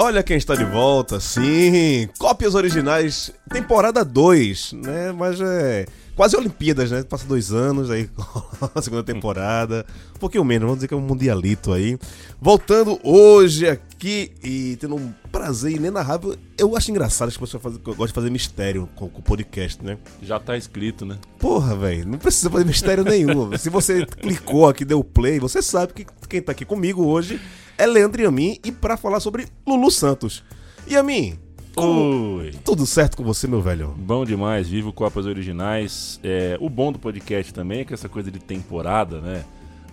Olha 0.00 0.22
quem 0.22 0.36
está 0.36 0.54
de 0.54 0.64
volta, 0.64 1.18
sim! 1.18 2.08
Cópias 2.20 2.54
originais, 2.54 3.32
temporada 3.50 4.04
2, 4.04 4.74
né? 4.74 5.10
Mas 5.10 5.40
é. 5.40 5.86
Quase 6.14 6.36
Olimpíadas, 6.36 6.92
né? 6.92 7.02
Passa 7.02 7.26
dois 7.26 7.52
anos, 7.52 7.90
aí 7.90 8.08
a 8.76 8.80
segunda 8.80 9.02
temporada. 9.02 9.84
Um 10.14 10.18
pouquinho 10.20 10.44
menos, 10.44 10.62
vamos 10.62 10.76
dizer 10.76 10.86
que 10.86 10.94
é 10.94 10.96
um 10.96 11.00
mundialito 11.00 11.72
aí. 11.72 11.98
Voltando 12.40 12.96
hoje 13.02 13.68
aqui 13.68 14.30
e 14.40 14.76
tendo 14.76 14.94
um 14.94 15.12
prazer 15.32 15.72
inenarrável. 15.72 16.36
Eu 16.56 16.76
acho 16.76 16.92
engraçado 16.92 17.26
que 17.30 17.34
as 17.34 17.40
pessoas 17.40 17.60
fazem, 17.60 17.80
gostam 17.82 18.06
de 18.06 18.12
fazer 18.12 18.30
mistério 18.30 18.88
com 18.94 19.06
o 19.06 19.22
podcast, 19.22 19.84
né? 19.84 19.98
Já 20.22 20.38
tá 20.38 20.56
escrito, 20.56 21.04
né? 21.04 21.18
Porra, 21.40 21.74
velho, 21.74 22.06
não 22.06 22.18
precisa 22.18 22.48
fazer 22.48 22.64
mistério 22.64 23.02
nenhum. 23.02 23.58
Se 23.58 23.68
você 23.68 24.06
clicou 24.06 24.68
aqui, 24.68 24.84
deu 24.84 25.02
play, 25.02 25.40
você 25.40 25.60
sabe 25.60 25.92
que 25.92 26.06
quem 26.28 26.40
tá 26.40 26.52
aqui 26.52 26.64
comigo 26.64 27.04
hoje 27.04 27.40
é 27.78 27.86
Leandro 27.86 28.20
Yamin 28.20 28.58
e 28.64 28.72
para 28.72 28.96
falar 28.96 29.20
sobre 29.20 29.46
Lulu 29.66 29.90
Santos. 29.90 30.44
Yamin, 30.90 31.38
Oi. 31.76 32.52
Tudo 32.64 32.84
certo 32.84 33.16
com 33.16 33.22
você, 33.22 33.46
meu 33.46 33.60
velho? 33.60 33.94
Bom 33.96 34.24
demais, 34.24 34.68
vivo 34.68 34.92
Copas 34.92 35.26
Originais. 35.26 36.18
É, 36.24 36.56
o 36.60 36.68
bom 36.68 36.90
do 36.90 36.98
podcast 36.98 37.54
também 37.54 37.80
é 37.80 37.84
que 37.84 37.94
essa 37.94 38.08
coisa 38.08 38.32
de 38.32 38.40
temporada, 38.40 39.20
né? 39.20 39.44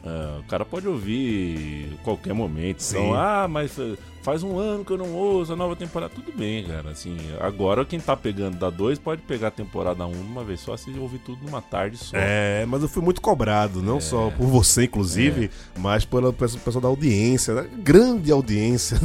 Uh, 0.03 0.39
o 0.39 0.43
cara 0.45 0.65
pode 0.65 0.87
ouvir 0.87 1.95
qualquer 2.03 2.33
momento. 2.33 2.81
Sim. 2.81 2.97
Então, 2.97 3.13
ah, 3.13 3.47
mas 3.47 3.77
faz 4.25 4.41
um 4.41 4.57
ano 4.57 4.83
que 4.83 4.91
eu 4.91 4.97
não 4.97 5.13
ouço 5.13 5.53
a 5.53 5.55
nova 5.55 5.75
temporada. 5.75 6.11
Tudo 6.13 6.35
bem, 6.35 6.63
cara. 6.63 6.89
Assim, 6.89 7.15
agora 7.39 7.85
quem 7.85 7.99
tá 7.99 8.17
pegando 8.17 8.57
da 8.57 8.71
2 8.71 8.97
pode 8.97 9.21
pegar 9.21 9.49
a 9.49 9.51
temporada 9.51 10.03
1 10.03 10.09
um 10.09 10.19
uma 10.19 10.43
vez 10.43 10.61
só, 10.61 10.75
se 10.75 10.89
ouvir 10.97 11.19
tudo 11.19 11.45
numa 11.45 11.61
tarde 11.61 11.95
só. 11.95 12.17
É, 12.17 12.65
mas 12.65 12.81
eu 12.81 12.89
fui 12.89 13.03
muito 13.03 13.21
cobrado, 13.21 13.83
não 13.83 13.97
é. 13.97 14.01
só 14.01 14.31
por 14.31 14.47
você, 14.47 14.85
inclusive, 14.85 15.45
é. 15.45 15.79
mas 15.79 16.05
pelo 16.05 16.33
pessoal 16.33 16.81
da 16.81 16.87
audiência, 16.87 17.53
né? 17.53 17.69
grande 17.77 18.31
audiência 18.31 18.97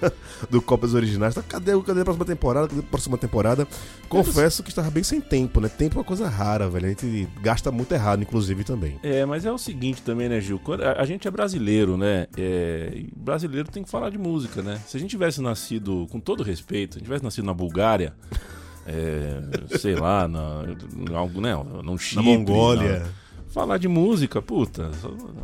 do 0.50 0.60
Copas 0.60 0.92
Originais. 0.92 1.34
Tá, 1.34 1.42
cadê, 1.42 1.72
cadê 1.80 2.02
a 2.02 2.04
próxima 2.04 2.26
temporada? 2.26 2.68
Cadê 2.68 2.80
a 2.80 2.84
próxima 2.90 3.16
temporada? 3.16 3.66
Confesso 4.10 4.62
que 4.62 4.68
estava 4.68 4.90
bem 4.90 5.02
sem 5.02 5.22
tempo, 5.22 5.58
né? 5.58 5.70
Tempo 5.70 5.94
é 5.94 5.98
uma 6.00 6.04
coisa 6.04 6.28
rara, 6.28 6.68
velho. 6.68 6.84
A 6.84 6.88
gente 6.90 7.26
gasta 7.40 7.72
muito 7.72 7.92
errado, 7.92 8.20
inclusive, 8.20 8.62
também. 8.62 9.00
É, 9.02 9.24
mas 9.24 9.46
é 9.46 9.50
o 9.50 9.56
seguinte 9.56 10.02
também, 10.02 10.28
né, 10.28 10.38
Gil? 10.38 10.60
A 10.98 11.06
gente 11.06 11.26
é 11.26 11.30
brasileiro, 11.30 11.96
né? 11.96 12.26
É, 12.36 13.04
brasileiro 13.16 13.70
tem 13.70 13.82
que 13.82 13.88
falar 13.88 14.10
de 14.10 14.18
música, 14.18 14.62
né? 14.62 14.65
Se 14.86 14.96
a 14.96 15.00
gente 15.00 15.10
tivesse 15.10 15.40
nascido, 15.40 16.06
com 16.10 16.20
todo 16.20 16.42
respeito, 16.42 16.94
se 16.94 16.98
a 16.98 17.00
gente 17.00 17.06
tivesse 17.06 17.24
nascido 17.24 17.44
na 17.44 17.54
Bulgária, 17.54 18.14
é, 18.86 19.78
sei 19.78 19.94
lá, 19.94 20.26
na, 20.28 20.62
na, 20.94 21.18
algo, 21.18 21.40
né, 21.40 21.54
no 21.82 21.98
Chipre, 21.98 22.24
na 22.24 22.30
Mongólia. 22.30 22.98
Na, 23.00 23.25
falar 23.56 23.78
de 23.78 23.88
música, 23.88 24.42
puta. 24.42 24.90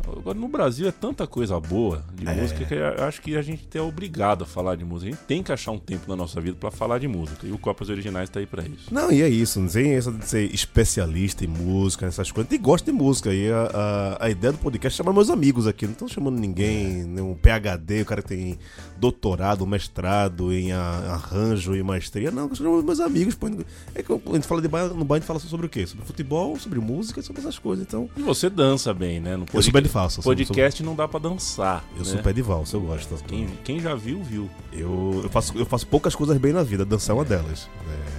Agora 0.07 0.37
no 0.37 0.47
Brasil 0.47 0.87
é 0.87 0.91
tanta 0.91 1.25
coisa 1.25 1.59
boa 1.59 2.03
de 2.13 2.27
é. 2.27 2.35
música 2.35 2.63
que 2.63 2.75
eu 2.75 3.03
acho 3.05 3.19
que 3.19 3.35
a 3.35 3.41
gente 3.41 3.75
é 3.75 3.81
obrigado 3.81 4.43
a 4.43 4.45
falar 4.45 4.75
de 4.75 4.85
música. 4.85 5.09
A 5.09 5.15
gente 5.15 5.25
tem 5.25 5.41
que 5.41 5.51
achar 5.51 5.71
um 5.71 5.79
tempo 5.79 6.07
na 6.07 6.15
nossa 6.15 6.39
vida 6.39 6.55
para 6.59 6.69
falar 6.69 6.99
de 6.99 7.07
música. 7.07 7.47
E 7.47 7.51
o 7.51 7.57
Copas 7.57 7.89
Originais 7.89 8.29
tá 8.29 8.39
aí 8.39 8.45
para 8.45 8.61
isso. 8.61 8.93
Não, 8.93 9.11
e 9.11 9.23
é 9.23 9.27
isso. 9.27 9.59
Não 9.59 9.67
tem 9.67 9.93
essa 9.93 10.11
de 10.11 10.27
ser 10.27 10.53
especialista 10.53 11.43
em 11.43 11.47
música, 11.47 12.05
essas 12.05 12.31
coisas. 12.31 12.53
E 12.53 12.57
gosta 12.59 12.91
de 12.91 12.95
música. 12.95 13.33
E 13.33 13.51
a, 13.51 14.17
a, 14.19 14.25
a, 14.25 14.29
ideia 14.29 14.53
do 14.53 14.59
podcast 14.59 14.95
é 14.95 15.03
chamar 15.03 15.11
meus 15.11 15.31
amigos 15.31 15.65
aqui. 15.65 15.85
Não 15.85 15.93
estão 15.93 16.07
chamando 16.07 16.37
ninguém, 16.37 17.01
é. 17.01 17.05
nenhum 17.05 17.33
PHD, 17.33 18.03
o 18.03 18.05
cara 18.05 18.21
que 18.21 18.27
tem 18.27 18.59
doutorado, 18.95 19.65
mestrado 19.65 20.53
em 20.53 20.71
arranjo 20.71 21.75
e 21.75 21.81
maestria. 21.81 22.29
Não, 22.29 22.47
eu 22.47 22.55
chamo 22.55 22.83
meus 22.83 22.99
amigos. 22.99 23.33
Pô. 23.33 23.47
É 23.95 24.03
que 24.03 24.13
a 24.13 24.33
gente 24.33 24.45
fala 24.45 24.61
de 24.61 24.67
no 24.67 25.03
bairro 25.03 25.13
a 25.13 25.15
gente 25.15 25.25
fala 25.25 25.39
sobre 25.39 25.65
o 25.65 25.69
quê? 25.69 25.87
Sobre 25.87 26.05
futebol, 26.05 26.59
sobre 26.59 26.79
música, 26.79 27.19
sobre 27.23 27.41
essas 27.41 27.57
coisas. 27.57 27.83
Então, 27.83 28.02
e 28.15 28.21
você 28.21 28.49
dança 28.49 28.93
bem, 28.93 29.19
né? 29.19 29.37
No 29.37 29.45
pod... 29.45 29.57
Eu 29.57 29.63
sou 29.63 29.71
pé 29.71 29.81
de 29.81 29.89
valsa. 29.89 30.21
Podcast 30.21 30.77
sou... 30.77 30.85
não 30.85 30.95
dá 30.95 31.07
pra 31.07 31.19
dançar. 31.19 31.83
Eu 31.93 31.99
né? 31.99 32.05
sou 32.05 32.19
pé 32.19 32.33
de 32.33 32.41
valsa, 32.41 32.77
eu 32.77 32.81
gosto. 32.81 33.15
Quem, 33.25 33.47
quem 33.63 33.79
já 33.79 33.95
viu, 33.95 34.21
viu. 34.23 34.49
Eu, 34.71 35.21
eu, 35.23 35.29
faço, 35.29 35.57
eu 35.57 35.65
faço 35.65 35.87
poucas 35.87 36.15
coisas 36.15 36.37
bem 36.37 36.53
na 36.53 36.63
vida, 36.63 36.85
dançar 36.85 37.15
é 37.15 37.19
uma 37.19 37.25
delas. 37.25 37.69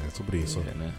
É 0.06 0.10
sobre 0.10 0.38
isso. 0.38 0.60
É, 0.60 0.74
né? 0.74 0.92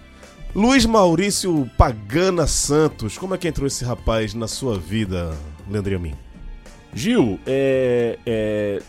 Luiz 0.56 0.86
Maurício 0.86 1.70
Pagana 1.78 2.48
Santos, 2.48 3.18
como 3.18 3.36
é 3.36 3.38
que 3.38 3.48
entrou 3.48 3.68
esse 3.68 3.84
rapaz 3.84 4.34
na 4.34 4.48
sua 4.48 4.80
vida, 4.80 5.36
Leandro 5.70 5.96
Amin? 5.96 6.14
Gil, 6.94 7.38
é, 7.46 8.18
é, 8.26 8.82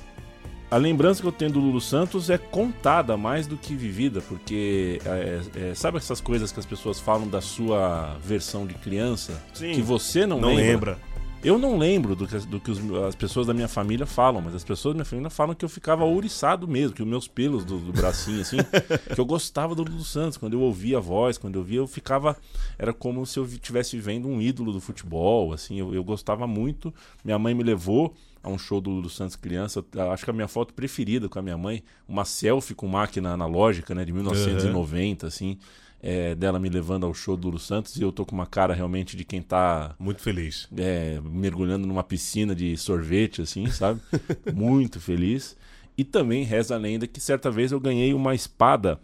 a 0.76 0.78
lembrança 0.78 1.22
que 1.22 1.26
eu 1.26 1.32
tenho 1.32 1.50
do 1.50 1.58
Lulu 1.58 1.80
Santos 1.80 2.28
é 2.28 2.36
contada 2.36 3.16
mais 3.16 3.46
do 3.46 3.56
que 3.56 3.74
vivida, 3.74 4.20
porque 4.20 5.00
é, 5.06 5.70
é, 5.70 5.74
sabe 5.74 5.96
essas 5.96 6.20
coisas 6.20 6.52
que 6.52 6.60
as 6.60 6.66
pessoas 6.66 7.00
falam 7.00 7.26
da 7.26 7.40
sua 7.40 8.14
versão 8.22 8.66
de 8.66 8.74
criança 8.74 9.42
Sim, 9.54 9.72
que 9.72 9.80
você 9.80 10.26
não, 10.26 10.38
não 10.38 10.54
lembra? 10.54 10.92
lembra. 10.92 11.16
Eu 11.42 11.58
não 11.58 11.78
lembro 11.78 12.14
do 12.14 12.26
que, 12.26 12.36
do 12.40 12.60
que 12.60 12.70
os, 12.70 12.78
as 13.06 13.14
pessoas 13.14 13.46
da 13.46 13.54
minha 13.54 13.68
família 13.68 14.04
falam, 14.04 14.42
mas 14.42 14.54
as 14.54 14.64
pessoas 14.64 14.94
da 14.94 14.98
minha 14.98 15.04
família 15.06 15.30
falam 15.30 15.54
que 15.54 15.64
eu 15.64 15.68
ficava 15.68 16.04
ouriçado 16.04 16.68
mesmo, 16.68 16.94
que 16.94 17.02
os 17.02 17.08
meus 17.08 17.26
pelos 17.26 17.64
do, 17.64 17.78
do 17.78 17.92
bracinho, 17.92 18.42
assim, 18.42 18.58
que 19.14 19.18
eu 19.18 19.24
gostava 19.24 19.74
do 19.74 19.82
Lulu 19.82 20.04
Santos. 20.04 20.36
Quando 20.36 20.54
eu 20.54 20.60
ouvia 20.60 20.98
a 20.98 21.00
voz, 21.00 21.38
quando 21.38 21.54
eu 21.54 21.62
via, 21.62 21.78
eu 21.78 21.86
ficava. 21.86 22.36
Era 22.78 22.92
como 22.92 23.24
se 23.24 23.38
eu 23.38 23.46
estivesse 23.46 23.98
vendo 23.98 24.28
um 24.28 24.42
ídolo 24.42 24.72
do 24.72 24.80
futebol, 24.80 25.54
assim, 25.54 25.78
eu, 25.78 25.94
eu 25.94 26.04
gostava 26.04 26.46
muito. 26.46 26.92
Minha 27.24 27.38
mãe 27.38 27.54
me 27.54 27.62
levou 27.62 28.14
a 28.46 28.50
um 28.50 28.56
show 28.56 28.80
do 28.80 28.90
Lulu 28.90 29.10
Santos 29.10 29.34
criança. 29.34 29.84
Acho 30.12 30.24
que 30.24 30.30
a 30.30 30.32
minha 30.32 30.46
foto 30.46 30.72
preferida 30.72 31.28
com 31.28 31.38
a 31.38 31.42
minha 31.42 31.58
mãe, 31.58 31.82
uma 32.08 32.24
selfie 32.24 32.74
com 32.74 32.86
máquina 32.86 33.32
analógica, 33.32 33.92
né, 33.92 34.04
de 34.04 34.12
1990, 34.12 35.26
uhum. 35.26 35.28
assim, 35.28 35.58
é, 36.00 36.34
dela 36.36 36.60
me 36.60 36.68
levando 36.68 37.04
ao 37.04 37.12
show 37.12 37.36
do 37.36 37.48
Lulu 37.48 37.58
Santos 37.58 37.96
e 37.96 38.02
eu 38.02 38.12
tô 38.12 38.24
com 38.24 38.36
uma 38.36 38.46
cara 38.46 38.72
realmente 38.72 39.16
de 39.16 39.24
quem 39.24 39.42
tá 39.42 39.96
muito 39.98 40.22
feliz, 40.22 40.68
é, 40.76 41.20
mergulhando 41.24 41.88
numa 41.88 42.04
piscina 42.04 42.54
de 42.54 42.76
sorvete, 42.76 43.42
assim, 43.42 43.66
sabe? 43.68 44.00
muito 44.54 45.00
feliz. 45.00 45.56
E 45.98 46.04
também 46.04 46.44
reza 46.44 46.76
a 46.76 46.78
lenda 46.78 47.06
que 47.06 47.20
certa 47.20 47.50
vez 47.50 47.72
eu 47.72 47.80
ganhei 47.80 48.14
uma 48.14 48.34
espada 48.34 49.00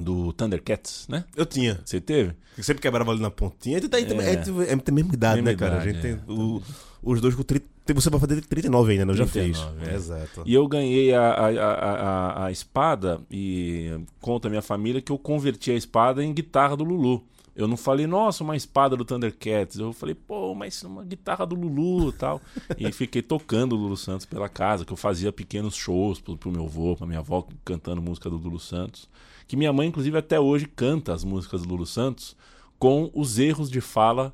do 0.00 0.32
Thundercats, 0.32 1.06
né? 1.08 1.24
Eu 1.36 1.46
tinha. 1.46 1.80
Você 1.84 2.00
teve? 2.00 2.34
Eu 2.56 2.64
sempre 2.64 2.80
quebrava 2.80 3.10
ali 3.10 3.20
na 3.20 3.30
pontinha. 3.30 3.78
E 3.78 3.86
daí 3.86 4.04
é. 4.04 4.06
É, 4.06 4.34
é, 4.34 4.72
é, 4.72 4.92
mesma 4.92 5.14
idade, 5.14 5.42
mesma 5.42 5.50
né, 5.50 5.56
cara? 5.56 5.74
Idade, 5.74 5.88
a 5.88 5.92
gente 5.92 5.98
é. 5.98 6.16
tem 6.16 6.34
o, 6.34 6.62
os 7.02 7.20
dois 7.20 7.34
com 7.34 7.42
30. 7.42 7.77
Você 7.94 8.10
vai 8.10 8.20
fazer 8.20 8.40
39 8.42 8.92
ainda, 8.92 9.04
não? 9.04 9.14
39, 9.14 9.52
já 9.52 9.66
fez. 9.66 9.88
É. 9.88 9.94
Exato. 9.94 10.42
E 10.44 10.54
eu 10.54 10.66
ganhei 10.66 11.14
a, 11.14 11.30
a, 11.30 11.48
a, 11.48 12.46
a, 12.46 12.52
espada 12.52 13.20
e 13.30 13.98
conta 14.20 14.48
a 14.48 14.50
minha 14.50 14.62
família 14.62 15.00
que 15.00 15.12
eu 15.12 15.18
converti 15.18 15.70
a 15.70 15.74
espada 15.74 16.22
em 16.22 16.32
guitarra 16.32 16.76
do 16.76 16.84
Lulu. 16.84 17.24
Eu 17.56 17.66
não 17.66 17.76
falei, 17.76 18.06
nossa, 18.06 18.44
uma 18.44 18.56
espada 18.56 18.96
do 18.96 19.04
Thundercats. 19.04 19.78
Eu 19.78 19.92
falei, 19.92 20.14
pô, 20.14 20.54
mas 20.54 20.82
uma 20.84 21.02
guitarra 21.02 21.44
do 21.44 21.56
Lulu 21.56 22.10
e 22.10 22.12
tal. 22.12 22.40
e 22.78 22.92
fiquei 22.92 23.20
tocando 23.20 23.74
o 23.74 23.78
Lulu 23.78 23.96
Santos 23.96 24.26
pela 24.26 24.48
casa, 24.48 24.84
que 24.84 24.92
eu 24.92 24.96
fazia 24.96 25.32
pequenos 25.32 25.74
shows 25.74 26.20
pro, 26.20 26.36
pro 26.36 26.52
meu 26.52 26.64
avô, 26.64 26.94
pra 26.94 27.06
minha 27.06 27.18
avó, 27.18 27.44
cantando 27.64 28.00
música 28.00 28.30
do 28.30 28.36
Lulu 28.36 28.60
Santos 28.60 29.08
que 29.48 29.56
minha 29.56 29.72
mãe, 29.72 29.88
inclusive, 29.88 30.16
até 30.16 30.38
hoje 30.38 30.66
canta 30.66 31.14
as 31.14 31.24
músicas 31.24 31.62
do 31.62 31.70
Lulu 31.70 31.86
Santos 31.86 32.36
com 32.78 33.10
os 33.14 33.38
erros 33.38 33.70
de 33.70 33.80
fala 33.80 34.32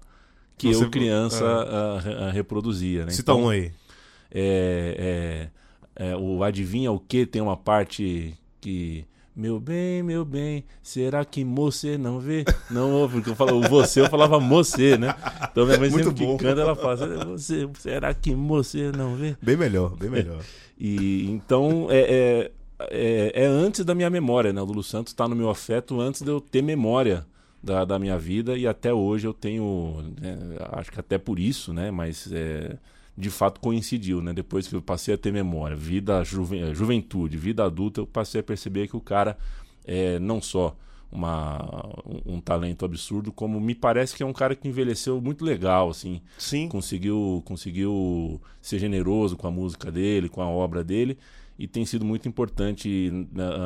que 0.56 0.72
Você, 0.72 0.84
eu, 0.84 0.90
criança, 0.90 1.44
é. 2.28 2.30
reproduzia. 2.30 3.04
Né? 3.04 3.10
Cita 3.10 3.32
então, 3.32 3.44
um 3.44 3.48
aí. 3.48 3.72
É, 4.30 5.50
é, 5.96 6.10
é, 6.10 6.16
o 6.16 6.42
Adivinha 6.42 6.90
o 6.90 6.98
que 6.98 7.26
tem 7.26 7.42
uma 7.42 7.56
parte 7.56 8.34
que. 8.60 9.04
Meu 9.36 9.58
bem, 9.58 10.00
meu 10.00 10.24
bem, 10.24 10.64
será 10.80 11.24
que 11.24 11.42
você 11.42 11.98
não 11.98 12.20
vê? 12.20 12.44
Não 12.70 12.92
ouve, 12.92 13.14
porque 13.16 13.30
eu 13.30 13.34
falo 13.34 13.60
você, 13.62 14.00
eu 14.00 14.08
falava 14.08 14.38
você, 14.38 14.96
né? 14.96 15.12
Então 15.50 15.66
minha 15.66 15.76
mãe 15.76 15.90
Muito 15.90 16.04
sempre 16.04 16.24
bom. 16.24 16.36
que 16.36 16.44
canta, 16.44 16.60
ela 16.60 16.76
fala, 16.76 17.24
você, 17.24 17.68
será 17.80 18.14
que 18.14 18.32
você 18.32 18.92
não 18.92 19.16
vê? 19.16 19.36
Bem 19.42 19.56
melhor, 19.56 19.96
bem 19.96 20.08
melhor. 20.08 20.40
E 20.78 21.28
então 21.28 21.88
é, 21.90 21.98
é 21.98 22.50
é, 22.90 23.32
é, 23.34 23.46
antes 23.46 23.84
da 23.84 23.94
minha 23.94 24.10
memória, 24.10 24.52
né? 24.52 24.60
O 24.60 24.64
Lulu 24.64 24.82
Santos 24.82 25.12
está 25.12 25.28
no 25.28 25.36
meu 25.36 25.48
afeto 25.48 26.00
antes 26.00 26.22
de 26.22 26.28
eu 26.28 26.40
ter 26.40 26.62
memória 26.62 27.26
da, 27.64 27.84
da 27.84 27.98
minha 27.98 28.18
vida 28.18 28.58
e 28.58 28.66
até 28.66 28.92
hoje 28.92 29.26
eu 29.26 29.32
tenho, 29.32 30.14
né, 30.20 30.36
acho 30.72 30.92
que 30.92 31.00
até 31.00 31.16
por 31.16 31.38
isso, 31.38 31.72
né? 31.72 31.90
Mas 31.90 32.30
é, 32.30 32.76
de 33.16 33.30
fato 33.30 33.58
coincidiu, 33.60 34.20
né? 34.20 34.32
Depois 34.32 34.68
que 34.68 34.74
eu 34.74 34.82
passei 34.82 35.14
a 35.14 35.18
ter 35.18 35.32
memória, 35.32 35.74
vida 35.74 36.22
juven, 36.22 36.74
juventude, 36.74 37.38
vida 37.38 37.64
adulta, 37.64 38.00
eu 38.00 38.06
passei 38.06 38.40
a 38.40 38.44
perceber 38.44 38.88
que 38.88 38.96
o 38.96 39.00
cara 39.00 39.38
é 39.84 40.18
não 40.18 40.42
só 40.42 40.76
uma, 41.10 41.86
um, 42.04 42.34
um, 42.34 42.40
talento 42.40 42.84
absurdo, 42.84 43.32
como 43.32 43.60
me 43.60 43.74
parece 43.74 44.14
que 44.16 44.22
é 44.22 44.26
um 44.26 44.32
cara 44.32 44.54
que 44.54 44.68
envelheceu 44.68 45.20
muito 45.20 45.44
legal, 45.44 45.88
assim. 45.88 46.20
Sim. 46.36 46.68
Conseguiu, 46.68 47.40
conseguiu 47.46 48.40
ser 48.60 48.78
generoso 48.78 49.36
com 49.36 49.46
a 49.46 49.50
música 49.50 49.90
dele, 49.90 50.28
com 50.28 50.42
a 50.42 50.48
obra 50.48 50.84
dele 50.84 51.16
e 51.58 51.68
tem 51.68 51.86
sido 51.86 52.04
muito 52.04 52.28
importante 52.28 53.10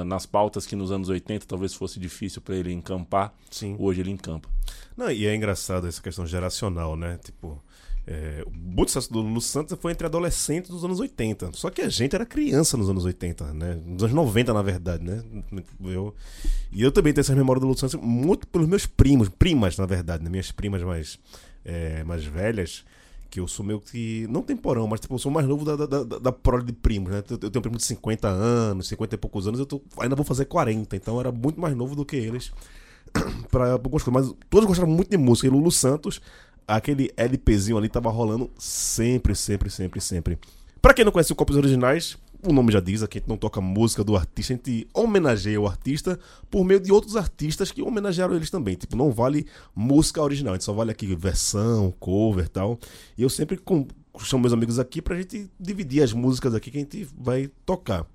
nas 0.06 0.26
pautas 0.26 0.66
que 0.66 0.76
nos 0.76 0.92
anos 0.92 1.08
80 1.08 1.46
talvez 1.46 1.72
fosse 1.72 1.98
difícil 1.98 2.42
para 2.42 2.54
ele 2.54 2.72
encampar. 2.72 3.34
Sim. 3.50 3.76
Hoje 3.78 4.00
ele 4.00 4.10
encampa. 4.10 4.48
Não, 4.96 5.10
e 5.10 5.26
é 5.26 5.34
engraçado 5.34 5.86
essa 5.86 6.02
questão 6.02 6.26
geracional, 6.26 6.96
né? 6.96 7.18
Tipo, 7.24 7.62
é, 8.06 8.42
o 8.46 8.50
muito 8.50 8.90
sucesso 8.90 9.12
do 9.12 9.20
Lulu 9.20 9.40
Santos 9.40 9.78
foi 9.80 9.92
entre 9.92 10.06
adolescentes 10.06 10.70
dos 10.70 10.84
anos 10.84 11.00
80. 11.00 11.52
Só 11.54 11.70
que 11.70 11.80
a 11.80 11.88
gente 11.88 12.14
era 12.14 12.26
criança 12.26 12.76
nos 12.76 12.90
anos 12.90 13.04
80, 13.04 13.54
né? 13.54 13.80
Nos 13.84 14.02
anos 14.02 14.14
90, 14.14 14.52
na 14.52 14.62
verdade, 14.62 15.04
né? 15.04 15.22
Eu, 15.84 16.14
e 16.70 16.82
eu 16.82 16.92
também 16.92 17.12
tenho 17.12 17.22
essa 17.22 17.34
memória 17.34 17.60
do 17.60 17.66
Lulu 17.66 17.78
Santos 17.78 17.98
muito 18.00 18.46
pelos 18.46 18.68
meus 18.68 18.84
primos, 18.84 19.28
primas, 19.28 19.78
na 19.78 19.86
verdade, 19.86 20.22
né? 20.22 20.28
minhas 20.28 20.52
primas 20.52 20.82
mais, 20.82 21.18
é, 21.64 22.04
mais 22.04 22.24
velhas 22.24 22.84
que 23.30 23.40
eu 23.40 23.48
sou 23.48 23.64
meio 23.64 23.80
que. 23.80 24.26
Não 24.28 24.42
temporão, 24.42 24.86
mas 24.86 25.00
tipo, 25.00 25.14
eu 25.14 25.18
sou 25.18 25.30
mais 25.30 25.46
novo 25.46 25.64
da, 25.64 25.76
da, 25.76 26.04
da, 26.04 26.18
da 26.18 26.32
prole 26.32 26.64
de 26.64 26.72
primos, 26.72 27.10
né? 27.12 27.22
Eu, 27.28 27.38
tenho 27.38 27.58
um 27.58 27.62
primo 27.62 27.76
de 27.76 27.84
50 27.84 28.28
anos, 28.28 28.88
50 28.88 29.14
e 29.14 29.18
poucos 29.18 29.46
anos, 29.46 29.60
eu 29.60 29.66
tô, 29.66 29.82
ainda 29.98 30.16
vou 30.16 30.24
fazer 30.24 30.46
40, 30.46 30.96
então 30.96 31.14
eu 31.14 31.20
era 31.20 31.32
muito 31.32 31.60
mais 31.60 31.76
novo 31.76 31.94
do 31.94 32.04
que 32.04 32.16
eles. 32.16 32.52
pra 33.50 33.72
algumas 33.72 34.02
coisas, 34.02 34.28
mas 34.28 34.36
todos 34.50 34.66
gostaram 34.66 34.90
muito 34.90 35.10
de 35.10 35.16
música. 35.16 35.46
E 35.46 35.50
Lulu 35.50 35.70
Santos, 35.70 36.20
aquele 36.66 37.10
LPzinho 37.16 37.78
ali 37.78 37.88
tava 37.88 38.10
rolando 38.10 38.50
sempre, 38.58 39.34
sempre, 39.34 39.70
sempre, 39.70 40.00
sempre. 40.00 40.38
Pra 40.80 40.94
quem 40.94 41.04
não 41.04 41.12
conhece 41.12 41.32
o 41.32 41.36
Copos 41.36 41.56
Originais, 41.56 42.16
o 42.42 42.52
nome 42.52 42.72
já 42.72 42.80
diz, 42.80 43.02
aqui 43.02 43.18
a 43.18 43.20
gente 43.20 43.28
não 43.28 43.36
toca 43.36 43.60
música 43.60 44.04
do 44.04 44.16
artista, 44.16 44.52
a 44.52 44.56
gente 44.56 44.88
homenageia 44.94 45.60
o 45.60 45.66
artista 45.66 46.18
por 46.50 46.64
meio 46.64 46.78
de 46.78 46.92
outros 46.92 47.16
artistas 47.16 47.70
que 47.70 47.82
homenagearam 47.82 48.34
eles 48.34 48.50
também. 48.50 48.76
Tipo, 48.76 48.96
não 48.96 49.10
vale 49.10 49.46
música 49.74 50.22
original, 50.22 50.54
a 50.54 50.56
gente 50.56 50.64
só 50.64 50.72
vale 50.72 50.90
aqui 50.90 51.14
versão, 51.16 51.92
cover 51.98 52.44
e 52.44 52.48
tal. 52.48 52.78
E 53.16 53.22
eu 53.22 53.28
sempre 53.28 53.60
chamo 54.20 54.42
meus 54.42 54.52
amigos 54.52 54.78
aqui 54.78 55.02
pra 55.02 55.16
gente 55.16 55.50
dividir 55.58 56.02
as 56.02 56.12
músicas 56.12 56.54
aqui 56.54 56.70
que 56.70 56.78
a 56.78 56.80
gente 56.80 57.08
vai 57.16 57.50
tocar. 57.66 58.06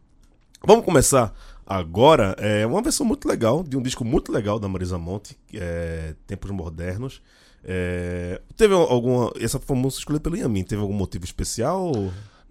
Vamos 0.66 0.86
começar 0.86 1.34
agora. 1.66 2.36
É 2.40 2.66
uma 2.66 2.82
versão 2.82 3.06
muito 3.06 3.28
legal, 3.28 3.64
de 3.64 3.76
um 3.76 3.82
disco 3.82 4.06
muito 4.06 4.32
legal 4.32 4.58
da 4.58 4.68
Marisa 4.70 4.98
Monte, 4.98 5.38
é 5.54 6.16
Tempos 6.26 6.52
Modernos. 6.52 7.22
É, 7.66 8.42
teve 8.56 8.74
alguma. 8.74 9.32
Essa 9.40 9.60
foi 9.60 9.76
uma 9.76 9.84
música 9.84 10.02
escolhida 10.02 10.22
pelo 10.22 10.38
Yamin. 10.38 10.64
Teve 10.64 10.82
algum 10.82 10.94
motivo 10.94 11.26
especial? 11.26 11.92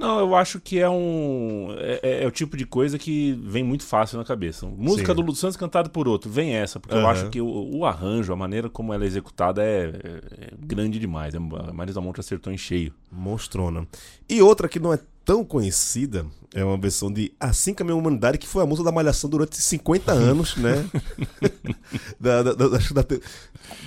Não, 0.03 0.19
eu 0.19 0.35
acho 0.35 0.59
que 0.59 0.81
é 0.81 0.91
um. 0.91 1.69
É, 1.79 2.01
é, 2.03 2.25
é, 2.25 2.27
o 2.27 2.31
tipo 2.33 2.57
de 2.57 2.67
coisa 2.67 2.99
que 2.99 3.39
vem 3.45 3.63
muito 3.63 3.85
fácil 3.85 4.19
na 4.19 4.25
cabeça. 4.25 4.67
Música 4.67 5.13
Sim. 5.13 5.15
do 5.15 5.21
Lulu 5.21 5.37
Santos 5.37 5.57
cantada 5.57 5.89
por 5.89 6.09
outro, 6.09 6.29
vem 6.29 6.57
essa, 6.57 6.81
porque 6.81 6.93
uhum. 6.93 7.03
eu 7.03 7.07
acho 7.07 7.31
que 7.31 7.41
o, 7.41 7.47
o, 7.47 7.87
arranjo, 7.87 8.33
a 8.33 8.37
maneira 8.37 8.69
como 8.69 8.93
ela 8.93 9.05
é 9.05 9.07
executada 9.07 9.63
é, 9.63 9.85
é, 9.85 10.45
é 10.47 10.51
grande 10.59 10.99
demais. 10.99 11.37
A 11.37 11.41
Marisa 11.73 12.01
Monte 12.01 12.19
acertou 12.19 12.53
em 12.53 12.59
cheio. 12.59 12.93
Monstrona. 13.13 13.87
E 14.29 14.43
outra 14.43 14.69
que 14.69 14.81
não 14.81 14.93
é 14.93 14.99
tão 15.25 15.45
conhecida, 15.45 16.27
é 16.55 16.65
uma 16.65 16.77
versão 16.77 17.11
de 17.11 17.33
Assim 17.41 17.73
Caminha 17.73 17.95
a 17.95 17.99
Humanidade, 17.99 18.39
que 18.39 18.47
foi 18.47 18.63
a 18.63 18.67
música 18.67 18.85
da 18.85 18.93
Malhação 18.93 19.29
durante 19.29 19.57
50 19.57 20.13
anos, 20.13 20.57
né? 20.57 20.85
da, 22.21 22.43
da, 22.43 22.53
da, 22.53 22.69
da, 22.69 23.05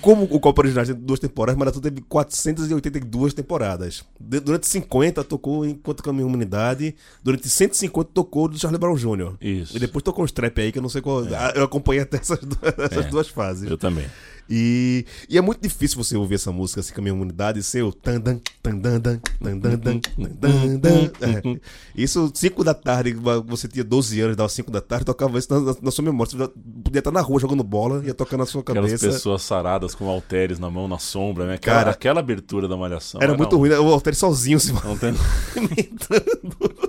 como 0.00 0.24
o 0.24 0.40
Copa 0.40 0.62
Original 0.62 0.84
tem 0.84 0.94
duas 0.94 1.20
temporadas, 1.20 1.58
Malhação 1.58 1.80
teve 1.80 2.00
482 2.02 3.34
temporadas. 3.34 4.04
Durante 4.18 4.66
50 4.66 5.22
tocou 5.24 5.64
Enquanto 5.64 6.02
Caminha 6.02 6.24
a 6.24 6.26
Humanidade, 6.26 6.94
durante 7.22 7.48
150 7.48 8.10
tocou 8.12 8.48
do 8.48 8.58
Charlie 8.58 8.80
Brown 8.80 8.96
Jr. 8.96 9.36
Isso. 9.40 9.76
E 9.76 9.80
depois 9.80 10.02
tocou 10.02 10.24
os 10.24 10.32
trap 10.32 10.60
aí, 10.60 10.72
que 10.72 10.78
eu 10.78 10.82
não 10.82 10.88
sei 10.88 11.00
qual. 11.00 11.24
É. 11.24 11.52
Eu 11.54 11.64
acompanhei 11.64 12.02
até 12.02 12.16
essas, 12.18 12.40
essas 12.78 13.06
é. 13.06 13.08
duas 13.08 13.28
fases. 13.28 13.70
Eu 13.70 13.78
também. 13.78 14.06
E, 14.48 15.04
e 15.28 15.36
é 15.36 15.40
muito 15.40 15.60
difícil 15.60 16.02
você 16.02 16.16
ouvir 16.16 16.36
essa 16.36 16.52
música 16.52 16.80
assim 16.80 16.92
com 16.92 17.00
a 17.00 17.02
minha 17.02 17.14
imunidade 17.14 17.62
ser 17.62 17.82
o 17.82 17.92
tandan, 17.92 18.38
tandan, 18.62 19.00
tandan, 19.42 20.00
tandan, 20.40 21.10
é. 21.20 21.60
Isso, 21.94 22.30
5 22.32 22.62
da 22.62 22.74
tarde, 22.74 23.16
você 23.46 23.66
tinha 23.66 23.84
12 23.84 24.20
anos, 24.20 24.36
dava 24.36 24.48
5 24.48 24.70
da 24.70 24.80
tarde, 24.80 25.04
tocava 25.04 25.38
isso 25.38 25.52
na, 25.52 25.74
na, 25.82 25.90
sua 25.90 26.04
memória. 26.04 26.30
Você 26.30 26.48
podia 26.84 27.00
estar 27.00 27.10
na 27.10 27.20
rua 27.20 27.40
jogando 27.40 27.64
bola, 27.64 28.04
ia 28.04 28.14
tocar 28.14 28.36
na 28.36 28.46
sua 28.46 28.62
cabeça. 28.62 28.94
Aquelas 28.94 29.14
pessoas 29.14 29.42
saradas 29.42 29.94
com 29.94 30.08
halteres 30.08 30.58
na 30.58 30.70
mão, 30.70 30.86
na 30.86 30.98
sombra, 30.98 31.46
né? 31.46 31.54
Aquela, 31.54 31.76
Cara, 31.76 31.90
aquela 31.90 32.20
abertura 32.20 32.68
da 32.68 32.76
malhação. 32.76 33.20
Era, 33.20 33.32
era 33.32 33.38
muito 33.38 33.56
um... 33.56 33.58
ruim, 33.58 33.70
né? 33.70 33.78
o 33.78 33.90
halter 33.90 34.14
sozinho 34.14 34.60
se 34.60 34.72
não 34.72 34.96
tem... 34.96 35.14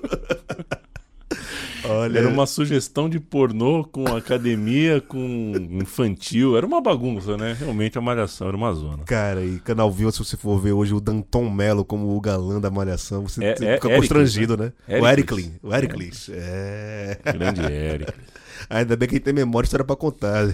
Olha... 1.90 2.20
Era 2.20 2.28
uma 2.28 2.46
sugestão 2.46 3.10
de 3.10 3.20
pornô 3.20 3.84
com 3.84 4.08
academia, 4.16 5.02
com 5.02 5.54
infantil. 5.72 6.58
Era 6.58 6.66
uma 6.66 6.82
bagunça, 6.82 7.38
né? 7.38 7.56
Realmente 7.58 7.98
a 7.98 8.02
Malhação 8.02 8.48
era 8.48 8.58
uma 8.58 8.74
zona. 8.74 9.04
Cara, 9.04 9.44
e 9.44 9.60
Canal 9.60 9.92
Viu, 9.92 10.12
se 10.12 10.20
você 10.20 10.38
for 10.38 10.60
ver 10.60 10.74
hoje 10.74 10.94
o 10.94 11.00
Danton 11.00 11.50
Mello 11.50 11.84
como 11.84 12.16
o 12.16 12.22
galã 12.22 12.60
da 12.60 12.70
Malhação, 12.70 13.28
você 13.28 13.44
é, 13.44 13.52
é, 13.52 13.56
fica 13.56 13.96
constrangido, 13.96 14.58
né? 14.58 14.72
né? 14.88 15.00
O 15.00 15.08
Ericles. 15.08 15.52
O 15.62 15.74
Ericles. 15.74 16.30
É. 16.32 17.18
Grande 17.24 17.62
Ericles. 17.62 18.37
Ainda 18.70 18.96
bem 18.96 19.08
que 19.08 19.16
a 19.16 19.18
gente 19.18 19.24
tem 19.24 19.34
memória 19.34 19.66
história 19.66 19.86
pra 19.86 19.96
contar. 19.96 20.46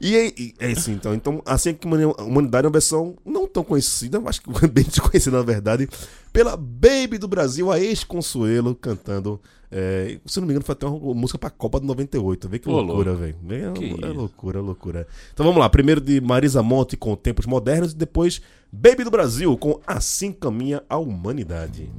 e 0.00 0.54
é, 0.58 0.72
assim, 0.72 0.92
então. 0.92 1.14
Então, 1.14 1.42
assim 1.46 1.74
que 1.74 1.88
a 1.88 2.22
humanidade 2.22 2.66
é 2.66 2.68
uma 2.68 2.72
versão 2.72 3.16
não 3.24 3.46
tão 3.46 3.64
conhecida, 3.64 4.20
acho 4.26 4.42
que 4.42 4.48
bem 4.68 4.84
desconhecida 4.84 5.36
na 5.38 5.42
verdade, 5.42 5.88
pela 6.32 6.56
Baby 6.56 7.18
do 7.18 7.28
Brasil, 7.28 7.72
a 7.72 7.80
ex-Consuelo, 7.80 8.74
cantando. 8.74 9.40
É, 9.70 10.18
se 10.24 10.40
não 10.40 10.46
me 10.46 10.52
engano, 10.52 10.64
foi 10.64 10.72
até 10.72 10.86
uma 10.86 11.14
música 11.14 11.38
pra 11.38 11.50
Copa 11.50 11.78
de 11.78 11.86
98. 11.86 12.48
Vê 12.48 12.58
que 12.58 12.68
loucura, 12.68 13.14
velho. 13.14 13.36
É, 13.50 14.06
é 14.06 14.08
loucura, 14.08 14.58
é 14.58 14.62
loucura. 14.62 15.06
Então 15.32 15.44
vamos 15.44 15.60
lá. 15.60 15.68
Primeiro 15.68 16.00
de 16.00 16.20
Marisa 16.20 16.62
Monte 16.62 16.96
com 16.96 17.14
Tempos 17.14 17.46
Modernos 17.46 17.92
e 17.92 17.96
depois 17.96 18.40
Baby 18.72 19.04
do 19.04 19.10
Brasil 19.10 19.56
com 19.58 19.80
Assim 19.86 20.32
Caminha 20.32 20.82
a 20.88 20.96
Humanidade. 20.96 21.90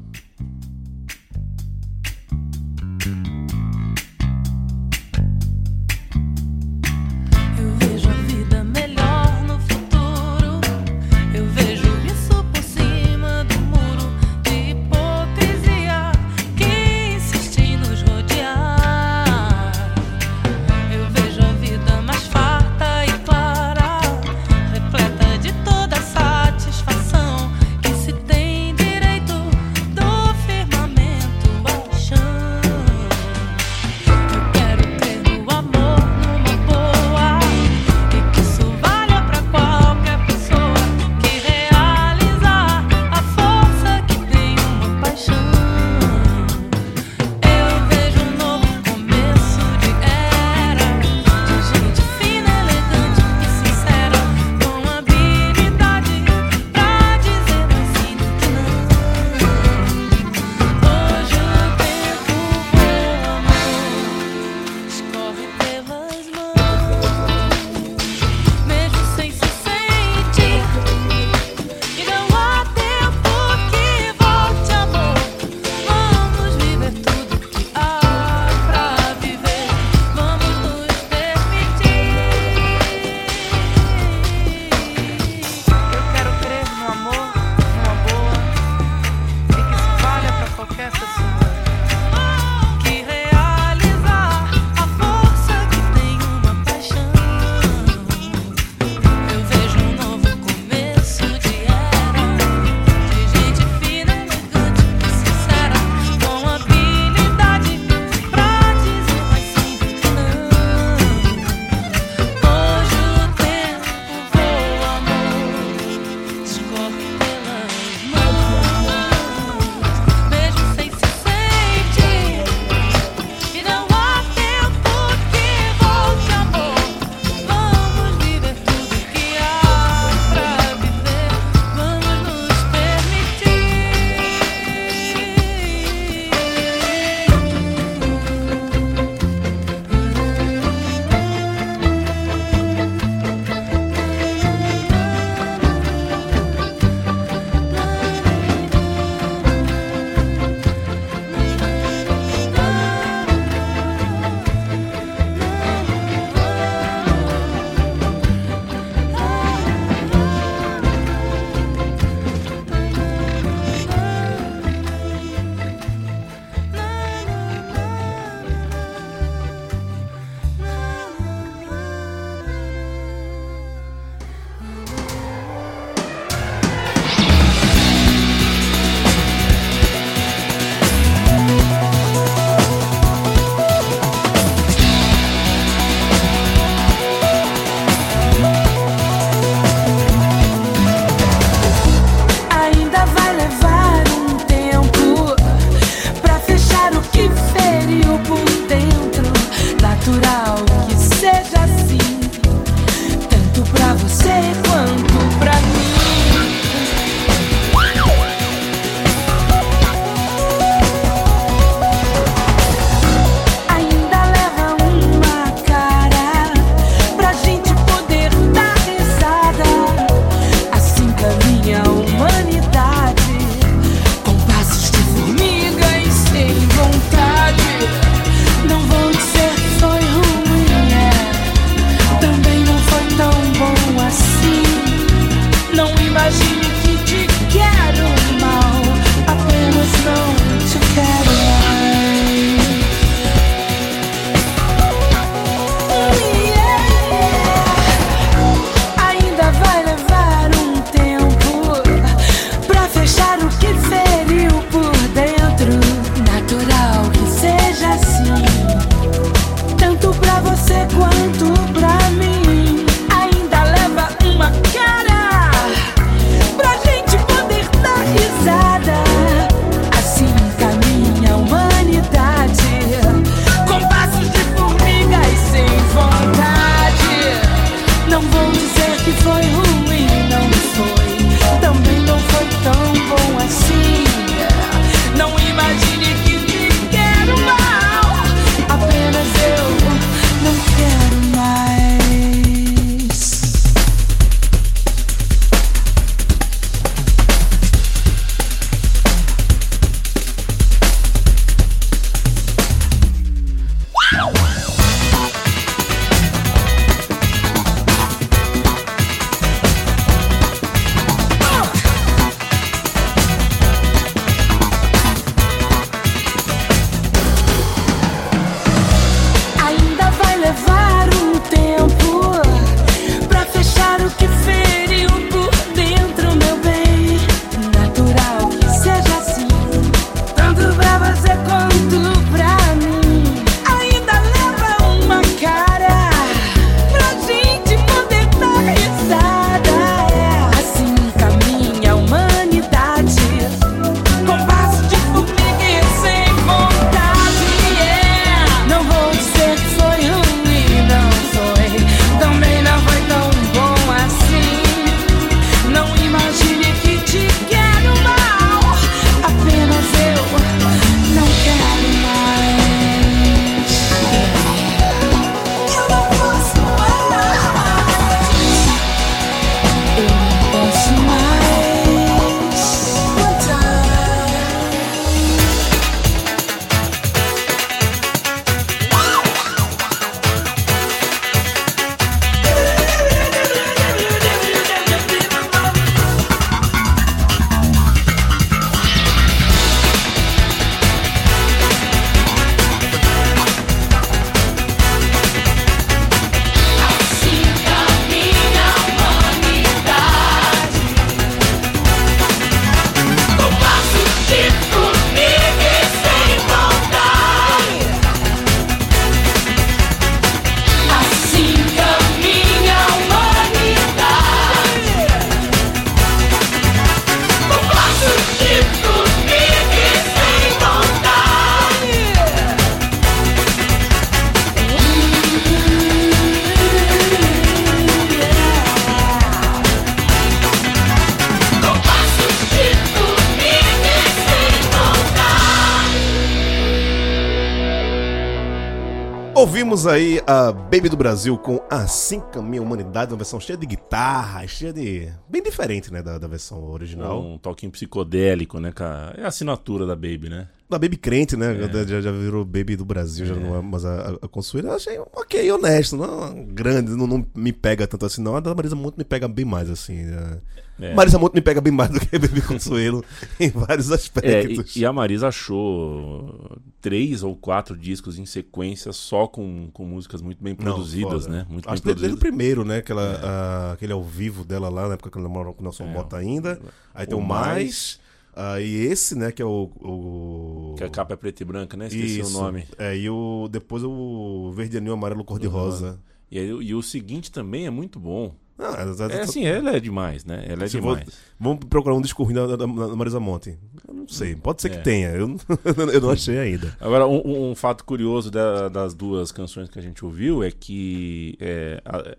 Aí 439.90 440.22
a 440.26 440.52
Baby 440.52 440.90
do 440.90 440.98
Brasil 440.98 441.38
com 441.38 441.62
Assim 441.70 442.20
Caminha 442.20 442.62
a 442.62 442.66
Humanidade, 442.66 443.12
uma 443.12 443.18
versão 443.18 443.40
cheia 443.40 443.58
de 443.58 443.66
guitarra, 443.66 444.46
cheia 444.48 444.72
de. 444.72 445.10
bem 445.28 445.42
diferente, 445.42 445.92
né, 445.92 446.02
da, 446.02 446.18
da 446.18 446.28
versão 446.28 446.64
original. 446.64 447.22
Um 447.22 447.38
toquinho 447.38 447.72
psicodélico, 447.72 448.60
né, 448.60 448.72
cara? 448.72 449.16
É 449.18 449.24
a 449.24 449.28
assinatura 449.28 449.86
da 449.86 449.96
Baby, 449.96 450.30
né? 450.30 450.48
Da 450.70 450.78
Baby 450.78 450.98
Crente, 450.98 451.36
né? 451.36 451.58
É. 451.66 451.88
Já, 451.88 452.02
já 452.02 452.12
virou 452.12 452.46
Baby 452.46 452.76
do 452.76 452.86
Brasil, 452.86 453.26
já 453.26 453.36
não 453.36 453.58
é 453.58 453.62
mais 453.62 453.84
a, 453.84 454.18
a, 454.22 454.28
Consuelo. 454.28 454.68
Eu 454.68 454.76
achei 454.76 455.00
ok, 455.00 455.52
honesto, 455.52 455.98
não 455.98 456.46
grande, 456.46 456.92
não, 456.92 457.08
não 457.08 457.26
me 457.36 457.52
pega 457.52 457.88
tanto 457.88 458.06
assim, 458.06 458.22
não. 458.22 458.36
A 458.36 458.40
da 458.40 458.54
Marisa 458.54 458.76
Monte 458.76 458.98
me 458.98 459.04
pega 459.04 459.28
bem 459.28 459.46
mais, 459.46 459.70
assim. 459.70 460.04
né? 460.04 460.38
É. 460.80 460.94
Marisa 460.94 461.20
Monte 461.20 461.34
me 461.36 461.42
pega 461.42 461.60
bem 461.60 461.74
mais 461.74 461.90
do 461.92 462.00
que 462.00 462.18
Baby 462.18 462.42
Consuelo 462.42 463.04
em 463.40 463.50
vários 463.50 463.92
É, 463.92 463.96
aspectos. 463.96 464.76
e, 464.76 464.80
e 464.80 464.86
a 464.86 464.94
Marisa 464.94 465.28
achou 465.28 466.58
três 466.82 467.24
ou 467.24 467.36
quatro 467.36 467.76
discos 467.78 468.18
em 468.18 468.26
sequência 468.26 468.92
só 468.94 469.28
com, 469.28 469.70
com 469.74 469.86
músicas 469.86 470.22
muito 470.22 470.44
bem 470.44 470.54
Não, 470.54 470.64
produzidas, 470.64 471.24
foda. 471.26 471.36
né? 471.36 471.46
Muito 471.50 471.70
Acho 471.70 471.84
bem 471.84 471.94
que 471.94 472.00
desde 472.02 472.18
o 472.18 472.20
primeiro, 472.20 472.64
né? 472.64 472.78
Aquela, 472.78 473.02
a- 473.22 473.72
aquele 473.74 473.92
ao 473.94 474.04
vivo 474.04 474.44
dela 474.46 474.70
lá, 474.70 474.88
na 474.88 474.94
época 474.94 475.10
que 475.12 475.18
ela 475.18 475.28
namorou 475.28 475.54
com 475.54 475.62
o 475.62 475.64
Nelson 475.64 475.84
É, 475.86 475.94
Bota 475.94 476.18
ainda. 476.18 476.60
Aí 476.94 477.06
tem 477.06 477.18
o 477.18 477.22
Mais. 477.22 478.00
Aí 478.36 478.74
esse, 478.86 479.16
né, 479.18 479.32
que 479.34 479.42
é 479.42 479.46
o. 479.46 479.70
o... 479.82 480.76
Que 480.78 480.84
a 480.86 480.90
capa 480.90 481.14
é 481.14 481.18
preta 481.18 481.44
e 481.44 481.46
branca, 481.46 481.76
né? 481.76 481.88
Esqueci 481.88 482.20
Isso. 482.22 482.38
o 482.38 482.42
nome. 482.42 482.64
É, 482.78 482.96
e 482.96 483.10
o, 483.10 483.50
depois 483.52 483.84
o 483.84 484.52
verde 484.56 484.78
anil 484.78 484.94
amarelo 484.94 485.26
cor-de-rosa. 485.26 486.00
E, 486.32 486.40
aí- 486.40 486.48
e 486.48 486.74
o 486.74 486.82
seguinte 486.82 487.32
também 487.32 487.66
é 487.66 487.70
muito 487.70 488.00
bom. 488.00 488.34
Não, 488.60 488.76
é, 488.76 489.16
É 489.18 489.22
assim, 489.22 489.46
ela 489.46 489.72
é 489.76 489.80
demais, 489.80 490.26
né? 490.26 490.44
Ela 490.46 490.66
é 490.66 490.68
Se 490.68 490.80
vou- 490.82 490.96
demais. 490.98 491.18
Vamos 491.40 491.64
procurar 491.70 491.96
um 491.96 492.02
disco 492.02 492.22
ruim 492.24 492.34
da, 492.34 492.46
da, 492.46 492.56
da 492.58 492.68
Marisa 492.68 493.18
Monte. 493.20 493.58
Eu 493.88 493.94
não 493.94 494.08
sei, 494.08 494.36
pode 494.36 494.62
ser 494.62 494.70
que 494.70 494.76
É. 494.78 494.82
tenha. 494.82 495.08
Eu, 495.12 495.38
eu 495.94 496.02
não 496.02 496.10
achei 496.10 496.38
ainda. 496.38 496.76
Agora, 496.82 497.08
um, 497.08 497.52
um 497.52 497.56
fato 497.56 497.86
curioso 497.86 498.30
da- 498.30 498.68
das 498.68 498.94
duas 498.94 499.32
canções 499.32 499.70
que 499.70 499.80
a 499.80 499.82
gente 499.82 500.04
ouviu 500.04 500.44
é 500.44 500.52
que 500.52 501.38
é, 501.40 501.82
a- 501.86 502.00
é, 502.00 502.18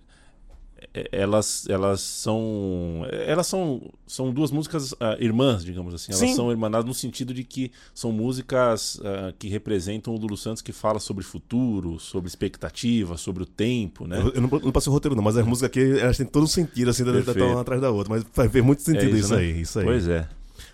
elas, 1.13 1.69
elas 1.69 2.01
são 2.01 3.07
elas 3.11 3.47
são, 3.47 3.81
são 4.07 4.33
duas 4.33 4.51
músicas 4.51 4.95
ah, 4.99 5.17
irmãs, 5.21 5.65
digamos 5.65 5.95
assim. 5.95 6.13
Elas 6.13 6.21
Sim. 6.21 6.35
são 6.35 6.51
irmanadas 6.51 6.87
no 6.87 6.95
sentido 6.95 7.33
de 7.33 7.45
que 7.45 7.71
são 7.95 8.11
músicas 8.11 9.01
ah, 9.05 9.33
que 9.39 9.49
representam 9.49 10.15
o 10.15 10.19
Lulu 10.19 10.37
Santos 10.37 10.63
que 10.63 10.73
fala 10.73 10.99
sobre 10.99 11.25
futuro, 11.25 11.99
sobre 12.01 12.29
expectativa, 12.29 13.17
sobre 13.17 13.45
o 13.45 13.47
tempo, 13.47 14.07
né? 14.07 14.19
Eu, 14.21 14.31
eu 14.31 14.41
não, 14.41 14.49
não 14.49 14.73
passei 14.73 14.91
o 14.91 14.93
roteiro, 14.95 15.15
não, 15.15 15.23
mas 15.23 15.37
as 15.37 15.47
músicas 15.47 15.71
aqui 15.71 16.01
elas 16.01 16.17
têm 16.17 16.27
todo 16.27 16.47
sentido, 16.49 16.91
assim, 16.91 17.05
da 17.05 17.13
da- 17.13 17.23
Perfeito. 17.23 17.47
uma 17.47 17.61
atrás 17.61 17.81
da 17.81 17.91
outra. 17.91 18.13
Mas 18.13 18.25
faz 18.33 18.51
ver 18.51 18.63
muito 18.63 18.83
sentido 18.83 19.15
É 19.15 19.19
isso, 19.19 19.35
né? 19.35 19.41
aí. 19.41 19.61
Isso 19.61 19.79
aí. 19.79 19.85
Pois 19.85 20.09
é. 20.09 20.29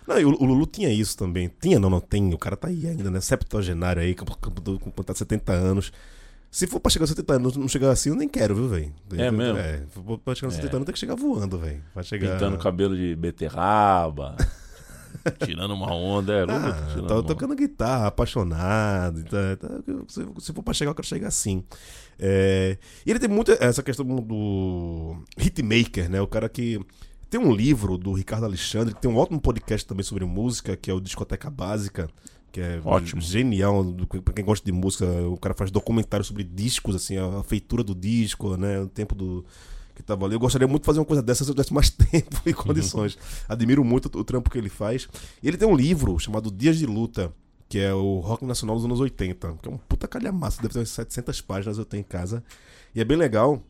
Não, 0.07 0.15
o, 0.15 0.43
o 0.43 0.45
Lulu 0.45 0.65
tinha 0.65 0.91
isso 0.91 1.17
também. 1.17 1.51
Tinha, 1.61 1.79
não, 1.79 1.89
não 1.89 1.99
tem. 1.99 2.33
O 2.33 2.37
cara 2.37 2.55
tá 2.55 2.69
aí 2.69 2.87
ainda, 2.87 3.11
né? 3.11 3.19
Septuagenário 3.21 4.01
aí, 4.01 4.15
com, 4.15 4.25
com, 4.25 4.79
com, 4.79 4.91
com 4.91 5.13
70 5.13 5.51
anos. 5.51 5.91
Se 6.57 6.65
for 6.65 6.79
pra 6.79 6.89
chegar 6.89 7.03
aos 7.03 7.11
70 7.11 7.33
anos 7.33 7.55
não 7.55 7.67
chegar 7.67 7.91
assim, 7.91 8.09
eu 8.09 8.15
nem 8.15 8.27
quero, 8.27 8.55
viu, 8.55 8.67
velho? 8.67 8.91
É 9.15 9.29
mesmo? 9.29 9.59
É, 9.59 9.83
se 9.93 10.01
for 10.03 10.17
pra 10.17 10.33
chegar 10.33 10.47
aos 10.47 10.55
É. 10.55 10.57
70 10.57 10.75
anos 10.75 10.85
tem 10.87 10.93
que 10.93 10.99
chegar 10.99 11.13
voando, 11.13 11.59
velho. 11.59 11.83
Vai 11.93 12.03
chegar. 12.03 12.31
Pintando 12.33 12.57
cabelo 12.57 12.97
de 12.97 13.15
beterraba. 13.15 14.35
tirando 15.45 15.75
uma 15.75 15.93
onda. 15.93 16.33
É, 16.33 16.41
Ah, 16.49 16.93
tô 16.95 16.99
uma 17.01 17.13
onda. 17.13 17.23
tocando 17.27 17.55
guitarra, 17.55 18.07
apaixonado. 18.07 19.19
Então, 19.19 19.39
então, 19.51 20.03
se, 20.07 20.25
se 20.39 20.51
for 20.51 20.63
pra 20.63 20.73
chegar, 20.73 20.89
eu 20.89 20.95
quero 20.95 21.07
chegar 21.07 21.27
assim. 21.27 21.63
É, 22.17 22.79
e 23.05 23.11
ele 23.11 23.19
tem 23.19 23.29
muito 23.29 23.51
essa 23.51 23.83
questão 23.83 24.03
do 24.03 25.15
hitmaker, 25.37 26.09
né? 26.09 26.19
O 26.21 26.27
cara 26.27 26.49
que. 26.49 26.79
Tem 27.29 27.39
um 27.39 27.53
livro 27.53 27.97
do 27.99 28.13
Ricardo 28.13 28.45
Alexandre, 28.45 28.95
que 28.95 29.01
tem 29.01 29.11
um 29.11 29.17
ótimo 29.17 29.39
podcast 29.39 29.85
também 29.85 30.03
sobre 30.03 30.23
música, 30.25 30.75
que 30.75 30.89
é 30.89 30.93
o 30.93 30.99
Discoteca 31.01 31.49
Básica, 31.51 32.09
que 32.51 32.59
é 32.61 32.81
Ótimo. 32.83 33.21
genial. 33.21 33.83
Pra 34.23 34.33
quem 34.33 34.43
gosta 34.45 34.65
de 34.65 34.71
música, 34.71 35.05
o 35.27 35.37
cara 35.37 35.53
faz 35.53 35.69
documentário 35.71 36.25
sobre 36.25 36.43
discos, 36.43 36.95
assim, 36.95 37.17
a, 37.17 37.43
feitura 37.43 37.83
do 37.83 37.93
disco, 37.93 38.55
né? 38.57 38.79
O 38.79 38.87
tempo 38.87 39.13
do. 39.15 39.45
Que 39.95 40.03
tava 40.03 40.25
ali. 40.25 40.35
Eu 40.35 40.39
gostaria 40.39 40.67
muito 40.67 40.83
de 40.83 40.85
fazer 40.85 40.99
uma 40.99 41.05
coisa 41.05 41.23
dessa 41.23 41.43
se 41.43 41.49
eu 41.49 41.55
tivesse 41.55 41.73
mais 41.73 41.89
tempo 41.91 42.41
e 42.45 42.53
condições. 42.53 43.17
Admiro 43.49 43.83
muito 43.83 44.05
o 44.17 44.23
trampo 44.23 44.49
que 44.49 44.57
ele 44.57 44.69
faz. 44.69 45.07
E 45.41 45.47
ele 45.47 45.57
tem 45.57 45.67
um 45.67 45.75
livro 45.75 46.17
chamado 46.19 46.51
Dias 46.51 46.77
de 46.77 46.85
Luta, 46.85 47.33
que 47.67 47.79
é 47.79 47.93
o 47.93 48.19
rock 48.19 48.45
nacional 48.45 48.75
dos 48.75 48.85
anos 48.85 48.99
80, 48.99 49.57
que 49.61 49.67
é 49.67 49.71
um 49.71 49.77
puta 49.77 50.07
calhamaço, 50.07 50.61
deve 50.61 50.73
ter 50.73 50.79
umas 50.79 50.89
700 50.89 51.41
páginas, 51.41 51.77
eu 51.77 51.85
tenho 51.85 52.01
em 52.01 52.03
casa. 52.03 52.43
E 52.95 53.01
é 53.01 53.03
bem 53.03 53.17
legal. 53.17 53.61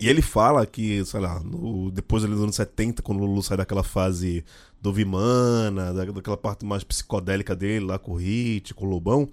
E 0.00 0.08
ele 0.08 0.20
fala 0.22 0.66
que, 0.66 1.04
sei 1.04 1.20
lá, 1.20 1.38
no- 1.40 1.90
depois 1.90 2.24
ali 2.24 2.32
dos 2.32 2.42
anos 2.42 2.56
70, 2.56 3.02
quando 3.02 3.20
o 3.20 3.26
Lulu 3.26 3.42
sai 3.42 3.56
daquela 3.58 3.82
fase 3.82 4.44
do 4.82 4.92
Vimana, 4.92 5.94
da, 5.94 6.04
daquela 6.04 6.36
parte 6.36 6.66
mais 6.66 6.82
psicodélica 6.82 7.54
dele, 7.54 7.84
lá 7.84 7.98
com 7.98 8.12
o 8.12 8.16
Hit, 8.16 8.74
com 8.74 8.84
o 8.84 8.88
Lobão. 8.88 9.28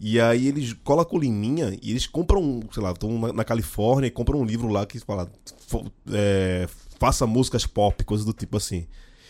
E 0.00 0.18
aí 0.20 0.48
eles 0.48 0.72
colocam 0.72 1.18
o 1.18 1.20
Liminha 1.20 1.78
e 1.82 1.90
eles 1.90 2.06
compram, 2.06 2.62
sei 2.72 2.82
lá, 2.82 2.92
estão 2.92 3.18
na, 3.18 3.32
na 3.32 3.44
Califórnia 3.44 4.08
e 4.08 4.10
compram 4.10 4.40
um 4.40 4.44
livro 4.44 4.68
lá 4.68 4.84
que 4.86 4.98
fala 4.98 5.30
é, 6.10 6.66
faça 6.98 7.26
músicas 7.26 7.66
pop, 7.66 8.02
coisas 8.04 8.24
do 8.24 8.32
tipo 8.32 8.56
assim. 8.56 8.86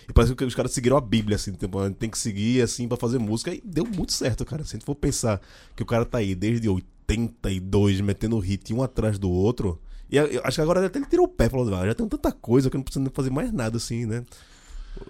E 0.09 0.13
parece 0.13 0.35
que 0.35 0.45
os 0.45 0.55
caras 0.55 0.71
seguiram 0.71 0.97
a 0.97 1.01
Bíblia, 1.01 1.35
assim, 1.35 1.53
tipo, 1.53 1.91
tem 1.91 2.09
que 2.09 2.19
seguir 2.19 2.63
assim 2.63 2.87
pra 2.87 2.97
fazer 2.97 3.19
música. 3.19 3.53
E 3.53 3.61
deu 3.65 3.85
muito 3.85 4.13
certo, 4.13 4.45
cara. 4.45 4.65
Se 4.65 4.71
a 4.71 4.79
gente 4.79 4.87
for 4.87 4.95
pensar 4.95 5.41
que 5.75 5.83
o 5.83 5.87
cara 5.87 6.05
tá 6.05 6.19
aí 6.19 6.35
desde 6.35 6.69
82 6.69 8.01
metendo 8.01 8.39
hit 8.39 8.73
um 8.73 8.83
atrás 8.83 9.19
do 9.19 9.31
outro. 9.31 9.81
E 10.09 10.17
eu 10.17 10.41
acho 10.45 10.57
que 10.57 10.61
agora 10.61 10.87
até 10.87 10.99
ele 10.99 11.07
tirou 11.07 11.27
o 11.27 11.29
pé 11.29 11.49
falou: 11.49 11.75
"Ah, 11.75 11.87
já 11.87 11.95
tem 11.95 12.09
tanta 12.09 12.31
coisa 12.31 12.71
que 12.71 12.77
eu 12.77 12.79
não 12.79 12.85
preciso 12.85 13.11
fazer 13.13 13.31
mais 13.31 13.53
nada, 13.53 13.77
assim, 13.77 14.07
né? 14.07 14.25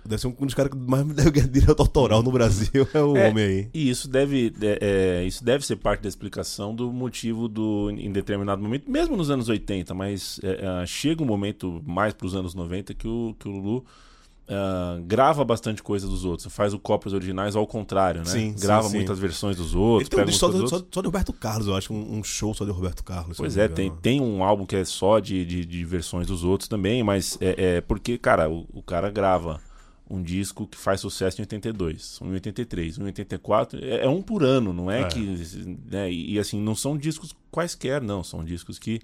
Deve 0.04 0.20
ser 0.20 0.28
um 0.28 0.32
dos 0.32 0.54
caras 0.54 0.72
que 0.72 0.78
mais 0.78 1.04
deve 1.06 1.30
ganhar 1.30 1.48
direito 1.48 1.80
autoral 1.80 2.22
no 2.22 2.30
Brasil, 2.30 2.86
é 2.94 3.00
o 3.00 3.16
É, 3.16 3.28
homem 3.28 3.44
aí. 3.44 3.68
E 3.74 3.90
isso 3.90 4.08
deve, 4.08 4.52
é, 4.60 4.78
é, 5.20 5.24
isso 5.24 5.44
deve 5.44 5.66
ser 5.66 5.76
parte 5.76 6.02
da 6.02 6.08
explicação 6.08 6.74
do 6.74 6.92
motivo 6.92 7.48
do, 7.48 7.90
em 7.90 8.12
determinado 8.12 8.62
momento, 8.62 8.90
mesmo 8.90 9.16
nos 9.16 9.30
anos 9.30 9.48
80, 9.48 9.94
mas 9.94 10.40
é, 10.42 10.82
é, 10.82 10.86
chega 10.86 11.22
um 11.22 11.26
momento 11.26 11.82
mais 11.86 12.14
para 12.14 12.26
os 12.26 12.34
anos 12.34 12.54
90 12.54 12.94
que 12.94 13.08
o, 13.08 13.34
que 13.38 13.48
o 13.48 13.50
Lulu 13.50 13.84
ah, 14.48 15.00
grava 15.04 15.44
bastante 15.44 15.82
coisa 15.82 16.06
dos 16.06 16.24
outros, 16.24 16.52
faz 16.54 16.72
o 16.72 16.78
cópias 16.78 17.12
originais 17.12 17.56
ao 17.56 17.66
contrário, 17.66 18.20
né? 18.20 18.26
Sim, 18.26 18.54
sim, 18.56 18.64
grava 18.64 18.88
sim. 18.88 18.98
muitas 18.98 19.18
versões 19.18 19.56
dos 19.56 19.72
Ele 19.72 19.80
outros, 19.80 20.08
tem 20.08 20.24
um 20.24 20.32
só, 20.32 20.48
dos 20.48 20.70
só, 20.70 20.80
só 20.88 21.00
de 21.00 21.06
Roberto 21.06 21.32
Carlos, 21.32 21.66
eu 21.66 21.74
acho, 21.74 21.92
um, 21.92 22.18
um 22.18 22.22
show 22.22 22.54
só 22.54 22.64
de 22.64 22.70
Roberto 22.70 23.02
Carlos. 23.02 23.36
Pois 23.36 23.56
é, 23.56 23.66
me 23.66 23.74
tem, 23.74 23.90
tem 23.90 24.20
um 24.20 24.44
álbum 24.44 24.64
que 24.64 24.76
é 24.76 24.84
só 24.84 25.18
de, 25.18 25.44
de, 25.44 25.64
de 25.64 25.84
versões 25.84 26.28
dos 26.28 26.44
outros 26.44 26.68
também, 26.68 27.02
mas 27.02 27.36
é, 27.40 27.76
é 27.76 27.80
porque, 27.80 28.16
cara, 28.16 28.48
o, 28.48 28.66
o 28.72 28.82
cara 28.82 29.10
grava 29.10 29.60
um 30.08 30.22
disco 30.22 30.66
que 30.66 30.76
faz 30.76 31.00
sucesso 31.00 31.40
em 31.40 31.42
82, 31.42 32.20
um 32.22 32.28
em 32.30 32.34
83, 32.34 32.98
um 32.98 33.02
em 33.02 33.06
84, 33.06 33.84
é, 33.84 34.04
é 34.04 34.08
um 34.08 34.22
por 34.22 34.42
ano, 34.44 34.72
não 34.72 34.90
é, 34.90 35.02
É. 35.02 35.04
que. 35.08 35.20
Né, 35.90 36.10
e, 36.12 36.34
e, 36.34 36.38
assim, 36.38 36.60
não 36.60 36.74
são 36.74 36.96
discos 36.96 37.34
quaisquer, 37.50 38.00
não, 38.00 38.22
são 38.22 38.44
discos 38.44 38.78
que. 38.78 39.00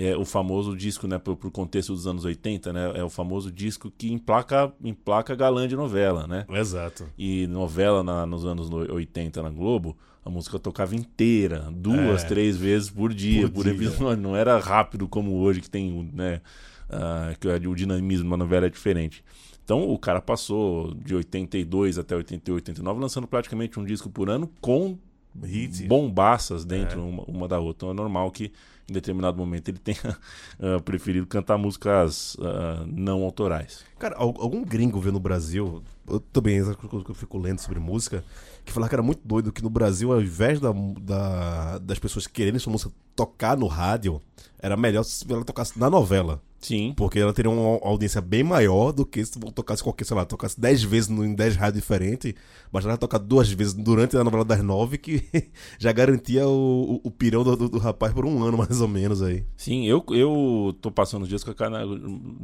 É 0.00 0.16
o 0.16 0.24
famoso 0.24 0.76
disco, 0.76 1.08
né, 1.08 1.18
pro, 1.18 1.34
pro 1.34 1.50
contexto 1.50 1.92
dos 1.92 2.06
anos 2.06 2.24
80, 2.24 2.72
né? 2.72 2.92
É 2.94 3.02
o 3.02 3.08
famoso 3.08 3.50
disco 3.50 3.90
que 3.90 4.12
emplaca, 4.12 4.72
emplaca 4.84 5.34
galã 5.34 5.66
de 5.66 5.74
novela, 5.74 6.24
né? 6.26 6.44
Exato. 6.50 7.08
E 7.18 7.48
novela 7.48 8.04
na- 8.04 8.24
nos 8.24 8.44
anos 8.44 8.70
no- 8.70 8.94
80 8.94 9.42
na 9.42 9.50
Globo, 9.50 9.96
a 10.24 10.30
música 10.30 10.56
tocava 10.56 10.94
inteira, 10.94 11.68
duas, 11.72 12.22
É. 12.22 12.26
três 12.28 12.56
vezes 12.56 12.90
por 12.90 13.12
dia, 13.12 13.48
Por 13.48 13.54
por, 13.54 13.64
dia. 13.64 13.72
episódio. 13.72 14.22
Não 14.22 14.36
era 14.36 14.56
rápido 14.58 15.08
como 15.08 15.34
hoje, 15.40 15.60
que 15.62 15.70
tem, 15.70 16.08
né? 16.12 16.42
ah, 16.90 17.34
que 17.40 17.48
o 17.66 17.74
dinamismo 17.74 18.22
de 18.24 18.28
uma 18.28 18.36
novela 18.36 18.66
é 18.66 18.70
diferente. 18.70 19.24
Então 19.68 19.86
o 19.86 19.98
cara 19.98 20.18
passou 20.18 20.94
de 20.94 21.14
82 21.14 21.98
até 21.98 22.16
88, 22.16 22.68
89, 22.70 23.00
lançando 23.00 23.26
praticamente 23.26 23.78
um 23.78 23.84
disco 23.84 24.08
por 24.08 24.30
ano 24.30 24.48
com 24.62 24.96
Hits. 25.44 25.82
bombaças 25.82 26.64
É. 26.64 26.66
dentro 26.66 27.04
uma, 27.06 27.22
uma 27.24 27.46
da 27.46 27.58
outra. 27.58 27.76
Então 27.86 27.90
é 27.90 27.92
normal 27.92 28.30
que 28.30 28.50
em 28.88 28.92
determinado 28.94 29.36
momento 29.36 29.68
ele 29.68 29.76
tenha 29.78 29.98
ah, 30.58 30.80
preferido 30.82 31.26
cantar 31.26 31.58
músicas 31.58 32.34
ah, 32.40 32.82
não 32.86 33.22
autorais. 33.22 33.84
Cara, 33.98 34.16
al- 34.16 34.34
algum 34.40 34.64
gringo 34.64 34.98
vê 35.00 35.10
no 35.10 35.20
Brasil, 35.20 35.82
eu 36.08 36.18
também, 36.18 36.58
essa 36.58 36.74
coisa 36.74 37.04
que 37.04 37.10
eu 37.10 37.14
fico 37.14 37.36
lendo 37.36 37.58
sobre 37.58 37.78
música, 37.78 38.24
que 38.64 38.72
falar 38.72 38.88
que 38.88 38.94
era 38.94 39.02
muito 39.02 39.20
doido 39.22 39.52
que 39.52 39.62
no 39.62 39.68
Brasil, 39.68 40.10
ao 40.10 40.22
invés 40.22 40.60
da, 40.60 40.72
da- 40.98 41.76
das 41.76 41.98
pessoas 41.98 42.26
quererem 42.26 42.58
sua 42.58 42.72
música 42.72 42.90
tocar 43.14 43.54
no 43.54 43.66
rádio, 43.66 44.18
era 44.58 44.78
melhor 44.78 45.02
se 45.02 45.30
ela 45.30 45.44
tocasse 45.44 45.78
na 45.78 45.90
novela. 45.90 46.40
Sim. 46.60 46.92
Porque 46.96 47.18
ela 47.20 47.32
teria 47.32 47.50
uma 47.50 47.78
audiência 47.86 48.20
bem 48.20 48.42
maior 48.42 48.90
do 48.92 49.06
que 49.06 49.24
se 49.24 49.38
tocasse 49.38 49.82
qualquer, 49.82 50.04
sei 50.04 50.16
lá, 50.16 50.24
tocasse 50.24 50.60
10 50.60 50.82
vezes 50.82 51.08
no- 51.08 51.24
em 51.24 51.32
10 51.34 51.54
rádios 51.54 51.80
diferentes. 51.82 52.34
Bastava 52.72 52.92
ela 52.92 52.98
tocar 52.98 53.18
duas 53.18 53.48
vezes 53.50 53.72
durante 53.74 54.16
a 54.16 54.24
novela 54.24 54.44
das 54.44 54.60
nove, 54.62 54.98
que 54.98 55.22
já 55.78 55.92
garantia 55.92 56.48
o, 56.48 57.00
o, 57.04 57.08
o 57.08 57.10
pirão 57.12 57.44
do, 57.44 57.56
do- 57.56 57.68
do 57.68 57.78
rapaz 57.78 58.12
por 58.12 58.26
um 58.26 58.42
ano, 58.42 58.58
mais 58.58 58.80
ou 58.80 58.88
menos 58.88 59.22
aí. 59.22 59.44
Sim, 59.56 59.86
eu, 59.86 60.04
eu 60.10 60.76
tô 60.80 60.90
passando 60.90 61.22
os 61.22 61.28
dias 61.28 61.44
com 61.44 61.50
a 61.52 61.54
cara, 61.54 61.82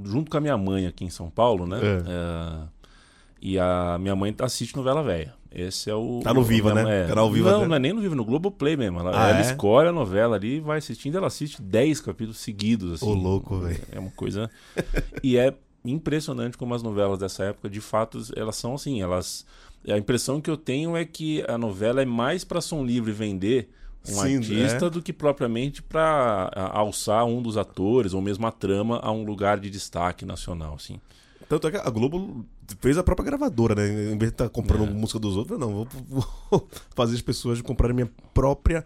junto 0.04 0.30
com 0.30 0.36
a 0.36 0.40
minha 0.40 0.56
mãe 0.56 0.86
aqui 0.86 1.04
em 1.04 1.10
São 1.10 1.28
Paulo, 1.28 1.66
né? 1.66 1.80
É. 1.82 2.02
É, 2.06 2.68
e 3.42 3.58
a 3.58 3.98
minha 4.00 4.14
mãe 4.16 4.34
assiste 4.40 4.76
novela 4.76 5.02
velha. 5.02 5.34
Esse 5.54 5.88
é 5.88 5.94
o. 5.94 6.20
Tá 6.24 6.34
no 6.34 6.42
Viva, 6.42 6.72
minha- 6.72 6.84
né? 6.84 7.04
é. 7.04 7.06
Canal 7.06 7.30
Viva 7.30 7.50
Não, 7.50 7.58
dela. 7.58 7.68
não 7.68 7.76
é 7.76 7.78
nem 7.78 7.92
no 7.92 8.00
Viva, 8.00 8.14
no 8.16 8.24
Globoplay 8.24 8.76
mesmo. 8.76 8.98
Ela, 9.00 9.10
Ah, 9.14 9.28
ela 9.30 9.38
é? 9.38 9.42
escolhe 9.42 9.88
a 9.88 9.92
novela 9.92 10.34
ali, 10.36 10.58
vai 10.58 10.78
assistindo, 10.78 11.16
ela 11.16 11.28
assiste 11.28 11.62
10 11.62 12.00
capítulos 12.00 12.38
seguidos, 12.38 12.94
assim. 12.94 13.06
Ô, 13.08 13.14
louco, 13.14 13.58
velho. 13.60 13.80
É 13.92 13.98
uma 14.00 14.10
coisa. 14.10 14.50
e 15.22 15.36
é 15.38 15.54
impressionante 15.84 16.56
como 16.58 16.74
as 16.74 16.82
novelas 16.82 17.18
dessa 17.18 17.44
época, 17.44 17.68
de 17.70 17.80
fato, 17.80 18.20
elas 18.34 18.56
são 18.56 18.74
assim, 18.74 19.00
elas. 19.00 19.46
A 19.86 19.98
impressão 19.98 20.40
que 20.40 20.50
eu 20.50 20.56
tenho 20.56 20.96
é 20.96 21.04
que 21.04 21.44
a 21.46 21.58
novela 21.58 22.00
é 22.02 22.06
mais 22.06 22.42
para 22.42 22.60
som 22.60 22.84
livre 22.84 23.12
vender 23.12 23.68
um 24.08 24.12
Sim, 24.12 24.36
artista 24.36 24.86
é. 24.86 24.90
do 24.90 25.00
que 25.02 25.12
propriamente 25.12 25.82
para 25.82 26.50
alçar 26.72 27.24
um 27.26 27.40
dos 27.40 27.56
atores 27.56 28.12
ou 28.14 28.20
mesmo 28.20 28.46
a 28.46 28.50
trama 28.50 28.98
a 29.02 29.10
um 29.12 29.24
lugar 29.24 29.58
de 29.58 29.68
destaque 29.70 30.24
nacional, 30.24 30.74
assim. 30.74 30.98
Tanto 31.48 31.68
é 31.68 31.70
que 31.72 31.76
a 31.76 31.90
Globo 31.90 32.44
fez 32.80 32.96
a 32.98 33.02
própria 33.02 33.26
gravadora, 33.26 33.74
né? 33.74 33.88
Em 34.12 34.18
vez 34.18 34.30
de 34.30 34.34
estar 34.34 34.48
comprando 34.48 34.84
É. 34.84 34.90
música 34.90 35.18
dos 35.18 35.36
outros, 35.36 35.58
não, 35.58 35.72
vou, 35.72 35.88
vou 36.50 36.68
fazer 36.94 37.14
as 37.14 37.22
pessoas 37.22 37.60
comprarem 37.60 37.94
minha 37.94 38.10
própria 38.32 38.84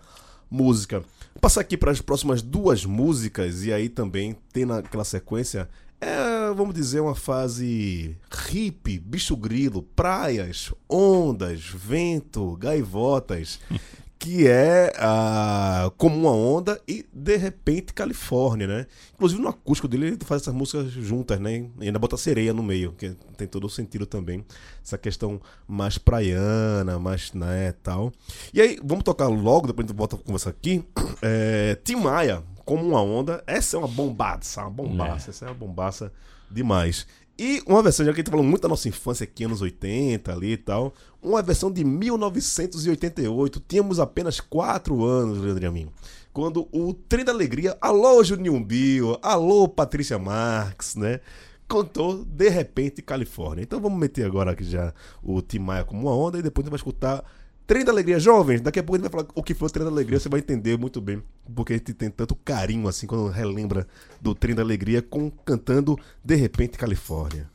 música. 0.50 1.00
Vou 1.00 1.40
passar 1.40 1.60
aqui 1.60 1.76
para 1.76 1.90
as 1.92 2.00
próximas 2.00 2.42
duas 2.42 2.84
músicas 2.84 3.64
e 3.64 3.72
aí 3.72 3.88
também 3.88 4.36
tem 4.52 4.64
naquela 4.64 5.04
sequência, 5.04 5.68
é, 6.00 6.52
vamos 6.54 6.74
dizer, 6.74 7.00
uma 7.00 7.14
fase 7.14 8.16
hippie, 8.30 8.98
bicho 8.98 9.36
grilo, 9.36 9.82
praias, 9.82 10.72
ondas, 10.88 11.60
vento, 11.68 12.56
gaivotas. 12.56 13.60
Que 14.18 14.48
é 14.48 14.92
a 14.98 15.92
Como 15.96 16.16
uma 16.16 16.32
Onda 16.32 16.80
e 16.88 17.06
De 17.12 17.36
Repente 17.36 17.92
Califórnia, 17.92 18.66
né? 18.66 18.86
Inclusive 19.14 19.40
no 19.40 19.48
acústico 19.48 19.86
dele 19.86 20.08
ele 20.08 20.18
faz 20.24 20.42
essas 20.42 20.52
músicas 20.52 20.90
juntas, 20.90 21.38
né? 21.38 21.66
E 21.80 21.86
ainda 21.86 21.98
bota 21.98 22.16
sereia 22.16 22.52
no 22.52 22.62
meio, 22.62 22.92
que 22.92 23.14
tem 23.36 23.46
todo 23.46 23.66
o 23.66 23.70
sentido 23.70 24.06
também. 24.06 24.44
Essa 24.84 24.98
questão 24.98 25.40
mais 25.66 25.98
praiana, 25.98 26.98
mais, 26.98 27.32
né, 27.32 27.72
tal. 27.82 28.12
E 28.52 28.60
aí, 28.60 28.78
vamos 28.82 29.04
tocar 29.04 29.28
logo, 29.28 29.68
depois 29.68 29.84
a 29.84 29.88
gente 29.88 29.96
volta 29.96 30.16
a 30.16 30.18
conversar 30.18 30.50
aqui. 30.50 30.84
É, 31.22 31.78
Tim 31.84 31.96
Maia, 31.96 32.42
Como 32.64 32.86
uma 32.86 33.00
Onda. 33.00 33.42
Essa 33.46 33.76
é 33.76 33.78
uma 33.78 33.88
bombaça, 33.88 34.62
uma 34.62 34.70
bombaça. 34.70 35.30
Essa 35.30 35.44
é 35.44 35.48
uma 35.48 35.54
bombaça 35.54 36.12
demais. 36.50 37.06
E 37.38 37.62
uma 37.68 37.80
versão, 37.84 38.04
já 38.04 38.12
que 38.12 38.20
a 38.20 38.22
gente 38.24 38.30
falou 38.30 38.44
muito 38.44 38.62
da 38.62 38.68
nossa 38.68 38.88
infância 38.88 39.22
aqui, 39.22 39.44
anos 39.44 39.62
80 39.62 40.32
ali 40.32 40.52
e 40.54 40.56
tal. 40.56 40.92
Uma 41.22 41.40
versão 41.40 41.70
de 41.70 41.84
1988. 41.84 43.62
Tínhamos 43.68 44.00
apenas 44.00 44.40
4 44.40 45.04
anos, 45.04 45.38
Leandro 45.38 45.68
Amin. 45.68 45.88
Quando 46.32 46.68
o 46.72 46.92
Trem 46.92 47.24
da 47.24 47.30
Alegria, 47.30 47.78
alô 47.80 48.24
Juninho 48.24 48.58
Bio, 48.64 49.18
alô 49.22 49.68
Patrícia 49.68 50.18
Marques, 50.18 50.96
né? 50.96 51.20
Cantou 51.68 52.24
De 52.24 52.48
Repente 52.48 53.02
Califórnia. 53.02 53.62
Então 53.62 53.80
vamos 53.80 54.00
meter 54.00 54.26
agora 54.26 54.50
aqui 54.50 54.64
já 54.64 54.92
o 55.22 55.40
Tim 55.40 55.60
Maia 55.60 55.84
como 55.84 56.02
uma 56.02 56.16
onda 56.16 56.38
e 56.38 56.42
depois 56.42 56.64
a 56.64 56.66
gente 56.66 56.72
vai 56.72 56.78
escutar 56.78 57.24
Trem 57.68 57.84
da 57.84 57.92
Alegria. 57.92 58.18
Jovens, 58.18 58.62
daqui 58.62 58.78
a 58.78 58.82
pouco 58.82 58.96
a 58.96 58.98
gente 58.98 59.10
vai 59.12 59.20
falar 59.20 59.30
o 59.34 59.42
que 59.42 59.52
foi 59.52 59.68
o 59.68 59.70
Trem 59.70 59.84
da 59.84 59.90
Alegria, 59.90 60.18
você 60.18 60.26
vai 60.30 60.40
entender 60.40 60.78
muito 60.78 61.02
bem. 61.02 61.22
Porque 61.54 61.74
a 61.74 61.76
gente 61.76 61.92
tem 61.92 62.08
tanto 62.08 62.34
carinho 62.34 62.88
assim 62.88 63.06
quando 63.06 63.28
relembra 63.28 63.86
do 64.22 64.34
Trem 64.34 64.54
da 64.54 64.62
Alegria 64.62 65.02
com, 65.02 65.30
cantando 65.30 65.94
De 66.24 66.34
Repente 66.34 66.78
Califórnia. 66.78 67.46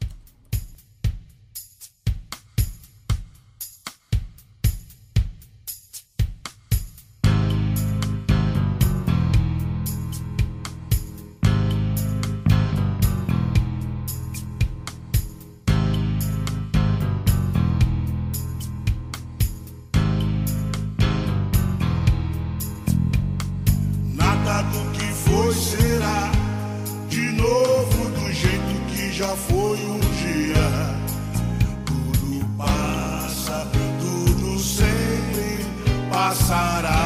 pasará. 36.34 37.03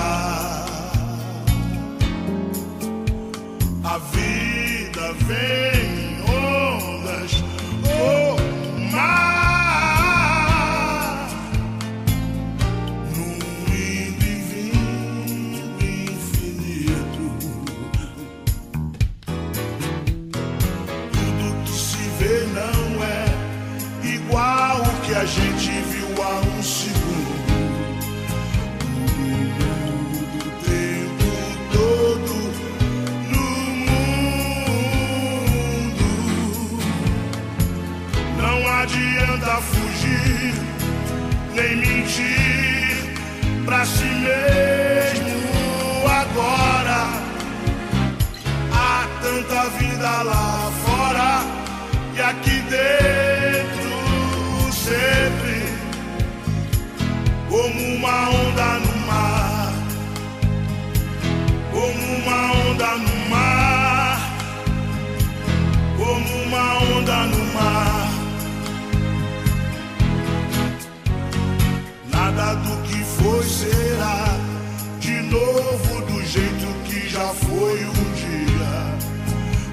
já 77.18 77.34
foi 77.34 77.84
um 77.86 78.14
dia. 78.14 78.76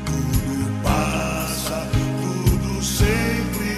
Tudo 0.06 0.82
passa, 0.82 1.86
tudo 1.92 2.82
sempre 2.82 3.76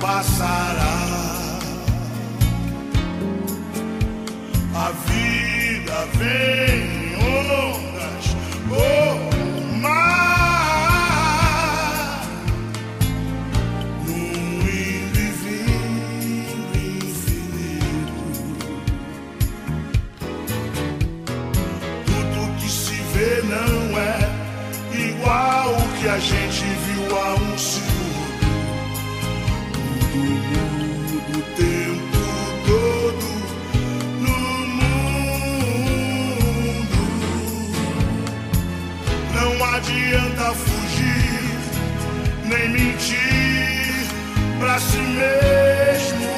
passará. 0.00 0.96
A 4.74 4.90
vida 5.06 6.06
vem. 6.16 6.71
adianta 39.82 40.54
fugir, 40.54 41.58
nem 42.44 42.68
mentir 42.68 44.06
pra 44.60 44.78
si 44.78 44.98
mesmo 44.98 46.28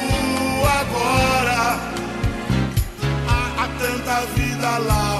agora. 0.81 1.79
Há, 3.27 3.63
há 3.63 3.67
tanta 3.79 4.25
vida 4.35 4.77
lá 4.79 5.14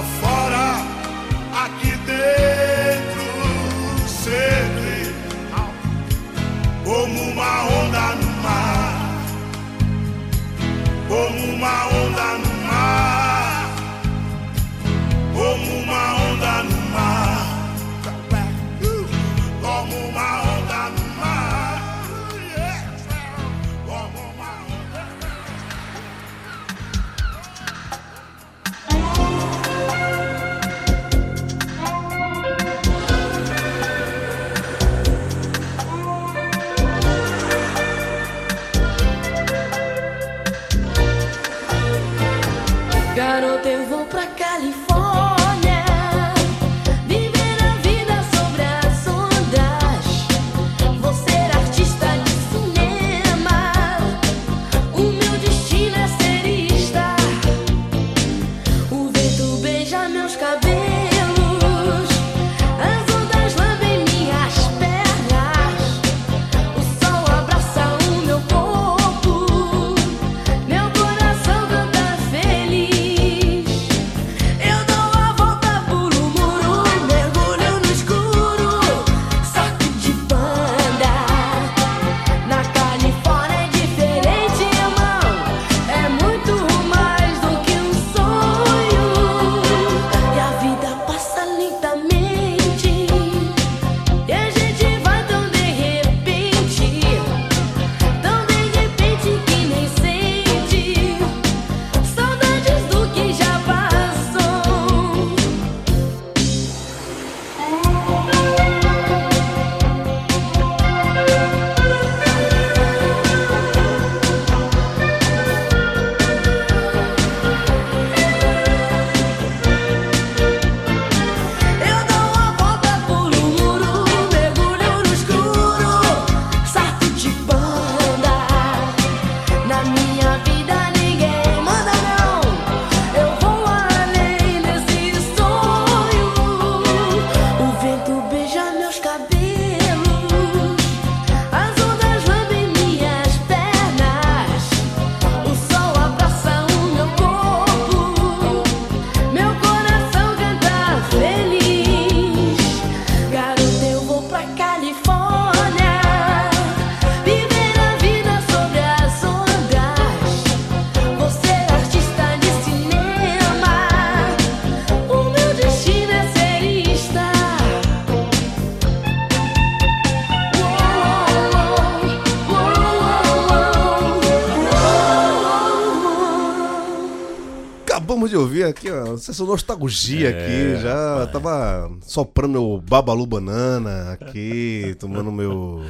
Sessão 179.26 179.44
nostalgia 179.44 180.30
É, 180.30 180.30
aqui. 180.30 180.82
Já 180.82 181.26
tava 181.26 181.90
soprando 182.02 182.52
meu 182.52 182.80
babalu 182.80 183.26
banana 183.26 184.12
aqui, 184.12 184.94
tomando 185.00 185.32
meu. 185.32 185.82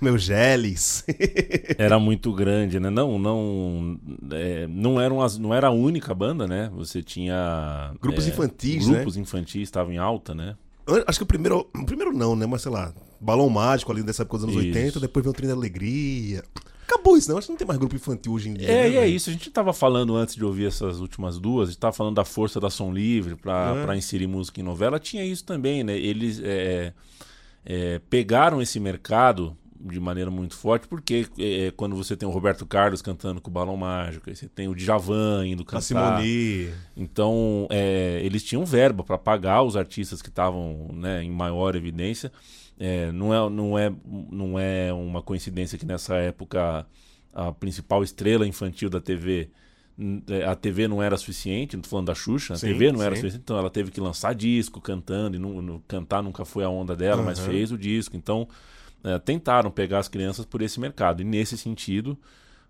Meu 0.00 0.16
geles. 0.16 1.04
Era 1.76 1.98
muito 1.98 2.32
grande, 2.32 2.78
né? 2.78 2.88
Não, 2.88 3.18
não, 3.18 3.98
é, 4.30 4.68
não, 4.68 5.00
eram 5.00 5.20
as, 5.20 5.36
não 5.38 5.52
era 5.52 5.66
a 5.66 5.70
única 5.72 6.14
banda, 6.14 6.46
né? 6.46 6.70
Você 6.72 7.02
tinha 7.02 7.92
Grupos 8.00 8.26
é, 8.26 8.28
infantis, 8.28 8.86
né? 8.86 8.94
Grupos 8.94 9.16
infantis 9.16 9.62
estavam 9.62 9.92
em 9.92 9.98
alta, 9.98 10.32
né? 10.32 10.54
Acho 11.04 11.18
que 11.18 11.24
o 11.24 11.26
primeiro. 11.26 11.68
O 11.74 11.84
primeiro 11.84 12.16
não, 12.16 12.36
né? 12.36 12.46
Mas 12.46 12.62
sei 12.62 12.70
lá. 12.70 12.94
Balão 13.20 13.48
Mágico 13.48 13.90
ali 13.92 14.02
dessa 14.02 14.22
época 14.22 14.38
dos 14.38 14.44
anos 14.44 14.56
Isso. 14.56 14.76
80, 14.76 15.00
depois 15.00 15.24
veio 15.24 15.30
o 15.32 15.34
Trem 15.34 15.48
da 15.48 15.54
Alegria. 15.54 16.42
Acabou 16.84 17.18
isso, 17.18 17.28
não? 17.30 17.36
Acho 17.36 17.48
que 17.48 17.52
não 17.52 17.58
tem 17.58 17.66
mais 17.66 17.78
grupo 17.78 17.94
infantil 17.94 18.32
hoje 18.32 18.48
em 18.48 18.54
dia. 18.54 18.66
É, 18.66 18.82
né, 18.84 18.90
e 18.90 18.96
é 18.96 19.06
isso. 19.06 19.28
A 19.28 19.32
gente 19.32 19.50
tava 19.50 19.74
falando 19.74 20.16
antes 20.16 20.34
de 20.34 20.44
ouvir 20.44 20.66
essas 20.66 21.00
últimas 21.00 21.38
duas, 21.38 21.68
a 21.68 21.72
gente 21.72 21.80
tava 21.80 21.92
falando 21.92 22.14
da 22.14 22.24
força 22.24 22.58
da 22.58 22.70
som 22.70 22.90
livre 22.90 23.36
pra 23.36 23.84
É. 23.86 23.96
inserir 23.96 24.26
música 24.26 24.58
em 24.60 24.62
novela. 24.62 24.98
Tinha 24.98 25.22
isso 25.24 25.44
também, 25.44 25.84
né? 25.84 25.98
Eles 25.98 26.40
é, 26.42 26.94
é, 27.64 28.00
pegaram 28.08 28.62
esse 28.62 28.80
mercado 28.80 29.54
de 29.80 30.00
maneira 30.00 30.30
muito 30.30 30.56
forte, 30.56 30.88
porque 30.88 31.26
é, 31.38 31.70
quando 31.76 31.94
você 31.94 32.16
tem 32.16 32.28
o 32.28 32.32
Roberto 32.32 32.66
Carlos 32.66 33.00
cantando 33.00 33.40
com 33.40 33.48
o 33.50 33.52
Balão 33.52 33.76
Mágico, 33.76 34.28
aí 34.28 34.34
você 34.34 34.48
tem 34.48 34.66
o 34.66 34.74
Djavan 34.74 35.46
indo 35.46 35.62
A 35.62 35.66
cantar. 35.66 35.82
Simone. 35.82 36.70
Então, 36.96 37.68
é, 37.70 38.20
eles 38.24 38.42
tinham 38.42 38.64
verba 38.64 39.04
para 39.04 39.16
pagar 39.18 39.62
os 39.62 39.76
artistas 39.76 40.20
que 40.22 40.30
estavam 40.30 40.88
né, 40.94 41.22
em 41.22 41.30
maior 41.30 41.76
evidência. 41.76 42.32
É, 42.78 43.10
não, 43.12 43.34
é, 43.34 43.50
não, 43.50 43.78
é, 43.78 43.92
não 44.30 44.58
é 44.58 44.92
uma 44.92 45.20
coincidência 45.22 45.76
que 45.78 45.84
nessa 45.86 46.14
época 46.16 46.86
a 47.34 47.52
principal 47.52 48.02
estrela 48.04 48.46
infantil 48.46 48.88
da 48.88 49.00
TV, 49.00 49.50
a 50.48 50.54
TV 50.54 50.86
não 50.86 51.02
era 51.02 51.16
suficiente, 51.16 51.76
não 51.76 51.82
tô 51.82 51.88
falando 51.88 52.06
da 52.06 52.14
Xuxa, 52.14 52.54
a 52.54 52.56
Sim, 52.56 52.68
TV 52.68 52.92
não 52.92 53.02
era 53.02 53.14
sim. 53.16 53.22
suficiente, 53.22 53.42
então 53.44 53.58
ela 53.58 53.68
teve 53.70 53.90
que 53.90 54.00
lançar 54.00 54.32
disco 54.34 54.80
cantando, 54.80 55.36
e 55.36 55.38
não, 55.40 55.60
não- 55.60 55.82
cantar 55.88 56.22
nunca 56.22 56.44
foi 56.44 56.62
a 56.64 56.68
onda 56.68 56.94
dela, 56.94 57.20
mas 57.22 57.38
Aham. 57.38 57.48
fez 57.48 57.72
o 57.72 57.78
disco. 57.78 58.16
Então, 58.16 58.48
é, 59.02 59.18
tentaram 59.18 59.70
pegar 59.70 59.98
as 59.98 60.08
crianças 60.08 60.44
por 60.44 60.62
esse 60.62 60.78
mercado. 60.78 61.20
E 61.20 61.24
nesse 61.24 61.56
sentido, 61.58 62.16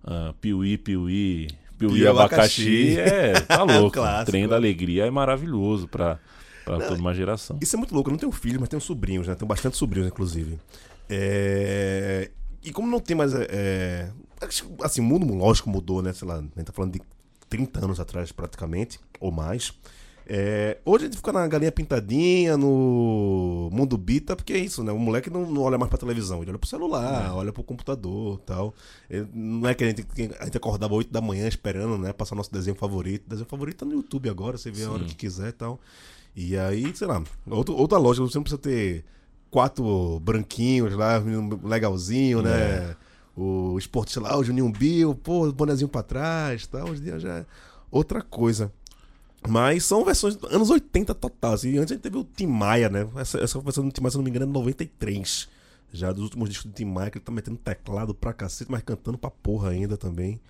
uh, 0.05 0.33
Piuí, 0.41 0.77
Piuí, 0.79 1.49
Piuí 1.79 1.91
Piuí 1.91 2.07
Abacaxi, 2.07 2.97
abacaxi. 2.97 2.99
é, 2.99 3.41
tá 3.43 3.63
louco. 3.65 3.99
O 4.01 4.25
trem 4.25 4.49
da 4.49 4.57
alegria 4.57 5.07
é 5.07 5.11
maravilhoso 5.11 5.87
pra, 5.89 6.19
pra 6.77 6.89
toda 6.89 7.01
uma 7.01 7.15
geração. 7.15 7.59
Isso 7.61 7.75
é 7.75 7.79
muito 7.79 7.95
louco. 7.95 8.09
Eu 8.11 8.13
não 8.13 8.19
tenho 8.19 8.33
filhos, 8.33 8.59
mas 8.61 8.69
tenho 8.69 8.81
sobrinhos, 8.81 9.27
né? 9.27 9.35
Tenho 9.35 9.49
bastante 9.49 9.77
sobrinhos, 9.77 10.09
inclusive. 10.09 10.59
É, 11.09 12.31
E 12.63 12.73
como 12.73 12.89
não 12.91 13.01
tem 13.01 13.17
mais. 13.17 13.33
é, 13.35 14.11
que, 14.41 14.65
Assim, 14.83 15.01
o 15.01 15.05
mundo, 15.05 15.33
lógico, 15.35 15.69
mudou, 15.71 16.03
né? 16.03 16.13
Sei 16.13 16.27
lá, 16.27 16.37
a 16.37 16.41
gente 16.41 16.65
tá 16.65 16.73
falando 16.73 16.93
de 16.93 17.03
30 17.49 17.85
anos 17.85 17.99
atrás, 18.01 18.31
praticamente, 18.33 18.99
ou 19.21 19.31
mais. 19.33 19.73
É, 20.31 20.77
Hoje 20.85 21.05
a 21.05 21.07
gente 21.09 21.17
fica 21.17 21.33
na 21.33 21.47
galinha 21.49 21.73
pintadinha, 21.73 22.55
no 22.59 23.71
mundo 23.73 23.97
bita, 23.97 24.37
porque 24.37 24.53
é 24.53 24.59
isso, 24.59 24.85
né? 24.85 24.93
O 24.93 24.99
moleque 24.99 25.31
não, 25.31 25.51
não 25.51 25.63
olha 25.63 25.79
mais 25.79 25.89
pra 25.89 25.99
televisão, 25.99 26.43
ele 26.43 26.51
olha 26.51 26.59
pro 26.59 26.69
celular, 26.69 27.35
olha 27.35 27.51
pro 27.51 27.63
computador 27.65 28.39
tal. 28.45 28.75
Ele- 29.09 29.27
não 29.33 29.67
é 29.67 29.75
que 29.75 29.83
a 29.85 29.87
gente, 29.89 30.07
a 30.39 30.45
gente 30.45 30.57
acordava 30.59 30.93
8 30.95 31.11
da 31.11 31.23
manhã 31.23 31.49
esperando, 31.49 31.97
né? 31.97 32.13
Passar 32.13 32.35
nosso 32.35 32.53
desenho 32.53 32.77
favorito. 32.77 33.27
Desenho 33.27 33.49
favorito 33.49 33.79
tá 33.79 33.87
no 33.87 33.93
YouTube 33.93 34.29
agora, 34.29 34.59
você 34.59 34.71
vê 34.71 34.85
a 34.85 34.91
hora 34.91 34.99
Sim. 35.05 35.07
que 35.07 35.15
quiser 35.15 35.49
e 35.49 35.53
tal. 35.53 35.81
E 36.41 36.57
aí, 36.57 36.95
sei 36.95 37.09
lá, 37.09 37.21
outro, 37.51 37.75
outra 37.75 37.99
lógica, 37.99 38.25
você 38.25 38.39
não 38.39 38.45
precisa 38.45 38.63
ter 38.63 39.05
quatro 39.51 40.21
branquinhos 40.21 40.95
lá, 40.95 41.21
legalzinho, 41.65 42.43
né? 42.43 42.95
O 43.37 43.77
esporte, 43.77 44.13
sei 44.13 44.23
lá, 44.23 44.39
o 44.39 44.45
Juninho 44.45 44.71
Bill, 44.71 45.17
pô, 45.17 45.51
bonezinho 45.51 45.89
pra 45.89 46.01
trás 46.01 46.65
tal. 46.65 46.91
Hoje 46.91 47.01
em 47.01 47.05
dia 47.07 47.19
já 47.19 47.39
é 47.39 47.47
outra 47.91 48.23
coisa. 48.23 48.73
Mas 49.49 49.85
são 49.85 50.05
versões 50.05 50.37
dos 50.37 50.49
anos 50.53 50.71
80 50.71 51.13
total. 51.13 51.55
Assim. 51.55 51.77
Antes 51.77 51.91
a 51.91 51.95
gente 51.97 52.03
teve 52.03 52.17
o 52.17 52.23
Tim 52.23 52.47
Maia, 52.47 52.89
né? 52.89 53.09
Essa, 53.17 53.41
essa 53.41 53.59
versão 53.61 53.85
do 53.85 53.91
Tim 53.91 54.01
Maia, 54.01 54.13
se 54.13 54.17
não 54.17 54.23
me 54.23 54.31
engano, 54.31 54.45
é 54.45 54.49
93. 54.49 55.49
Já 55.93 56.13
dos 56.13 56.23
últimos 56.23 56.49
discos 56.49 56.71
do 56.71 56.73
Tim 56.73 56.85
Maia, 56.85 57.11
que 57.11 57.19
ele 57.19 57.25
tá 57.25 57.33
metendo 57.33 57.57
teclado 57.57 58.15
pra 58.15 58.33
cacete, 58.33 58.71
mas 58.71 58.83
cantando 58.83 59.19
pra 59.19 59.29
porra 59.29 59.71
ainda 59.71 59.97
também. 59.97 60.41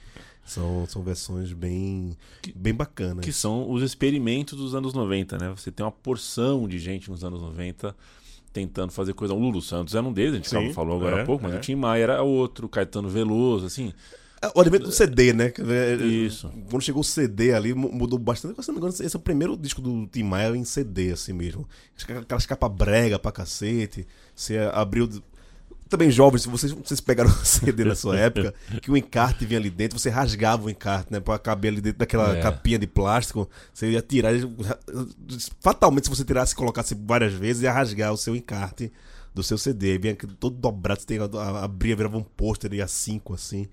São, 0.49 0.87
são 0.87 1.03
versões 1.03 1.53
bem, 1.53 2.17
bem 2.57 2.73
bacanas. 2.75 3.25
Que 3.25 3.33
são 3.33 3.71
os 3.71 3.83
experimentos 3.83 4.57
dos 4.59 4.75
anos 4.75 4.95
90, 4.95 5.37
né? 5.39 5.53
Você 5.57 5.71
tem 5.71 5.85
uma 5.85 5.93
porção 5.93 6.67
de 6.67 6.79
gente 6.79 7.11
nos 7.11 7.23
anos 7.23 7.41
90 7.43 7.95
tentando 8.53 8.91
fazer 8.93 9.13
coisa. 9.13 9.35
O 9.35 9.39
Lulu 9.39 9.61
Santos 9.61 9.95
era 9.95 10.05
um 10.05 10.13
deles, 10.13 10.33
a 10.33 10.37
gente 10.37 10.49
Sim, 10.49 10.73
falou 10.73 10.97
agora 10.97 11.19
é, 11.19 11.23
há 11.23 11.25
pouco, 11.27 11.45
mas 11.45 11.55
é. 11.55 11.59
o 11.59 11.61
Tim 11.61 11.75
Maia 11.75 12.03
era 12.03 12.23
outro, 12.23 12.69
Caetano 12.69 13.09
Veloso, 13.09 13.67
assim. 13.67 13.93
É, 14.41 14.51
O 14.55 14.61
advento 14.61 14.85
do 14.87 14.93
CD, 14.93 15.33
né? 15.33 15.53
Isso. 16.01 16.51
Quando 16.71 16.83
chegou 16.83 17.01
o 17.03 17.05
CD 17.05 17.53
ali, 17.53 17.75
mu- 17.75 17.93
mudou 17.93 18.19
bastante. 18.19 18.55
Se 18.63 18.69
não 18.69 18.75
me 18.77 18.79
engano, 18.81 18.95
esse 19.05 19.15
é 19.15 19.19
o 19.19 19.23
primeiro 19.23 19.57
disco 19.57 19.83
do 19.83 20.07
Tim 20.07 20.23
Maia 20.23 20.57
em 20.57 20.65
CD, 20.65 21.13
assim 21.13 21.33
mesmo. 21.33 21.69
Aquelas 22.23 22.47
capas 22.47 22.73
brega 22.73 23.19
pra 23.19 23.31
cacete. 23.33 24.07
Você 24.35 24.57
abriu. 24.73 25.09
Também 25.89 26.11
jovens, 26.11 26.43
se 26.43 26.49
vocês, 26.49 26.71
vocês 26.73 27.01
pegaram 27.01 27.31
o 27.33 27.45
CD 27.45 27.85
na 27.85 27.95
sua 27.95 28.19
época, 28.19 28.53
que 28.83 28.91
o 28.91 28.97
encarte 28.97 29.47
vinha 29.47 29.59
ali 29.59 29.71
dentro, 29.71 29.99
você 29.99 30.11
rasgava 30.11 30.67
o 30.67 30.71
encarte, 30.71 31.11
né? 31.13 31.19
Pra 31.21 31.39
caber 31.39 31.73
ali 31.73 31.81
dentro 31.81 31.99
daquela 31.99 32.37
É. 32.37 32.41
capinha 32.43 32.79
de 32.79 32.87
plástico. 32.87 33.49
Você 33.73 33.91
ia 33.91 34.03
tirar. 34.03 34.33
Fatalmente, 35.61 36.05
se 36.05 36.11
você 36.11 36.25
tirasse 36.25 36.53
e 36.53 36.57
colocasse 36.57 36.95
várias 36.95 37.33
vezes, 37.33 37.63
ia 37.63 37.73
rasgar 37.73 38.13
o 38.13 38.17
seu 38.17 38.35
encarte 38.37 38.93
do 39.35 39.43
seu 39.43 39.57
CD. 39.59 39.99
Vinha 39.99 40.17
todo 40.39 40.57
dobrado, 40.57 41.01
você 41.01 41.07
tem, 41.07 41.19
abria, 41.63 41.97
virava 41.97 42.19
um 42.19 42.23
pôster 42.23 42.73
e 42.75 42.83
a 42.83 42.89
cinco 42.89 43.35
assim. 43.35 43.69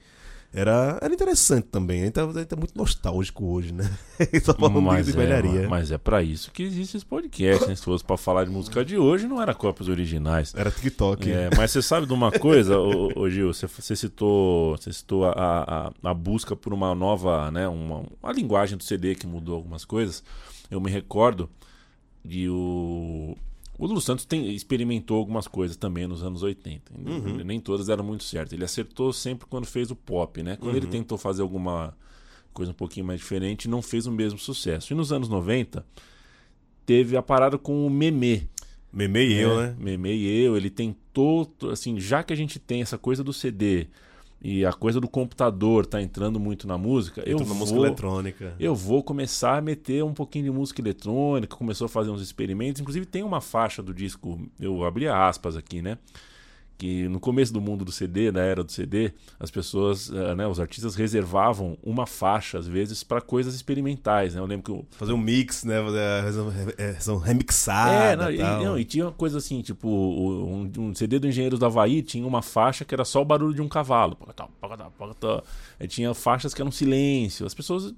Era, 0.56 0.98
era 1.02 1.14
interessante 1.14 1.68
também. 1.68 2.02
A 2.02 2.06
gente, 2.06 2.14
tá, 2.14 2.24
a 2.24 2.32
gente 2.32 2.46
tá 2.46 2.56
muito 2.56 2.78
nostálgico 2.78 3.46
hoje, 3.46 3.74
né? 3.74 3.84
Só 4.42 4.54
falando 4.54 4.82
Mas 4.82 5.06
de 5.06 5.12
é, 5.12 5.16
velharia. 5.16 5.68
mas 5.68 5.92
é 5.92 5.98
pra 5.98 6.24
isso 6.24 6.50
que 6.52 6.64
existe 6.64 6.96
esse 6.96 7.06
podcast, 7.06 7.68
né? 7.68 7.76
Se 7.76 7.84
fosse 7.84 8.04
pra 8.04 8.16
falar 8.16 8.46
de 8.46 8.52
música 8.52 8.86
de 8.86 8.98
hoje, 8.98 9.28
não 9.28 9.42
era 9.42 9.54
cópias 9.54 9.90
originais. 9.90 10.54
Era 10.56 10.72
TikTok. 10.72 11.30
É, 11.30 11.50
mas 11.58 11.72
você 11.72 11.82
sabe 11.82 12.08
de 12.08 12.14
uma 12.14 12.32
coisa, 12.32 12.80
ô, 12.80 13.12
ô, 13.20 13.30
Gil, 13.30 13.54
você, 13.54 13.68
você 13.68 13.96
citou, 13.98 14.78
você 14.78 14.94
citou 14.94 15.26
a, 15.26 15.92
a, 16.04 16.10
a 16.10 16.14
busca 16.14 16.56
por 16.56 16.74
uma 16.74 16.96
nova, 16.96 17.52
né, 17.52 17.68
uma, 17.68 18.06
uma 18.24 18.32
linguagem 18.32 18.78
do 18.78 18.84
CD 18.84 19.14
que 19.14 19.28
mudou 19.28 19.56
algumas 19.56 19.84
coisas. 19.84 20.24
Eu 20.72 20.80
me 20.80 20.90
recordo 20.90 21.50
de 22.24 22.50
o 22.50 23.36
o 23.78 23.86
Lulu 23.86 24.00
Santos 24.02 24.26
tem, 24.26 24.54
experimentou 24.54 25.18
algumas 25.18 25.48
coisas 25.48 25.76
também 25.76 26.08
nos 26.08 26.24
anos 26.24 26.44
80. 26.44 26.94
Nem 27.44 27.60
todas 27.60 27.88
deram 27.88 28.04
muito 28.04 28.24
certo. 28.24 28.54
Ele 28.54 28.64
acertou 28.64 29.12
sempre 29.12 29.46
quando 29.48 29.66
fez 29.66 29.92
o 29.92 29.96
pop, 29.96 30.42
né? 30.42 30.56
Quando 30.56 30.76
ele 30.76 30.88
tentou 30.88 31.18
fazer 31.18 31.42
alguma 31.42 31.96
coisa 32.54 32.72
um 32.72 32.76
pouquinho 32.76 33.06
mais 33.06 33.20
diferente, 33.20 33.68
não 33.68 33.82
fez 33.82 34.08
o 34.08 34.12
mesmo 34.12 34.40
sucesso. 34.40 34.94
E 34.94 34.96
nos 34.96 35.12
anos 35.12 35.28
90 35.28 35.86
teve 36.86 37.18
a 37.18 37.22
parada 37.22 37.58
com 37.58 37.86
o 37.86 37.90
meme. 37.90 38.50
Meme 38.94 39.26
e 39.26 39.34
eu, 39.34 39.60
É, 39.60 39.68
né? 39.68 39.76
Meme 39.78 40.14
e 40.14 40.44
eu, 40.44 40.56
ele 40.56 40.70
tentou, 40.70 41.54
assim, 41.70 42.00
já 42.00 42.24
que 42.24 42.32
a 42.32 42.36
gente 42.36 42.60
tem 42.60 42.82
essa 42.82 42.98
coisa 42.98 43.24
do 43.24 43.34
CD 43.34 43.88
e 44.48 44.64
a 44.64 44.72
coisa 44.72 45.02
do 45.02 45.08
computador 45.08 45.88
tá 45.88 46.00
entrando 46.00 46.40
muito 46.40 46.68
na 46.68 46.78
música, 46.78 47.22
eu 47.26 47.34
Entrou 47.34 47.40
na 47.40 47.46
vou, 47.48 47.58
música 47.58 47.80
eletrônica. 47.80 48.54
eu 48.60 48.76
vou 48.76 49.02
começar 49.02 49.58
a 49.58 49.62
meter 49.62 50.04
um 50.04 50.14
pouquinho 50.14 50.46
de 50.46 50.52
música 50.52 50.80
eletrônica, 50.80 51.56
começou 51.58 51.86
a 51.86 51.90
fazer 51.90 52.12
uns 52.12 52.22
experimentos, 52.22 52.80
inclusive 52.80 53.08
tem 53.08 53.24
uma 53.24 53.42
faixa 53.42 53.82
do 53.82 53.92
disco, 53.92 54.40
eu 54.60 54.84
abri 54.86 55.08
aspas 55.08 55.58
aqui, 55.58 55.82
né? 55.82 55.98
Que 56.78 57.08
no 57.08 57.20
começo 57.22 57.54
do 57.54 57.62
mundo 57.62 57.86
do 57.86 57.92
CD, 57.92 58.32
da 58.32 58.42
era 58.42 58.64
do 58.64 58.72
CD, 58.72 59.14
as 59.40 59.50
pessoas, 59.50 60.12
eh, 60.12 60.36
né, 60.36 60.46
os 60.46 60.60
artistas 60.60 60.94
reservavam 60.96 61.78
uma 61.82 62.06
faixa, 62.06 62.58
às 62.60 62.68
vezes, 62.68 63.02
para 63.02 63.22
coisas 63.22 63.56
experimentais, 63.56 64.36
né? 64.36 64.42
Eu 64.42 64.46
lembro 64.46 64.64
que 64.64 64.72
o, 64.72 64.86
Fazer 64.98 65.14
um 65.14 65.18
mix, 65.18 65.64
né? 65.64 65.82
Fazer 65.82 65.98
versão- 66.24 66.52
é, 66.78 66.88
é, 68.14 68.16
não, 68.18 68.32
e, 68.32 68.38
tal. 68.38 68.64
não, 68.64 68.78
e 68.78 68.84
tinha 68.84 69.10
coisa 69.12 69.38
assim, 69.38 69.62
tipo, 69.62 69.88
um, 69.88 70.70
um 70.78 70.94
CD 70.96 71.18
do 71.18 71.28
Engenheiros 71.28 71.60
do 71.60 71.66
Havaí 71.66 72.02
tinha 72.02 72.28
uma 72.28 72.42
faixa 72.42 72.84
que 72.84 72.94
era 72.94 73.06
só 73.06 73.22
o 73.22 73.26
barulho 73.26 73.54
de 73.54 73.62
um 73.62 73.70
cavalo. 73.70 74.18
Aí 75.80 75.88
tinha 75.88 76.14
faixas 76.14 76.54
que 76.54 76.62
eram 76.62 76.72
silêncio. 76.72 77.46
As 77.46 77.54
pessoas. 77.54 77.94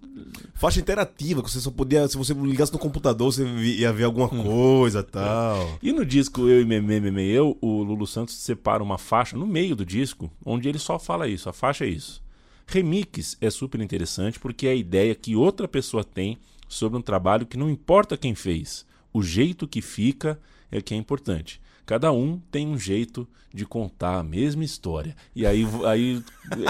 Faixa 0.55 0.79
interativa, 0.79 1.43
que 1.43 1.51
você 1.51 1.59
só 1.59 1.69
podia. 1.69 2.07
Se 2.07 2.17
você 2.17 2.33
ligasse 2.33 2.73
no 2.73 2.79
computador, 2.79 3.31
você 3.31 3.45
ia 3.45 3.93
ver 3.93 4.05
alguma 4.05 4.33
Hum. 4.33 4.43
coisa 4.43 5.03
tal. 5.03 5.77
E 5.81 5.91
no 5.91 6.03
disco 6.05 6.47
Eu 6.47 6.61
e 6.61 6.65
Meme, 6.65 6.99
Meme 6.99 7.23
Eu, 7.29 7.57
o 7.61 7.83
Lulu 7.83 8.07
Santos 8.07 8.35
separa 8.35 8.81
uma 8.83 8.97
faixa 8.97 9.37
no 9.37 9.45
meio 9.45 9.75
do 9.75 9.85
disco, 9.85 10.31
onde 10.45 10.67
ele 10.67 10.79
só 10.79 10.97
fala 10.97 11.27
isso. 11.27 11.49
A 11.49 11.53
faixa 11.53 11.85
é 11.85 11.89
isso. 11.89 12.21
Remix 12.65 13.37
é 13.39 13.49
super 13.49 13.79
interessante 13.79 14.39
porque 14.39 14.67
é 14.67 14.71
a 14.71 14.75
ideia 14.75 15.15
que 15.15 15.35
outra 15.35 15.67
pessoa 15.67 16.03
tem 16.03 16.37
sobre 16.67 16.97
um 16.97 17.01
trabalho 17.01 17.45
que 17.45 17.57
não 17.57 17.69
importa 17.69 18.17
quem 18.17 18.35
fez. 18.35 18.85
O 19.13 19.23
jeito 19.23 19.67
que 19.67 19.81
fica 19.81 20.39
é 20.69 20.81
que 20.81 20.93
é 20.93 20.97
importante. 20.97 21.61
Cada 21.87 22.11
um 22.11 22.37
tem 22.51 22.67
um 22.67 22.77
jeito 22.77 23.25
de 23.53 23.65
contar 23.65 24.19
a 24.19 24.23
mesma 24.23 24.63
história. 24.63 25.15
E 25.33 25.45
aí, 25.47 25.65
aí 25.85 26.21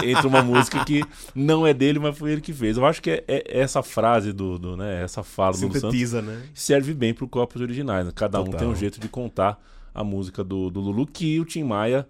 entra 0.04 0.28
uma 0.28 0.42
música 0.42 0.82
que 0.84 1.02
não 1.34 1.66
é 1.66 1.74
dele, 1.74 1.98
mas 1.98 2.16
foi 2.16 2.30
ele 2.32 2.40
que 2.40 2.52
fez. 2.52 2.76
Eu 2.76 2.86
acho 2.86 3.02
que 3.02 3.10
é, 3.10 3.24
é 3.28 3.58
essa 3.60 3.82
frase 3.82 4.32
do, 4.32 4.58
do, 4.58 4.76
né, 4.76 5.02
essa 5.02 5.22
fala 5.24 5.52
do 5.56 5.62
Lulu 5.62 5.72
Santos 5.74 5.90
Sintetiza, 5.90 6.22
né? 6.22 6.40
serve 6.54 6.94
bem 6.94 7.12
para 7.12 7.26
copos 7.26 7.60
originais. 7.60 8.06
né? 8.06 8.12
Cada 8.14 8.40
um 8.40 8.44
Total. 8.44 8.60
tem 8.60 8.68
um 8.68 8.76
jeito 8.76 9.00
de 9.00 9.08
contar 9.08 9.60
a 9.92 10.04
música 10.04 10.44
do, 10.44 10.70
do 10.70 10.78
Lulu 10.80 11.04
que 11.04 11.40
o 11.40 11.44
Tim 11.44 11.64
Maia 11.64 12.08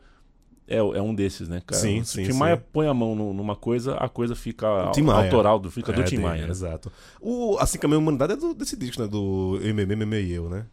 é, 0.68 0.76
é 0.76 1.00
um 1.00 1.14
desses, 1.14 1.48
né, 1.48 1.62
cara? 1.66 1.80
Sim, 1.80 2.04
sim, 2.04 2.24
o 2.24 2.26
Tim 2.30 2.34
Maia 2.36 2.56
sim. 2.58 2.62
põe 2.70 2.86
a 2.86 2.92
mão 2.92 3.14
nu- 3.16 3.32
numa 3.32 3.56
coisa, 3.56 3.94
a 3.94 4.06
coisa 4.06 4.36
fica 4.36 4.90
Tim 4.92 5.00
Maia. 5.00 5.24
autoral, 5.24 5.58
do, 5.58 5.70
fica 5.70 5.94
do 5.94 6.02
É, 6.02 6.04
Tim 6.04 6.16
tem, 6.16 6.24
Maia. 6.26 6.42
né? 6.44 6.50
Exato. 6.50 6.92
O 7.22 7.56
Assim 7.58 7.78
Caminha 7.78 7.96
a 7.96 8.00
Humanidade 8.02 8.34
é 8.34 8.36
do, 8.36 8.52
desse 8.52 8.76
disco, 8.76 9.00
né? 9.00 9.08
Do 9.08 9.58
MM, 9.62 9.94
MM 9.94 10.16
e 10.22 10.30
Eu, 10.30 10.50
né? 10.50 10.66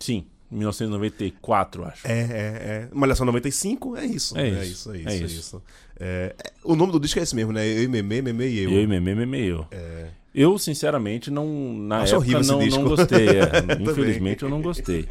Sim, 0.00 0.26
1994, 0.50 1.84
acho. 1.84 2.06
É, 2.06 2.12
é, 2.12 2.18
é. 2.20 2.88
Malhação 2.92 3.26
95 3.26 3.96
é 3.96 4.06
isso. 4.06 4.36
É 4.38 4.48
É 4.48 4.64
isso, 4.64 4.64
isso, 4.64 4.90
é 4.92 4.96
isso. 4.96 5.08
é 5.08 5.12
É 5.12 5.16
isso. 5.16 5.26
isso. 5.40 5.62
É, 6.00 6.34
é, 6.38 6.52
o 6.64 6.74
nome 6.76 6.92
do 6.92 7.00
disco 7.00 7.18
é 7.18 7.22
esse 7.22 7.34
mesmo, 7.34 7.52
né? 7.52 7.66
Eu, 7.66 7.88
Meme, 7.90 8.22
Meme 8.22 8.46
e 8.46 8.58
Eu. 8.60 8.70
Eu 8.70 8.82
e 8.82 8.86
Meme, 8.86 9.14
Meme 9.14 9.38
e 9.38 9.46
eu. 9.48 9.66
É. 9.70 10.08
Eu, 10.34 10.56
sinceramente, 10.58 11.30
não. 11.30 11.46
Na 11.74 12.02
Acho 12.02 12.16
época 12.16 12.40
não, 12.42 12.60
não 12.66 12.84
gostei. 12.84 13.28
é. 13.28 13.42
Infelizmente 13.82 14.42
eu 14.42 14.48
não 14.48 14.62
gostei. 14.62 15.08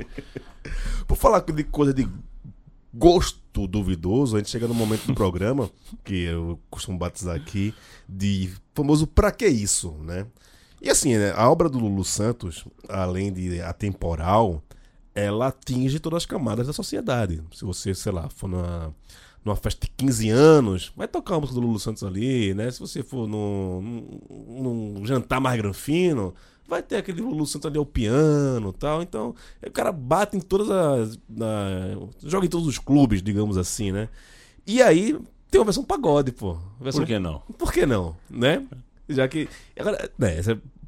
Por 1.08 1.18
falar 1.18 1.40
de 1.42 1.64
coisa 1.66 1.94
de 1.94 2.08
gosto 2.94 3.68
duvidoso, 3.68 4.36
a 4.36 4.40
gente 4.40 4.50
chega 4.50 4.68
no 4.68 4.74
momento 4.74 5.06
do 5.08 5.14
programa, 5.14 5.70
que 6.04 6.24
eu 6.24 6.60
costumo 6.70 6.98
batizar 6.98 7.36
aqui, 7.36 7.74
de 8.08 8.50
famoso 8.74 9.06
pra 9.08 9.32
que 9.32 9.48
isso, 9.48 9.92
né? 10.04 10.26
E 10.82 10.90
assim, 10.90 11.18
né, 11.18 11.34
a 11.36 11.50
obra 11.50 11.68
do 11.68 11.80
Lulu 11.80 12.04
Santos, 12.06 12.66
além 12.88 13.34
de 13.34 13.60
atemporal, 13.62 14.62
ela 15.18 15.48
atinge 15.48 16.00
todas 16.00 16.18
as 16.18 16.26
camadas 16.28 16.68
da 16.68 16.74
sociedade. 16.74 17.42
Se 17.52 17.66
você, 17.66 17.96
sei 17.96 18.12
lá, 18.12 18.30
for 18.30 18.48
numa, 18.48 18.94
numa 19.44 19.56
festa 19.56 19.88
de 19.88 19.92
15 19.98 20.30
anos, 20.30 20.92
vai 20.96 21.08
tocar 21.08 21.36
a 21.36 21.40
música 21.40 21.60
do 21.60 21.66
Lulu 21.66 21.80
Santos 21.80 22.04
ali, 22.04 22.54
né? 22.54 22.70
Se 22.70 22.80
você 22.80 23.02
for 23.02 23.28
num, 23.28 24.20
num, 24.30 24.94
num 24.94 25.06
jantar 25.08 25.42
mais 25.42 25.58
granfino, 25.58 26.36
vai 26.68 26.84
ter 26.84 26.98
aquele 26.98 27.22
Lulu 27.22 27.48
Santos 27.48 27.66
ali 27.66 27.80
ao 27.80 27.86
piano 27.86 28.70
e 28.70 28.80
tal. 28.80 29.02
Então, 29.02 29.34
o 29.66 29.72
cara 29.72 29.92
bate 29.92 30.38
em 30.38 30.40
todas 30.40 30.70
as. 30.70 31.20
Na, 31.28 31.48
joga 32.24 32.46
em 32.46 32.50
todos 32.50 32.68
os 32.68 32.78
clubes, 32.78 33.24
digamos 33.24 33.58
assim, 33.58 33.92
né? 33.92 34.10
E 34.68 34.84
aí 34.84 35.18
tem 35.50 35.60
uma 35.60 35.66
versão 35.66 35.84
pagode, 35.84 36.32
pô. 36.32 36.60
Versão 36.80 37.02
Por 37.02 37.08
que 37.08 37.18
não? 37.18 37.42
por 37.58 37.74
que 37.74 37.88
não, 37.88 38.16
né? 38.30 38.64
Já 39.10 39.28
que. 39.28 39.50
Agora, 39.80 40.12
né, 40.16 40.36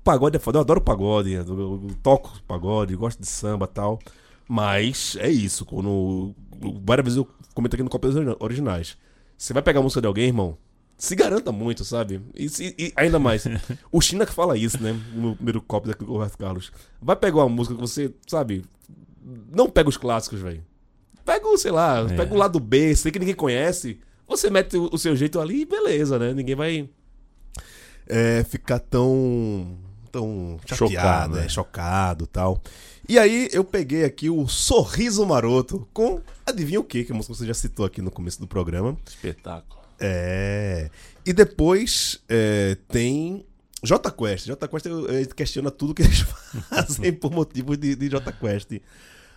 pagode 0.03 0.37
é 0.37 0.39
foda. 0.39 0.57
Eu 0.57 0.61
adoro 0.61 0.81
pagode, 0.81 1.31
eu, 1.31 1.45
eu 1.47 1.91
toco 2.03 2.31
pagode, 2.47 2.95
gosto 2.95 3.19
de 3.19 3.27
samba 3.27 3.65
e 3.65 3.73
tal. 3.73 3.99
Mas 4.51 5.15
é 5.19 5.29
isso. 5.29 5.63
Quando. 5.63 6.33
Várias 6.83 7.05
vezes 7.05 7.17
eu 7.17 7.27
comento 7.53 7.75
aqui 7.75 7.83
no 7.83 7.89
Copas 7.89 8.15
Originais. 8.39 8.97
Você 9.37 9.53
vai 9.53 9.61
pegar 9.61 9.79
a 9.79 9.83
música 9.83 10.01
de 10.01 10.07
alguém, 10.07 10.25
irmão? 10.25 10.57
Se 10.97 11.15
garanta 11.15 11.51
muito, 11.51 11.85
sabe? 11.85 12.19
E, 12.35 12.49
se- 12.49 12.75
e 12.77 12.91
ainda 12.95 13.19
mais. 13.19 13.45
o 13.91 14.01
China 14.01 14.25
que 14.25 14.33
fala 14.33 14.57
isso, 14.57 14.81
né? 14.81 14.99
No 15.13 15.35
primeiro 15.35 15.61
copo 15.61 15.87
daqui 15.87 16.03
do 16.03 16.11
Roberto 16.11 16.37
Carlos. 16.37 16.71
Vai 17.01 17.15
pegar 17.15 17.37
uma 17.37 17.49
música 17.49 17.75
que 17.75 17.79
você, 17.81 18.11
sabe? 18.27 18.65
Não 19.55 19.69
pega 19.69 19.87
os 19.87 19.95
clássicos, 19.97 20.39
velho. 20.41 20.61
Pega 21.23 21.47
o, 21.47 21.55
sei 21.57 21.71
lá, 21.71 21.99
É. 21.99 22.15
pega 22.15 22.33
o 22.33 22.37
lado 22.37 22.59
B, 22.59 22.95
sei 22.95 23.11
que 23.11 23.19
ninguém 23.19 23.35
conhece. 23.35 23.99
Você 24.27 24.49
mete 24.49 24.75
o, 24.75 24.89
o 24.91 24.97
seu 24.97 25.15
jeito 25.15 25.39
ali 25.39 25.61
e 25.61 25.65
beleza, 25.65 26.17
né? 26.17 26.33
Ninguém 26.33 26.55
vai 26.55 26.89
é, 28.07 28.43
ficar 28.43 28.79
tão. 28.79 29.77
tão 30.11 30.57
chateado, 30.65 30.89
Chocado, 30.91 31.35
né? 31.35 31.45
é. 31.45 31.49
chocado 31.49 32.23
e 32.25 32.27
tal. 32.27 32.61
E 33.09 33.17
aí 33.17 33.49
eu 33.51 33.63
peguei 33.63 34.05
aqui 34.05 34.29
o 34.29 34.47
Sorriso 34.47 35.25
Maroto 35.25 35.87
com. 35.91 36.21
Adivinha 36.45 36.79
o 36.79 36.83
que? 36.83 37.03
Que 37.03 37.11
a 37.11 37.15
música 37.15 37.33
você 37.33 37.43
já 37.43 37.55
citou 37.55 37.83
aqui 37.83 38.03
no 38.03 38.11
começo 38.11 38.39
do 38.39 38.45
programa. 38.45 38.95
Espetáculo. 39.03 39.81
É. 39.99 40.91
E 41.25 41.33
depois 41.33 42.21
é, 42.29 42.77
tem 42.87 43.43
J 43.81 44.11
Quest. 44.11 44.45
J 44.45 44.67
Quest 44.67 44.85
questiona 45.35 45.71
tudo 45.71 45.95
que 45.95 46.03
eles 46.03 46.19
fazem 46.69 47.11
por 47.11 47.31
motivos 47.31 47.79
de, 47.79 47.95
de 47.95 48.09
J 48.09 48.31
Quest. 48.31 48.79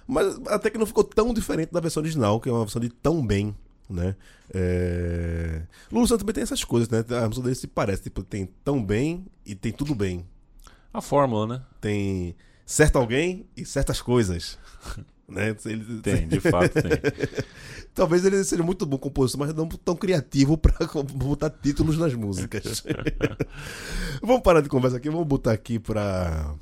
Mas 0.07 0.39
até 0.49 0.69
que 0.69 0.77
não 0.77 0.85
ficou 0.85 1.03
tão 1.03 1.33
diferente 1.33 1.73
da 1.73 1.81
versão 1.81 2.03
original, 2.03 2.39
que 2.41 2.51
é 2.51 2.53
uma 2.53 2.67
versão 2.67 2.79
de 2.79 2.91
tão 2.91 3.27
bem, 3.27 3.57
né? 3.89 4.15
É... 4.53 5.63
Lulu 5.91 6.07
Santos 6.07 6.21
também 6.21 6.35
tem 6.35 6.43
essas 6.43 6.63
coisas, 6.63 6.91
né? 6.91 7.03
A 7.17 7.27
música 7.27 7.45
dele 7.45 7.55
se 7.55 7.67
parece, 7.67 8.03
tipo, 8.03 8.23
tem 8.23 8.51
tão 8.63 8.85
bem 8.85 9.25
e 9.47 9.55
tem 9.55 9.73
tudo 9.73 9.95
bem. 9.95 10.27
A 10.93 11.01
fórmula, 11.01 11.47
né? 11.47 11.63
Tem 11.81 12.37
certo 12.67 12.97
alguém 12.97 13.47
e 13.57 13.65
certas 13.65 14.01
coisas. 14.01 14.59
né? 15.29 15.55
Ele- 15.65 16.01
Tem, 16.01 16.29
de 16.29 16.41
fato 16.41 16.73
tem. 16.75 16.93
Talvez 17.95 18.25
ele 18.25 18.43
seja 18.43 18.63
muito 18.63 18.87
bom 18.87 18.97
compositor, 18.97 19.47
mas 19.47 19.55
não 19.55 19.69
tão 19.69 19.95
criativo 19.95 20.57
pra 20.57 20.75
botar 21.15 21.51
títulos 21.51 21.99
nas 21.99 22.15
músicas. 22.15 22.83
vamos 24.23 24.43
parar 24.43 24.63
de 24.63 24.69
conversa 24.69 24.97
aqui, 24.97 25.11
vamos 25.11 25.27
botar 25.27 25.53
aqui 25.53 25.79
pra 25.79 26.55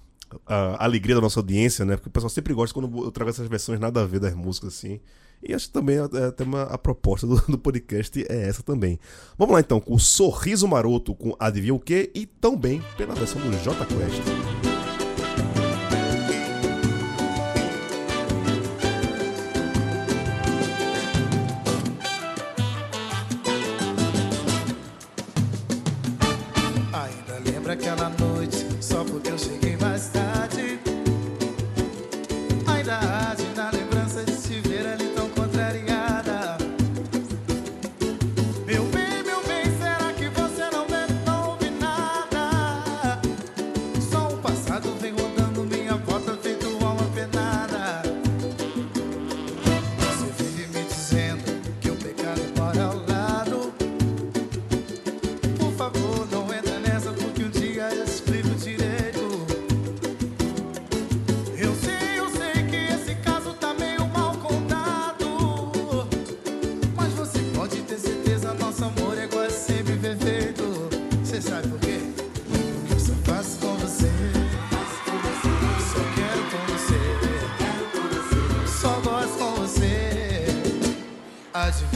a 0.46 0.84
alegria 0.84 1.14
da 1.16 1.20
nossa 1.20 1.40
audiência, 1.40 1.84
né? 1.84 1.96
Porque 1.96 2.08
o 2.08 2.12
pessoal 2.12 2.30
sempre 2.30 2.54
gosta 2.54 2.72
quando 2.74 3.04
eu 3.04 3.10
trago 3.10 3.30
essas 3.30 3.48
versões 3.48 3.80
nada 3.80 4.00
a 4.02 4.06
ver 4.06 4.20
das 4.20 4.34
músicas 4.34 4.74
assim. 4.74 5.00
E 5.42 5.54
acho 5.54 5.68
que 5.68 5.72
também 5.72 5.96
é, 5.96 6.24
até 6.26 6.44
uma, 6.44 6.62
a 6.64 6.76
proposta 6.78 7.26
do, 7.26 7.36
do 7.48 7.58
podcast 7.58 8.24
é 8.28 8.48
essa 8.48 8.62
também. 8.62 8.98
Vamos 9.38 9.54
lá 9.54 9.60
então, 9.60 9.80
com 9.80 9.94
o 9.94 9.98
Sorriso 10.00 10.68
Maroto, 10.68 11.14
com 11.14 11.34
Adivinha 11.38 11.74
o 11.74 11.80
quê? 11.80 12.10
E 12.14 12.26
também 12.26 12.82
pela 12.96 13.14
versão 13.14 13.40
do 13.40 13.50
J 13.62 13.74
Quest. 13.86 14.69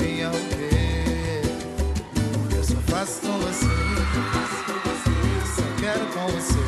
Adivinha 0.04 0.28
o 0.28 0.32
quê? 0.32 1.40
Eu 2.54 2.62
só 2.62 2.76
faço 2.88 3.22
com 3.22 3.38
você. 3.38 3.66
Só 5.56 5.62
quero 5.80 6.04
com 6.12 6.28
você. 6.28 6.64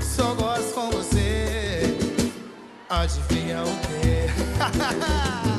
Só 0.00 0.34
gosto 0.34 0.72
com 0.72 0.90
você. 0.90 1.98
Adivinha 2.88 3.62
o 3.62 3.76
quê? 4.00 4.30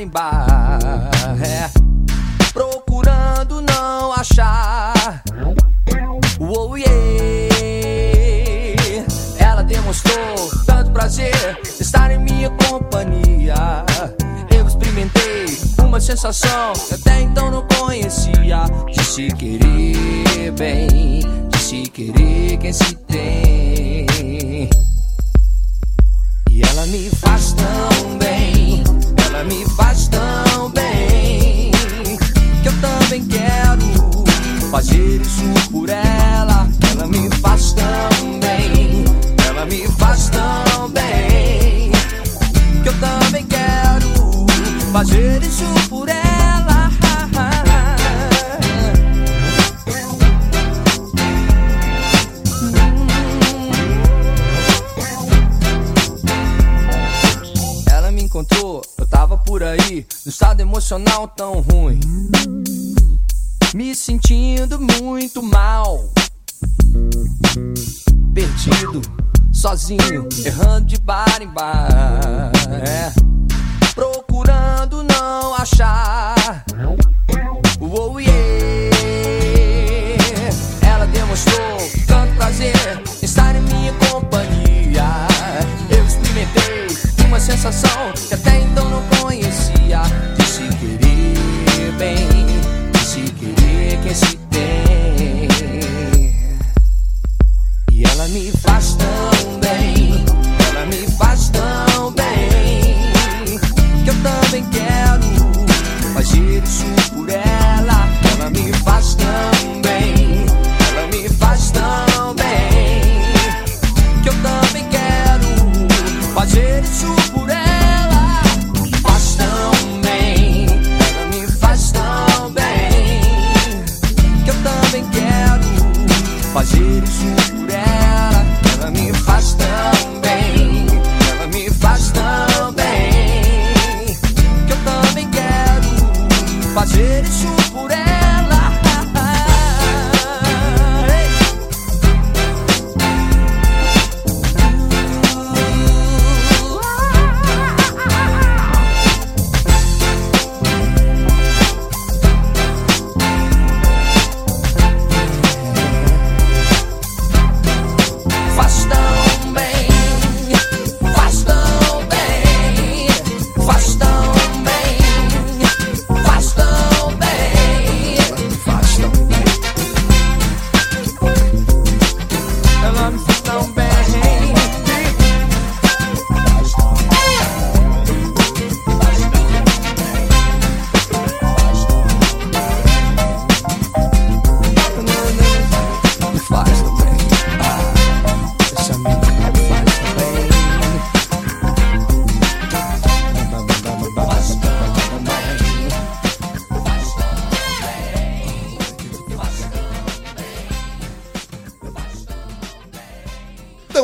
de 0.00 0.06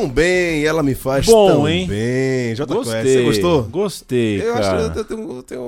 tão 0.06 0.14
bem, 0.14 0.64
ela 0.64 0.82
me 0.82 0.94
faz 0.94 1.26
Bom, 1.26 1.46
tão 1.48 1.68
hein? 1.68 1.86
bem. 1.86 2.54
J 2.54 2.66
Quest, 2.66 2.84
Gostei. 2.84 3.02
você 3.16 3.22
gostou? 3.24 3.62
Gostei, 3.64 4.42
Eu 4.42 4.52
acho 4.54 4.62
cara. 4.62 4.90
que 4.90 4.98
eu 4.98 5.04
tenho, 5.04 5.36
eu 5.36 5.42
tenho 5.42 5.62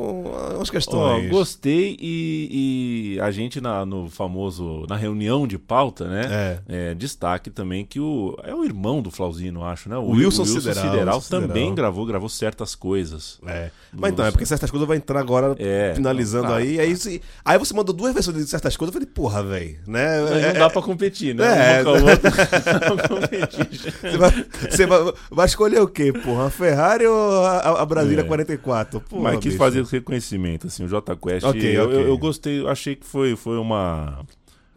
umas 0.56 0.70
questões. 0.70 1.28
gostei 1.30 1.96
e, 2.00 3.14
e 3.16 3.20
a 3.20 3.30
gente 3.30 3.60
na, 3.60 3.84
no 3.84 4.08
famoso 4.08 4.84
na 4.88 4.96
reunião 4.96 5.46
de 5.46 5.58
pauta, 5.58 6.06
né? 6.08 6.58
É. 6.68 6.90
é, 6.90 6.94
destaque 6.94 7.50
também 7.50 7.84
que 7.84 8.00
o 8.00 8.36
é 8.44 8.54
o 8.54 8.64
irmão 8.64 9.02
do 9.02 9.10
Flauzino, 9.10 9.64
acho, 9.64 9.88
né? 9.88 9.96
O, 9.96 10.10
Wilson 10.10 10.42
Wilson 10.42 10.60
Sideral, 10.60 10.84
Sideral, 10.90 11.14
Wilson 11.16 11.20
Sideral. 11.20 11.48
também 11.48 11.74
gravou, 11.74 12.06
gravou 12.06 12.28
certas 12.28 12.74
coisas. 12.74 13.38
É. 13.46 13.70
Mas 13.92 14.12
então, 14.12 14.24
é 14.26 14.30
porque 14.30 14.44
certas 14.46 14.70
coisas 14.70 14.86
vai 14.86 14.96
entrar 14.96 15.18
agora, 15.20 15.54
É, 15.58 15.92
finalizando 15.94 16.48
tá, 16.48 16.56
aí. 16.56 16.78
Aí, 16.78 16.96
se- 16.96 17.20
aí 17.44 17.58
você 17.58 17.72
mandou 17.74 17.94
duas 17.94 18.12
versões 18.12 18.36
de 18.36 18.46
certas 18.46 18.76
coisas, 18.76 18.94
eu 18.94 19.00
falei, 19.00 19.12
porra, 19.12 19.42
velho. 19.42 19.76
Né? 19.86 20.06
Aí 20.32 20.42
É- 20.44 20.52
não 20.52 20.60
dá 20.60 20.70
pra 20.70 20.82
competir, 20.82 21.34
né? 21.34 21.78
É, 21.78 21.80
um 21.80 21.84
com 21.84 21.90
outra, 21.90 22.30
não 22.88 22.96
dá 22.96 22.96
pra 22.96 23.08
competir. 23.08 23.68
Você, 24.00 24.16
vai, 24.18 24.27
você 24.70 24.86
vai- 24.86 25.12
vai 25.30 25.46
escolher 25.46 25.80
o 25.80 25.88
quê, 25.88 26.12
porra? 26.12 26.46
A 26.46 26.50
Ferrari 26.50 27.06
ou 27.06 27.44
a, 27.44 27.82
a 27.82 27.86
Brasília 27.86 28.22
É. 28.22 28.24
44? 28.24 29.00
Porra, 29.00 29.22
Mas 29.22 29.38
quis 29.38 29.44
bicho. 29.52 29.58
fazer 29.58 29.80
esse 29.82 29.92
reconhecimento, 29.92 30.66
assim, 30.66 30.84
o 30.84 30.88
J 30.88 31.16
Quest. 31.16 31.44
Ok, 31.46 31.76
eu, 31.78 31.84
ok. 31.84 31.96
eu, 31.96 32.06
eu 32.08 32.18
gostei, 32.18 32.66
achei 32.66 32.94
que 32.96 33.06
foi, 33.06 33.36
foi 33.36 33.56
uma. 33.58 34.20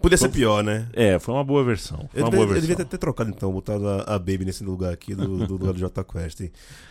Podia 0.01 0.17
ser 0.17 0.29
pior, 0.29 0.63
né? 0.63 0.87
É, 0.93 1.19
foi 1.19 1.33
uma 1.33 1.43
boa 1.43 1.63
versão. 1.63 2.09
Foi 2.11 2.21
Eu 2.21 2.25
uma 2.25 2.31
devia, 2.31 2.31
boa 2.31 2.41
eu 2.41 2.47
versão. 2.47 2.61
devia 2.69 2.85
ter, 2.85 2.97
trocado 2.97 3.29
então, 3.29 3.51
botado 3.51 3.87
a, 3.87 4.01
a 4.15 4.19
Baby 4.19 4.45
nesse 4.45 4.63
lugar 4.63 4.91
aqui 4.91 5.13
do, 5.13 5.45
do 5.45 5.53
lugar 5.53 5.73
do 5.73 5.79
J 5.79 6.03
Quest. 6.03 6.41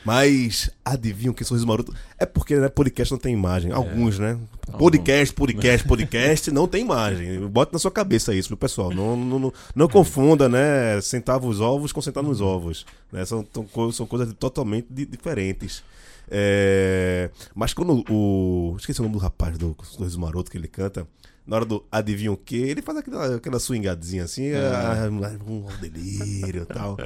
Mas 0.04 0.70
adivinham 0.84 1.34
que 1.34 1.44
sorriso 1.44 1.66
maroto? 1.66 1.94
É 2.18 2.24
porque 2.24 2.56
né, 2.56 2.68
podcast 2.68 3.12
não 3.12 3.18
tem 3.18 3.34
imagem. 3.34 3.72
Alguns, 3.72 4.18
né? 4.18 4.38
Podcast, 4.78 5.34
podcast, 5.34 5.86
podcast, 5.86 6.50
não 6.52 6.68
tem 6.68 6.82
imagem. 6.82 7.40
Bota 7.48 7.72
na 7.72 7.78
sua 7.78 7.90
cabeça 7.90 8.34
isso, 8.34 8.48
viu, 8.48 8.56
pessoal? 8.56 8.90
Não, 8.94 9.16
não, 9.16 9.38
não, 9.38 9.52
não 9.74 9.88
confunda, 9.88 10.48
né? 10.48 11.00
Centavos 11.00 11.60
ovos 11.60 11.92
com 11.92 12.00
centavos 12.00 12.40
ovos. 12.40 12.86
Né? 13.10 13.24
São, 13.24 13.44
são 13.92 14.06
coisas 14.06 14.32
totalmente 14.38 14.86
di- 14.88 15.06
diferentes. 15.06 15.82
É, 16.30 17.28
Mas 17.54 17.74
quando 17.74 18.04
o. 18.08 18.76
Esqueci 18.78 19.00
o 19.00 19.02
nome 19.02 19.16
do 19.16 19.20
rapaz 19.20 19.58
do 19.58 19.76
Sorriso 19.82 20.20
Maroto 20.20 20.50
que 20.50 20.56
ele 20.56 20.68
canta. 20.68 21.06
Na 21.46 21.56
hora 21.56 21.64
do 21.64 21.84
adivinha 21.90 22.30
o 22.30 22.36
quê? 22.36 22.56
Ele 22.56 22.82
faz 22.82 22.98
aquela, 22.98 23.36
aquela 23.36 23.58
swingadinha 23.58 24.24
assim, 24.24 24.52
ah, 24.52 25.08
um 25.46 25.66
delírio 25.80 26.62
e 26.62 26.66
tal. 26.66 26.96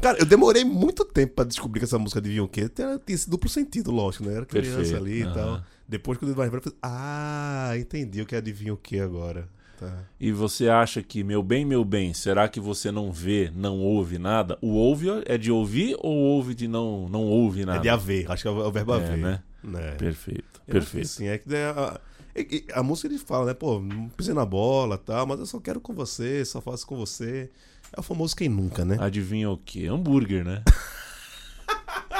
Cara, 0.00 0.18
eu 0.18 0.24
demorei 0.24 0.64
muito 0.64 1.04
tempo 1.04 1.34
pra 1.34 1.44
descobrir 1.44 1.80
que 1.80 1.84
essa 1.84 1.98
música 1.98 2.20
adivinha 2.20 2.42
o 2.44 2.48
quê? 2.48 2.68
Tinha, 2.68 2.98
tinha 3.04 3.14
esse 3.14 3.28
duplo 3.28 3.50
sentido, 3.50 3.90
lógico, 3.90 4.24
né? 4.24 4.34
Era 4.36 4.46
criança 4.46 4.76
Perfeito, 4.78 4.96
ali 4.96 5.20
e 5.20 5.22
aham. 5.24 5.32
tal. 5.34 5.62
Depois, 5.86 6.16
quando 6.18 6.30
eu 6.30 6.36
mais 6.36 6.50
velho, 6.50 6.60
eu 6.60 6.62
falei, 6.62 6.78
ah, 6.82 7.72
entendi 7.76 8.22
o 8.22 8.26
que 8.26 8.34
é 8.34 8.38
adivinha 8.38 8.72
o 8.72 8.76
quê 8.78 8.98
agora. 8.98 9.46
Tá. 9.78 10.04
E 10.18 10.30
você 10.30 10.68
acha 10.68 11.02
que, 11.02 11.24
meu 11.24 11.42
bem, 11.42 11.64
meu 11.66 11.84
bem, 11.84 12.14
será 12.14 12.48
que 12.48 12.60
você 12.60 12.90
não 12.92 13.10
vê, 13.12 13.50
não 13.54 13.78
ouve 13.80 14.16
nada? 14.16 14.56
O 14.62 14.68
ouve 14.74 15.08
é 15.26 15.36
de 15.36 15.50
ouvir 15.50 15.96
ou 15.98 16.14
ouve 16.16 16.54
de 16.54 16.68
não, 16.68 17.08
não 17.08 17.24
ouve 17.24 17.66
nada? 17.66 17.78
É 17.78 17.82
de 17.82 17.88
haver, 17.88 18.30
acho 18.30 18.42
que 18.42 18.48
é 18.48 18.50
o, 18.52 18.66
é 18.68 18.70
verbo 18.70 18.94
É, 18.94 18.96
haver. 18.96 19.18
né? 19.18 19.42
né? 19.62 19.90
Perfeito, 19.98 20.62
Eu 20.68 20.78
acho 20.78 20.86
que 20.86 20.92
perfeito. 20.92 21.08
Sim, 21.08 21.26
é 21.26 21.36
que 21.36 21.54
a, 21.54 22.00
e- 22.34 22.64
e 22.68 22.72
a 22.72 22.82
música 22.82 23.08
ele 23.08 23.18
fala, 23.18 23.46
né? 23.46 23.54
Pô, 23.54 23.78
não 23.80 24.08
pisei 24.08 24.34
na 24.34 24.44
bola 24.46 24.96
tal, 24.98 25.26
mas 25.26 25.38
eu 25.40 25.46
só 25.46 25.58
quero 25.60 25.80
com 25.80 25.92
você, 25.92 26.44
só 26.44 26.60
faço 26.60 26.86
com 26.86 26.96
você. 26.96 27.50
É 27.94 28.00
o 28.00 28.02
famoso 28.02 28.34
quem 28.34 28.48
nunca, 28.48 28.84
né? 28.84 28.96
Adivinha 29.00 29.50
o 29.50 29.58
quê? 29.58 29.86
Hambúrguer, 29.86 30.44
né? 30.44 30.62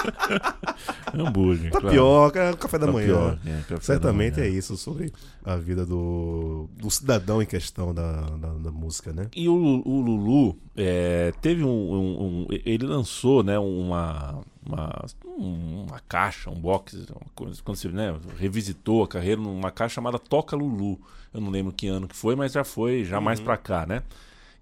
Hambúrguer. 1.14 1.70
claro. 1.70 1.86
Tapioca, 1.86 2.57
café 2.57 2.78
da 2.78 2.86
manhã. 2.86 3.36
Tapioca, 3.36 3.40
é, 3.50 3.61
café 3.61 3.74
da 3.74 3.80
Certamente 3.80 4.36
manhã. 4.40 4.46
é 4.46 4.50
isso 4.50 4.76
sobre 4.76 5.12
a 5.44 5.57
vida 5.57 5.84
do, 5.84 6.68
do 6.76 6.90
cidadão 6.90 7.42
em 7.42 7.46
questão 7.46 7.92
da, 7.94 8.22
da, 8.22 8.48
da 8.55 8.70
música, 8.70 9.12
né? 9.12 9.28
E 9.36 9.48
o, 9.48 9.55
o 9.55 10.00
Lulu 10.00 10.57
é, 10.76 11.32
teve 11.40 11.62
um, 11.64 11.68
um- 11.68 12.22
um- 12.22 12.46
Ele 12.50 12.86
lançou, 12.86 13.42
né, 13.42 13.59
uma. 13.59 14.40
Uma, 14.64 15.05
um- 15.26 15.86
uma 15.88 15.98
caixa, 16.09 16.48
um 16.48 16.55
box, 16.55 16.94
uma 17.11 17.26
coisa, 17.34 17.61
quando 17.64 17.76
você 17.76 17.88
né, 17.88 18.14
revisitou 18.38 19.03
a 19.03 19.09
carreira 19.09 19.40
numa 19.40 19.72
caixa 19.72 19.96
chamada 19.96 20.20
Toca 20.20 20.55
Lulu. 20.55 21.00
Eu 21.34 21.40
não 21.40 21.50
lembro 21.50 21.72
que 21.72 21.88
ano 21.88 22.07
que 22.07 22.14
foi, 22.14 22.36
mas 22.36 22.53
já 22.53 22.62
foi, 22.62 23.05
já 23.05 23.20
mais 23.20 23.40
pra 23.40 23.57
cá, 23.57 23.84
né? 23.84 24.05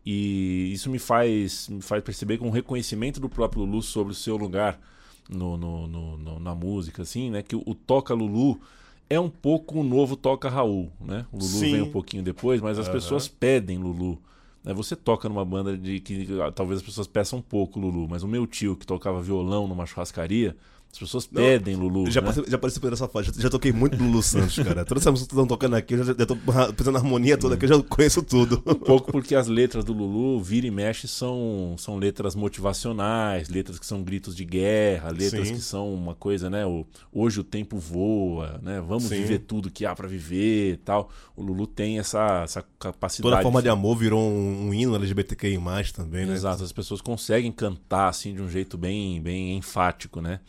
E 0.05 0.71
isso 0.73 0.89
me 0.91 0.99
faz, 0.99 1.69
me 1.69 1.83
faz 1.83 2.03
perceber 2.03 2.39
que 2.39 2.45
um 2.45 2.51
reconhecimento 2.51 3.21
do 3.21 3.29
próprio 3.29 3.65
Lulu 3.65 3.83
sobre 3.83 4.13
o 4.13 4.17
seu 4.17 4.37
lugar 4.37 4.81
no, 5.29 5.57
no- 5.57 5.87
no- 5.87 6.41
na 6.41 6.55
música, 6.55 7.03
assim, 7.03 7.31
né? 7.31 7.43
Que 7.43 7.55
o, 7.55 7.63
o 7.67 7.75
Toca 7.75 8.15
Lulu 8.15 8.61
é 9.09 9.19
um 9.21 9.29
pouco 9.29 9.81
o 9.81 9.85
novo 9.85 10.17
Toca 10.17 10.49
Raul, 10.49 10.91
né? 11.01 11.27
O 11.33 11.37
Lulu 11.37 11.49
Sim. 11.49 11.71
vem 11.73 11.83
um 11.83 11.91
pouquinho 11.91 12.23
depois, 12.23 12.61
mas 12.61 12.79
as 12.79 12.89
pessoas 12.89 13.29
pedem 13.29 13.79
Lulu. 13.79 14.19
Né? 14.65 14.73
Você 14.75 14.95
toca 14.97 15.29
numa 15.29 15.45
banda 15.45 15.77
de 15.77 16.01
que 16.01 16.27
ah, 16.43 16.51
talvez 16.53 16.81
as 16.81 16.87
pessoas 16.87 17.07
peçam 17.07 17.39
um 17.39 17.43
pouco 17.43 17.79
Lulu, 17.81 18.09
mas 18.09 18.23
o 18.23 18.29
meu 18.29 18.47
tio 18.47 18.77
que 18.77 18.87
tocava 18.87 19.21
violão 19.21 19.67
numa 19.69 19.85
churrascaria, 19.87 20.57
as 20.93 20.99
pessoas 20.99 21.27
pedem 21.27 21.77
Lulu. 21.77 22.11
Já, 22.11 22.21
né? 22.21 22.27
participei, 22.27 22.51
já 22.51 22.59
participei 22.59 22.91
dessa 22.91 23.09
fase, 23.09 23.33
já, 23.33 23.43
já 23.43 23.51
toquei 23.51 23.73
muito 23.73 23.97
Lulu 23.97 24.23
Santos, 24.23 24.57
cara. 24.57 24.85
Todas 24.85 25.03
essas 25.03 25.13
músicas 25.13 25.29
que 25.29 25.35
estão 25.35 25.47
tocando 25.47 25.77
aqui, 25.77 25.95
eu 25.95 26.05
já, 26.05 26.15
já 26.15 26.27
tô 26.27 26.37
pensando 26.37 26.93
na 26.93 26.99
harmonia 26.99 27.39
toda 27.39 27.55
aqui, 27.55 27.65
eu 27.65 27.69
já 27.69 27.83
conheço 27.83 28.23
tudo. 28.23 28.61
Um 28.67 28.75
pouco 28.75 29.13
porque 29.13 29.37
as 29.37 29.47
letras 29.47 29.85
do 29.85 29.93
Lulu, 29.93 30.43
vira 30.43 30.67
e 30.67 30.71
mexe, 30.71 31.07
são, 31.07 31.77
são 31.79 31.97
letras 31.97 32.35
motivacionais, 32.35 33.49
letras 33.49 33.79
que 33.79 33.87
são 33.87 34.03
gritos 34.03 34.35
de 34.35 34.45
guerra, 34.45 35.11
letras 35.11 35.49
Sim. 35.49 35.55
que 35.55 35.61
são 35.61 35.95
uma 35.95 36.15
coisa, 36.15 36.51
né? 36.51 36.67
O, 36.67 36.85
hoje 37.13 37.39
o 37.39 37.45
tempo 37.45 37.79
voa, 37.79 38.59
né? 38.61 38.81
Vamos 38.81 39.05
Sim. 39.05 39.17
viver 39.17 39.39
tudo 39.41 39.71
que 39.71 39.87
há 39.87 39.95
pra 39.95 40.09
viver 40.09 40.73
e 40.73 40.77
tal. 40.77 41.09
O 41.37 41.43
Lulu 41.43 41.69
tem 41.69 42.01
essa, 42.01 42.43
essa 42.43 42.65
capacidade. 42.81 43.31
Toda 43.31 43.43
forma 43.43 43.63
de 43.63 43.69
amor 43.69 43.97
virou 43.97 44.21
um, 44.21 44.69
um 44.69 44.75
hino 44.75 44.97
LGBTQI+, 44.97 45.59
também, 45.95 46.27
né? 46.27 46.35
Exato, 46.35 46.65
as 46.65 46.73
pessoas 46.73 47.01
conseguem 47.01 47.53
cantar 47.53 48.09
assim 48.09 48.35
de 48.35 48.43
um 48.43 48.49
jeito 48.49 48.77
bem, 48.77 49.23
bem 49.23 49.57
enfático, 49.57 50.21
né? 50.21 50.41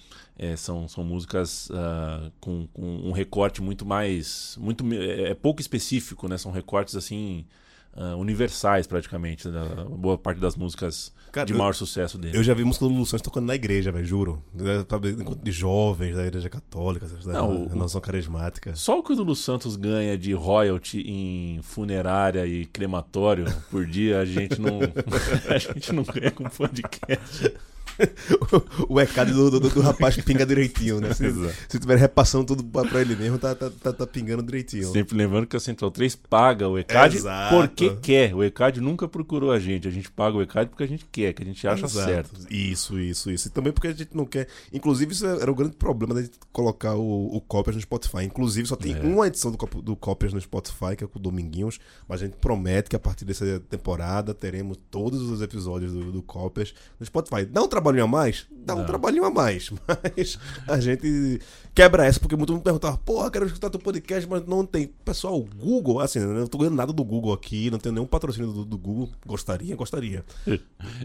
É, 0.43 0.55
são, 0.55 0.87
são 0.87 1.03
músicas 1.03 1.69
ah, 1.71 2.31
com, 2.39 2.65
com 2.73 2.81
um 3.07 3.11
recorte 3.11 3.61
muito 3.61 3.85
mais. 3.85 4.57
muito 4.59 4.83
é, 4.93 5.29
é 5.29 5.33
pouco 5.35 5.61
específico, 5.61 6.27
né? 6.27 6.35
São 6.37 6.51
recortes 6.51 6.95
assim. 6.95 7.45
ah, 7.93 8.15
universais 8.15 8.87
praticamente, 8.87 9.47
da 9.49 9.85
boa 9.85 10.17
parte 10.17 10.39
das 10.41 10.55
músicas 10.55 11.13
Cara, 11.31 11.45
de 11.45 11.53
eu- 11.53 11.57
maior 11.59 11.73
sucesso 11.75 12.17
dele. 12.17 12.35
Eu 12.37 12.43
já 12.43 12.53
vi 12.55 12.63
música 12.63 12.85
do 12.85 12.91
Lulu 12.91 13.05
Santos 13.05 13.21
tocando 13.21 13.45
na 13.45 13.53
igreja, 13.55 13.91
velho, 13.91 14.05
juro. 14.05 14.43
Né, 14.53 14.79
Encontro 15.19 15.43
de 15.43 15.51
jovens 15.51 16.15
da 16.15 16.25
igreja 16.25 16.49
católica, 16.49 17.05
da 17.05 17.33
Não, 17.33 17.63
o- 17.65 17.67
renovação 17.67 18.01
carismática. 18.01 18.75
Só 18.75 18.97
o 18.97 19.03
que 19.03 19.11
o 19.13 19.15
Lulu 19.15 19.35
Santos 19.35 19.75
ganha 19.75 20.17
de 20.17 20.33
royalty 20.33 21.01
em 21.05 21.59
funerária 21.61 22.47
e 22.47 22.65
crematório 22.65 23.45
por 23.69 23.85
dia, 23.85 24.19
a 24.19 24.25
gente 24.25 24.59
não, 24.59 24.79
a 25.53 25.57
gente 25.59 25.93
não 25.93 26.03
ganha 26.03 26.31
com 26.31 26.45
podcast. 26.45 27.53
o 28.89 28.99
ECAD 28.99 29.31
do, 29.31 29.49
do, 29.51 29.69
do 29.69 29.81
rapaz 29.81 30.15
pinga 30.17 30.45
direitinho, 30.45 30.99
né? 30.99 31.13
Se, 31.13 31.25
se 31.69 31.79
tiver 31.79 31.97
repassando 31.97 32.45
tudo 32.45 32.63
pra, 32.63 33.01
ele 33.01 33.15
mesmo, 33.15 33.37
tá, 33.37 33.53
tá, 33.55 33.69
tá, 33.69 33.93
tá 33.93 34.07
pingando 34.07 34.43
direitinho. 34.43 34.91
Sempre 34.91 35.15
lembrando 35.17 35.47
que 35.47 35.55
a 35.55 35.59
Central 35.59 35.91
3 35.91 36.15
paga 36.15 36.67
o 36.67 36.77
ECAD 36.77 37.17
Exato. 37.17 37.55
porque 37.55 37.95
quer. 38.01 38.35
O 38.35 38.43
ECAD 38.43 38.81
nunca 38.81 39.07
procurou 39.07 39.51
a 39.51 39.59
gente. 39.59 39.87
A 39.87 39.91
gente 39.91 40.11
paga 40.11 40.37
o 40.37 40.41
ECAD 40.41 40.69
porque 40.69 40.83
a 40.83 40.87
gente 40.87 41.05
quer, 41.11 41.33
que 41.33 41.43
a 41.43 41.45
gente 41.45 41.67
acha 41.67 41.85
Exato. 41.85 42.09
certo. 42.09 42.31
Isso, 42.49 42.99
isso, 42.99 43.31
isso. 43.31 43.47
E 43.47 43.51
também 43.51 43.71
porque 43.71 43.87
a 43.87 43.93
gente 43.93 44.15
não 44.15 44.25
quer. 44.25 44.47
Inclusive, 44.73 45.13
isso 45.13 45.25
era 45.25 45.51
o 45.51 45.55
grande 45.55 45.75
problema 45.75 46.13
da 46.13 46.21
gente 46.21 46.37
colocar 46.51 46.95
o, 46.95 47.35
o 47.35 47.41
Copias 47.41 47.75
no 47.75 47.81
Spotify. 47.81 48.23
Inclusive, 48.23 48.67
só 48.67 48.75
tem 48.75 48.95
É. 48.95 48.99
uma 49.01 49.27
edição 49.27 49.51
do, 49.51 49.57
do 49.81 49.95
Copias 49.95 50.33
no 50.33 50.41
Spotify, 50.41 50.95
que 50.97 51.03
é 51.03 51.07
com 51.07 51.19
o 51.19 51.21
Dominguinhos. 51.21 51.79
Mas 52.07 52.21
a 52.21 52.25
gente 52.25 52.37
promete 52.37 52.89
que 52.89 52.95
a 52.95 52.99
partir 52.99 53.25
dessa 53.25 53.59
temporada 53.69 54.33
teremos 54.33 54.77
todos 54.89 55.21
os 55.21 55.41
episódios 55.41 55.91
do, 55.93 56.11
do 56.11 56.21
Copias 56.21 56.73
no 56.99 57.05
Spotify. 57.05 57.45
Dá 57.45 57.61
um 57.61 57.67
trabalhinho 57.81 58.05
a 58.05 58.07
mais? 58.07 58.45
Dá 58.51 58.75
um 58.75 58.79
Não. 58.79 58.85
trabalhinho 58.85 59.25
a 59.25 59.31
mais. 59.31 59.71
Mas 60.15 60.37
a 60.67 60.79
gente 60.79 61.39
quebra 61.73 62.05
essa, 62.05 62.19
porque 62.19 62.35
muito 62.35 62.53
mundo 62.53 62.61
perguntava, 62.61 62.97
porra, 62.97 63.31
quero 63.31 63.47
escutar 63.47 63.69
teu 63.69 63.79
podcast, 63.79 64.29
mas 64.29 64.45
não 64.45 64.65
tem. 64.65 64.87
Pessoal, 65.03 65.39
o 65.39 65.43
Google, 65.43 65.99
assim, 65.99 66.19
eu 66.19 66.27
não 66.27 66.47
tô 66.47 66.59
ganhando 66.59 66.75
nada 66.75 66.93
do 66.93 67.03
Google 67.03 67.33
aqui, 67.33 67.71
não 67.71 67.79
tenho 67.79 67.93
nenhum 67.93 68.05
patrocínio 68.05 68.51
do, 68.51 68.63
do 68.63 68.77
Google. 68.77 69.09
Gostaria, 69.25 69.75
gostaria. 69.75 70.23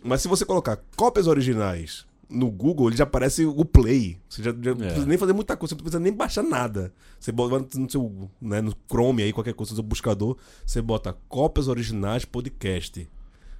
Mas 0.04 0.20
se 0.20 0.28
você 0.28 0.44
colocar 0.44 0.78
cópias 0.96 1.26
originais 1.26 2.04
no 2.28 2.50
Google, 2.50 2.88
ele 2.88 2.96
já 2.96 3.04
aparece 3.04 3.46
o 3.46 3.64
Play. 3.64 4.18
Você 4.28 4.42
já, 4.42 4.50
já 4.50 4.70
não 4.70 4.76
precisa 4.76 5.06
nem 5.06 5.16
fazer 5.16 5.32
muita 5.32 5.56
coisa, 5.56 5.70
você 5.70 5.76
não 5.76 5.82
precisa 5.82 6.00
nem 6.00 6.12
baixar 6.12 6.42
nada. 6.42 6.92
Você 7.18 7.32
bota 7.32 7.78
no 7.78 7.90
seu, 7.90 8.30
né, 8.40 8.60
no 8.60 8.74
Chrome 8.90 9.22
aí, 9.22 9.32
qualquer 9.32 9.54
coisa, 9.54 9.72
no 9.72 9.76
seu 9.76 9.84
buscador, 9.84 10.36
você 10.64 10.82
bota 10.82 11.16
cópias 11.28 11.68
originais 11.68 12.24
podcast. 12.24 13.08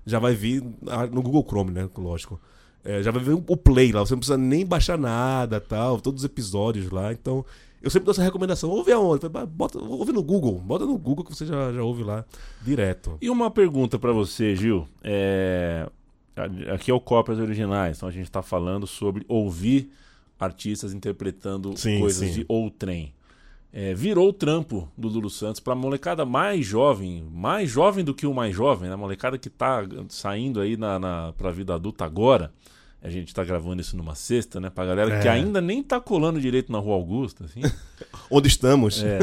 Já 0.05 0.19
vai 0.19 0.35
vir 0.35 0.63
ah, 0.89 1.07
no 1.07 1.23
Google 1.23 1.45
Chrome, 1.49 1.71
né? 1.71 1.89
Lógico. 1.97 2.41
É, 2.87 3.03
já 3.03 3.11
vai 3.11 3.23
vir 3.23 3.33
o 3.35 3.57
Play 3.57 3.93
lá, 3.93 4.01
você 4.01 4.15
não 4.15 4.21
precisa 4.21 4.39
nem 4.39 4.65
baixar 4.65 4.97
nada, 4.97 5.61
tal, 5.61 6.01
todos 6.01 6.23
os 6.23 6.25
episódios 6.25 6.91
lá. 6.91 7.13
Então, 7.13 7.45
eu 7.83 7.91
sempre 7.91 8.07
dou 8.07 8.13
essa 8.13 8.23
recomendação. 8.23 8.71
Ouve 8.71 8.93
aonde? 8.93 9.29
Bota, 9.29 9.79
ouve 9.79 10.13
no 10.13 10.23
Google. 10.23 10.61
Bota 10.61 10.87
no 10.87 10.97
Google 10.97 11.25
que 11.25 11.35
você 11.35 11.45
já, 11.45 11.73
já 11.73 11.83
ouve 11.83 12.03
lá 12.03 12.25
direto. 12.63 13.19
E 13.21 13.29
uma 13.29 13.51
pergunta 13.51 13.99
pra 13.99 14.13
você, 14.13 14.55
Gil. 14.55 14.89
É, 15.03 15.89
Aqui 16.73 16.91
é 16.91 16.95
o 16.95 17.01
Cópias 17.01 17.39
Originais, 17.39 17.97
então 17.97 18.09
a 18.09 18.13
gente 18.13 18.31
tá 18.31 18.43
falando 18.43 18.87
sobre 18.87 19.25
ouvir 19.27 19.91
artistas 20.39 20.93
interpretando 20.93 21.75
Sim, 21.79 21.99
coisas 21.99 22.29
sim. 22.29 22.35
de 22.35 22.47
outrem. 22.47 23.15
É, 23.73 23.95
virou 23.95 24.29
o 24.29 24.33
trampo 24.33 24.89
do 24.97 25.09
Lulu 25.09 25.31
Santos 25.31 25.61
pra 25.61 25.75
molecada 25.75 26.27
mais 26.27 26.65
jovem, 26.65 27.27
mais 27.33 27.71
jovem 27.71 28.05
do 28.05 28.15
que 28.15 28.27
o 28.27 28.35
mais 28.35 28.55
jovem, 28.55 28.89
né? 28.89 28.95
A 28.95 28.99
molecada 28.99 29.39
que 29.39 29.49
tá 29.49 29.83
saindo 30.09 30.61
aí 30.61 30.77
na, 30.77 30.99
na, 30.99 31.33
pra 31.33 31.51
vida 31.51 31.75
adulta 31.75 32.05
agora. 32.05 32.53
A 33.03 33.09
gente 33.11 33.33
tá 33.33 33.45
gravando 33.45 33.81
isso 33.81 33.97
numa 33.97 34.15
sexta, 34.15 34.59
né? 34.59 34.69
Pra 34.71 34.85
galera 34.87 35.21
que 35.21 35.29
É. 35.29 35.31
ainda 35.31 35.61
nem 35.61 35.83
tá 35.83 36.01
colando 36.01 36.41
direito 36.41 36.73
na 36.73 36.79
Rua 36.79 36.95
Augusta, 36.95 37.45
assim. 37.45 37.61
Onde 38.31 38.49
estamos? 38.49 39.03
É. 39.03 39.19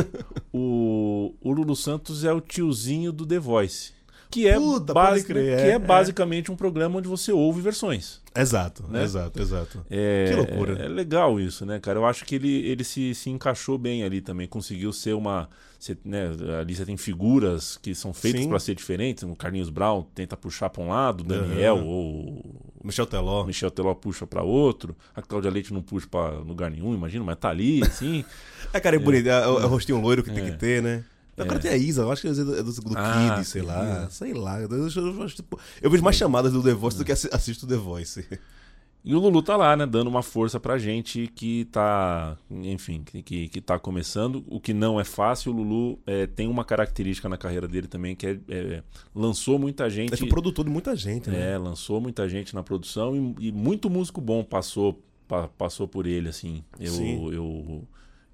O, 0.54 1.34
o 1.42 1.52
Lulu 1.52 1.76
Santos 1.76 2.24
é 2.24 2.32
o 2.32 2.40
tiozinho 2.40 3.12
do 3.12 3.26
The 3.26 3.40
Voice. 3.40 3.92
Que 4.34 4.48
é, 4.48 4.56
Puta, 4.58 4.94
basi- 4.94 5.22
pode 5.22 5.24
crer, 5.26 5.58
que 5.58 5.64
é, 5.64 5.68
é 5.70 5.72
é. 5.74 5.80
basicamente 5.80 6.52
um 6.52 6.56
programa 6.56 6.98
onde 6.98 7.08
você 7.08 7.32
ouve 7.32 7.62
versões. 7.62 8.20
Exato, 8.36 8.84
Né? 8.90 9.04
exato, 9.04 9.40
exato. 9.40 9.86
É, 9.92 10.26
Que 10.30 10.36
loucura. 10.36 10.84
É, 10.84 10.88
legal 10.88 11.40
isso, 11.40 11.66
né, 11.68 11.80
cara? 11.80 12.00
Eu 12.00 12.06
acho 12.06 12.26
que 12.26 12.34
ele, 12.36 12.66
ele 12.66 12.84
se, 12.84 13.14
se 13.14 13.30
encaixou 13.30 13.78
bem 13.78 14.04
ali 14.04 14.22
também. 14.22 14.48
Conseguiu 14.48 14.92
ser 14.92 15.14
uma. 15.14 15.48
você, 15.80 15.96
né, 16.04 16.32
ali 16.60 16.74
você 16.76 16.84
tem 16.84 16.98
figuras 16.98 17.78
que 17.78 17.94
são 17.94 18.12
feitas 18.12 18.48
para 18.48 18.58
ser 18.60 18.74
diferentes. 18.74 19.22
O 19.24 19.36
Carlinhos 19.36 19.70
Brown 19.70 20.04
tenta 20.16 20.36
puxar 20.36 20.70
para 20.72 20.82
um 20.82 20.88
lado, 20.90 21.22
o 21.22 21.24
Daniel 21.24 21.76
Aham. 21.78 21.86
ou 21.86 22.56
Michel 22.84 23.06
Teló. 23.06 23.46
Michel 23.46 23.70
Teló 23.70 23.94
puxa 23.94 24.26
para 24.26 24.42
outro. 24.42 24.96
A 25.16 25.22
Cláudia 25.22 25.52
Leite 25.52 25.72
não 25.72 25.84
puxa 25.84 26.08
para 26.10 26.32
lugar 26.40 26.72
nenhum, 26.72 26.92
imagina, 26.96 27.24
mas 27.24 27.38
tá 27.38 27.50
ali, 27.50 27.84
assim. 27.84 28.26
É, 28.74 28.80
cara, 28.80 28.96
é 28.96 29.00
bonito. 29.00 29.28
É, 29.30 29.48
o- 29.48 29.60
é 29.60 29.66
o 29.66 29.68
rostinho 29.68 30.02
loiro 30.02 30.24
que 30.24 30.32
tem 30.32 30.44
É. 30.48 30.50
que 30.50 30.58
ter, 30.58 30.82
né? 30.82 31.04
Agora 31.38 31.60
tem 31.60 31.72
a 31.72 31.78
Isa, 31.78 32.02
eu 32.04 32.12
acho 32.12 32.22
que 32.22 32.28
é 32.28 32.32
do, 32.34 32.56
é 32.56 32.64
do, 32.64 32.72
Ah, 32.96 33.36
Kid, 33.38 33.48
sei 33.48 33.62
lá. 33.62 34.06
é. 34.06 34.10
Sei 34.10 34.34
lá. 34.34 34.62
Eu, 34.62 34.70
eu- 34.70 34.88
eu- 35.22 35.28
tipo, 35.30 35.60
eu 35.82 35.90
vejo 35.90 36.04
mais 36.04 36.16
chamadas 36.16 36.52
do 36.54 36.62
The 36.62 36.74
Voice 36.74 36.98
do 36.98 37.04
que 37.06 37.12
assi- 37.12 37.30
assisto 37.32 37.66
The 37.68 37.76
Voice. 37.78 38.26
E 39.06 39.14
o 39.14 39.20
Lulu 39.20 39.42
tá 39.44 39.58
lá, 39.58 39.76
né, 39.76 39.86
dando 39.86 40.08
uma 40.08 40.24
força 40.24 40.62
pra 40.62 40.78
gente 40.78 41.28
que 41.36 41.66
tá, 41.66 42.38
enfim, 42.50 43.04
que, 43.04 43.22
que, 43.50 43.60
tá 43.60 43.78
começando. 43.78 44.46
O 44.48 44.62
que 44.62 44.74
não 44.74 44.98
é 44.98 45.04
fácil, 45.04 45.52
o 45.52 45.56
Lulu 45.58 46.00
é, 46.08 46.26
tem 46.26 46.48
uma 46.48 46.64
característica 46.64 47.28
na 47.28 47.36
carreira 47.36 47.68
dele 47.68 47.88
também, 47.88 48.16
que 48.16 48.26
é, 48.26 48.40
é, 48.48 48.84
lançou 49.14 49.60
muita 49.60 49.88
É 49.88 49.90
gente. 49.90 50.16
tipo 50.16 50.30
produtor 50.30 50.64
de 50.64 50.72
muita 50.72 50.96
gente, 50.96 51.30
né? 51.30 51.52
É, 51.54 51.58
lançou 51.58 52.00
muita 52.00 52.30
gente 52.30 52.56
na 52.56 52.64
produção 52.64 53.36
e, 53.38 53.48
e 53.48 53.52
muito 53.52 53.90
músico 53.90 54.22
bom 54.22 54.42
passou, 54.42 55.04
pa- 55.28 55.50
passou 55.50 55.86
por 55.86 56.08
ele, 56.08 56.30
assim. 56.30 56.64
Eu, 56.80 56.94
Sim. 56.94 57.26
eu, 57.34 57.84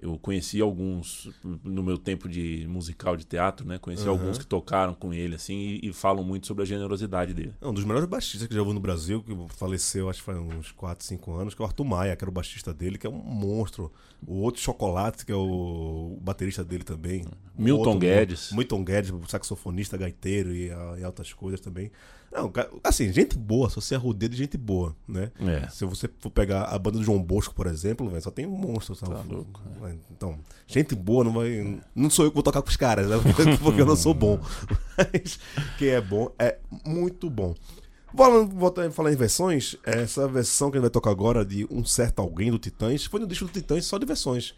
eu 0.02 0.18
conheci 0.18 0.62
alguns 0.62 1.30
no 1.64 1.84
meu 1.84 1.97
tempo 1.97 2.30
de 2.30 2.66
musical 2.70 3.18
de 3.18 3.26
teatro, 3.26 3.68
né? 3.68 3.78
Conheci 3.78 4.04
Aham. 4.04 4.12
alguns 4.12 4.38
que 4.38 4.45
tocaram 4.45 4.93
com 4.93 5.14
ele, 5.14 5.36
assim, 5.36 5.80
e, 5.82 5.89
e 5.89 5.93
falam 5.93 6.24
muito 6.24 6.47
sobre 6.47 6.64
a 6.64 6.66
generosidade 6.66 7.34
dele. 7.34 7.54
É 7.62 7.68
um 7.68 7.74
dos 7.74 7.84
melhores 7.84 8.08
baixistas 8.08 8.47
que 8.47 8.54
já 8.54 8.62
houve 8.62 8.74
no 8.74 8.80
Brasil, 8.80 9.22
que 9.22 9.36
faleceu 9.56 10.10
acho 10.10 10.20
que 10.20 10.26
faz 10.26 10.38
uns 10.38 10.72
4, 10.72 11.06
5 11.06 11.34
anos, 11.34 11.54
que 11.54 11.62
é 11.62 11.64
o 11.64 11.68
Arthur 11.68 11.84
Maia, 11.84 12.16
que 12.16 12.24
era 12.24 12.30
o 12.30 12.34
baixista 12.34 12.74
dele, 12.74 12.97
que 12.97 13.06
é 13.06 13.10
um 13.10 13.18
monstro. 13.18 13.91
O 14.26 14.36
outro 14.41 14.62
Chocolate, 14.62 15.26
que 15.26 15.32
é 15.32 15.36
o 15.36 16.18
baterista 16.22 16.64
dele 16.64 16.84
também. 16.84 17.26
Milton 17.58 17.93
outro, 17.93 18.00
Guedes. 18.00 18.52
Milton 18.52 18.84
Guedes, 18.84 19.14
saxofonista, 19.28 19.97
gaiteiro 19.97 20.54
e, 20.54 20.68
e 21.00 21.04
altas 21.04 21.34
coisas 21.34 21.60
também. 21.60 21.91
Não, 22.32 22.51
assim, 22.84 23.11
gente 23.11 23.38
boa, 23.38 23.69
só 23.69 23.82
se 23.82 23.95
arrudeia 23.95 24.30
de 24.30 24.38
gente 24.38 24.57
boa, 24.57 24.95
né? 25.07 25.32
É. 25.39 25.67
Se 25.69 25.84
você 25.86 26.09
for 26.19 26.30
pegar 26.30 26.63
a 26.65 26.77
banda 26.77 26.99
do 26.99 27.03
João 27.03 27.21
Bosco, 27.21 27.55
por 27.55 27.65
exemplo, 27.65 28.07
velho, 28.07 28.21
só 28.21 28.30
tem 28.30 28.45
um 28.45 28.51
monstro, 28.55 28.93
sabe? 28.95 29.15
Tá 29.15 29.23
louco, 29.27 29.61
Então, 30.11 30.38
gente 30.67 30.93
boa 30.95 31.23
não 31.23 31.34
vai. 31.34 31.82
Não 31.95 32.09
sou 32.09 32.25
eu 32.25 32.32
que 32.32 32.36
vou 32.36 32.43
tocar 32.43 32.61
com 32.61 32.69
os 32.69 32.77
caras, 32.77 33.07
né? 33.07 33.15
Porque 33.63 33.82
eu 33.82 33.86
não 33.86 33.95
sou 33.95 34.13
bom. 34.13 34.39
Mas 34.97 35.39
quem 35.77 35.89
é 35.89 36.01
bom 36.01 36.32
é 36.38 36.59
muito 36.86 37.30
bom. 37.30 37.55
Voltando 38.13 38.88
a 38.88 38.91
falar 38.91 39.11
em 39.13 39.15
versões, 39.15 39.75
essa 39.84 40.27
versão 40.27 40.71
que 40.71 40.77
a 40.77 40.80
gente 40.80 40.84
vai 40.84 40.89
tocar 40.89 41.11
agora 41.11 41.45
de 41.45 41.67
Um 41.69 41.86
Certo 41.86 42.19
Alguém 42.19 42.51
do 42.51 42.57
Titãs 42.57 43.05
foi 43.05 43.19
no 43.19 43.27
disco 43.27 43.45
do 43.45 43.51
Titãs 43.51 43.86
só 43.86 43.97
de 43.97 44.05
versões. 44.05 44.53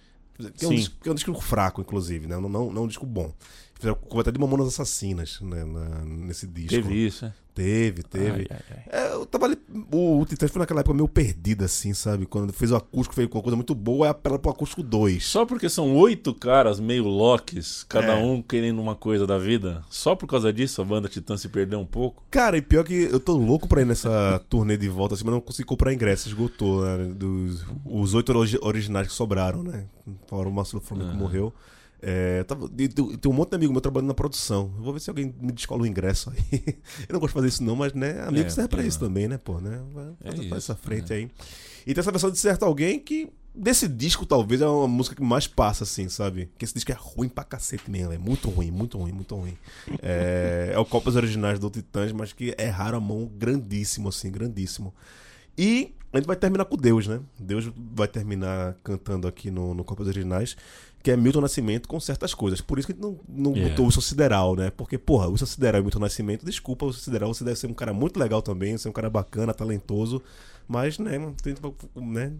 Que 0.58 0.66
é 0.66 0.68
um, 0.68 0.72
disco, 0.72 0.96
que 1.04 1.10
é 1.10 1.12
um 1.12 1.16
disco 1.16 1.34
fraco, 1.40 1.82
inclusive, 1.82 2.28
né? 2.28 2.38
Não, 2.38 2.50
não, 2.50 2.72
não 2.72 2.84
um 2.84 2.88
disco 2.88 3.06
bom. 3.06 3.32
Fizeram 3.76 3.96
cover 3.96 4.22
até 4.22 4.32
de 4.32 4.40
Mamonas 4.40 4.68
Assassinas 4.68 5.40
né? 5.42 5.64
Na- 5.66 6.06
nesse 6.06 6.48
disco. 6.48 6.70
Teve 6.70 7.08
isso, 7.08 7.26
né? 7.26 7.34
Teve, 7.54 8.02
teve. 8.04 8.30
Ai, 8.30 8.48
ai, 8.50 8.60
ai. 8.72 8.84
É, 9.10 9.14
eu 9.14 9.26
tava 9.26 9.46
ali. 9.46 9.58
O, 9.92 10.20
o 10.22 10.26
Titãs 10.26 10.50
foi 10.50 10.60
naquela 10.60 10.80
época 10.80 10.94
meio 10.96 11.08
perdido, 11.08 11.66
assim, 11.66 11.94
sabe? 11.94 12.26
Quando 12.26 12.54
fez 12.54 12.72
o 12.72 12.76
acústico, 12.78 13.14
fez 13.14 13.28
uma 13.30 13.42
coisa 13.42 13.56
muito 13.58 13.76
boa, 13.76 14.06
aí 14.08 14.12
apela 14.12 14.40
pro 14.40 14.52
acústico 14.52 14.82
2. 14.82 15.24
Só 15.26 15.46
porque 15.46 15.68
são 15.70 15.94
oito 15.98 16.34
caras 16.34 16.80
meio 16.80 17.04
locks, 17.08 17.84
cada 17.90 18.14
É. 18.14 18.24
um 18.24 18.42
querendo 18.42 18.82
uma 18.82 18.96
coisa 18.96 19.28
da 19.28 19.38
vida, 19.38 19.84
só 19.90 20.16
por 20.16 20.28
causa 20.28 20.52
disso 20.54 20.82
a 20.82 20.86
banda 20.86 21.10
Titã 21.10 21.36
se 21.36 21.50
perdeu 21.50 21.80
um 21.80 21.86
pouco. 21.86 22.24
Cara, 22.32 22.58
e 22.58 22.62
pior 22.62 22.84
que 22.86 22.94
eu 23.12 23.20
tô 23.20 23.36
louco 23.36 23.68
pra 23.68 23.82
ir 23.82 23.86
nessa 23.86 24.40
turnê 24.50 24.78
de 24.78 24.88
volta, 24.88 25.16
assim, 25.16 25.24
mas 25.26 25.34
não 25.34 25.42
consegui 25.42 25.68
comprar 25.68 25.94
ingresso, 25.94 26.30
esgotou, 26.30 26.84
né? 26.86 27.14
Dos, 27.14 27.66
os 27.86 28.14
oito 28.14 28.30
origi- 28.38 28.60
originais 28.62 29.08
que 29.08 29.14
sobraram, 29.14 29.62
né? 29.62 29.86
Fora 30.28 30.48
o 30.48 30.52
Marcelo 30.54 30.82
Flamengo 30.82 31.12
que 31.12 31.18
morreu. 31.18 31.54
É, 32.02 32.44
tava, 32.46 32.68
tem 32.68 32.88
tem 32.90 33.32
um 33.32 33.34
monte 33.34 33.50
de 33.52 33.56
amigo 33.58 33.72
meu 33.72 33.82
trabalhando 33.82 34.08
na 34.08 34.14
produção. 34.14 34.74
Eu 34.78 34.84
vou 34.84 34.94
ver 34.94 35.00
se 35.00 35.10
alguém 35.10 35.34
me 35.40 35.52
descola 35.52 35.84
o 35.84 35.86
ingresso 35.86 36.32
aí. 36.32 36.64
eu 37.08 37.14
não 37.14 37.20
gosto 37.20 37.30
de 37.32 37.34
fazer 37.36 37.48
isso, 37.48 37.64
não, 37.64 37.76
mas 37.76 37.94
né, 37.94 38.22
amigo 38.24 38.48
É, 38.48 38.50
serve 38.50 38.70
pra 38.70 38.84
é. 38.84 38.88
isso 38.88 39.00
também, 39.00 39.28
né, 39.28 39.38
pô, 39.38 39.60
né? 39.60 39.82
Vai, 39.94 40.06
É 40.24 40.36
faz- 40.36 40.50
faz 40.50 40.64
essa 40.64 40.76
frente 40.76 41.14
aí. 41.14 41.30
E 41.86 41.94
tem 41.94 42.02
essa 42.02 42.12
versão 42.12 42.32
de 42.32 42.38
certo 42.40 42.64
alguém 42.64 43.00
que. 43.00 43.30
Desse 43.54 43.86
disco, 43.86 44.26
talvez, 44.26 44.62
é 44.62 44.66
uma 44.68 44.88
música 44.88 45.14
que 45.14 45.22
mais 45.22 45.46
passa, 45.46 45.84
assim, 45.84 46.08
sabe? 46.08 46.50
Que 46.58 46.64
esse 46.64 46.74
disco 46.74 46.90
é 46.90 46.96
ruim 46.98 47.28
pra 47.28 47.44
cacete 47.44 47.92
mesmo. 47.92 48.14
É 48.14 48.18
muito 48.18 48.50
ruim, 48.50 48.72
muito 48.72 48.98
ruim, 48.98 49.12
muito 49.12 49.36
ruim. 49.36 49.58
É, 50.02 50.72
é 50.74 50.80
o 50.80 50.86
Copas 50.86 51.18
Originais 51.18 51.60
do 51.60 51.70
Titãs, 51.70 52.14
mas 52.14 52.32
que 52.32 52.56
erraram 52.58 52.98
a 52.98 53.02
mão 53.02 53.30
grandíssimo, 53.38 54.08
assim, 54.08 54.32
grandíssimo. 54.32 54.94
E 55.58 55.94
a 56.14 56.18
gente 56.18 56.28
vai 56.28 56.38
terminar 56.38 56.64
com 56.64 56.78
Deus, 56.78 57.08
né? 57.08 57.20
Deus 57.38 57.70
vai 57.94 58.08
terminar 58.08 58.76
cantando 58.86 59.28
aqui 59.28 59.52
no, 59.52 59.74
no 59.74 59.84
Copas 59.84 60.08
Originais, 60.08 60.56
que 61.02 61.12
é 61.12 61.18
Milton 61.18 61.42
Nascimento 61.42 61.88
com 61.88 62.00
certas 62.00 62.34
coisas. 62.34 62.62
Por 62.62 62.78
isso 62.78 62.88
que 62.88 62.94
a 62.94 62.96
gente 62.96 63.04
não, 63.04 63.20
não 63.28 63.52
Yeah. 63.52 63.70
botou 63.70 63.86
o 63.86 63.88
Wilson 63.88 64.02
Sideral, 64.02 64.56
né? 64.56 64.70
Porque, 64.70 64.98
porra, 64.98 65.28
o 65.28 65.32
Wilson 65.32 65.46
Sideral 65.46 65.80
e 65.80 65.82
o 65.82 65.84
Milton 65.86 66.00
Nascimento, 66.00 66.46
desculpa, 66.46 66.86
o 66.86 66.88
Wilson 66.90 67.02
Sideral, 67.02 67.34
você 67.34 67.44
deve 67.44 67.60
ser 67.60 67.68
um 67.68 67.74
cara 67.74 67.94
muito 67.94 68.20
legal 68.20 68.42
também, 68.42 68.78
você 68.78 68.88
é 68.88 68.92
um 68.92 68.94
cara 68.94 69.10
bacana, 69.10 69.54
talentoso, 69.54 70.22
mas, 70.68 71.00
né, 71.00 71.20
tem 71.42 71.56
né, 71.96 72.32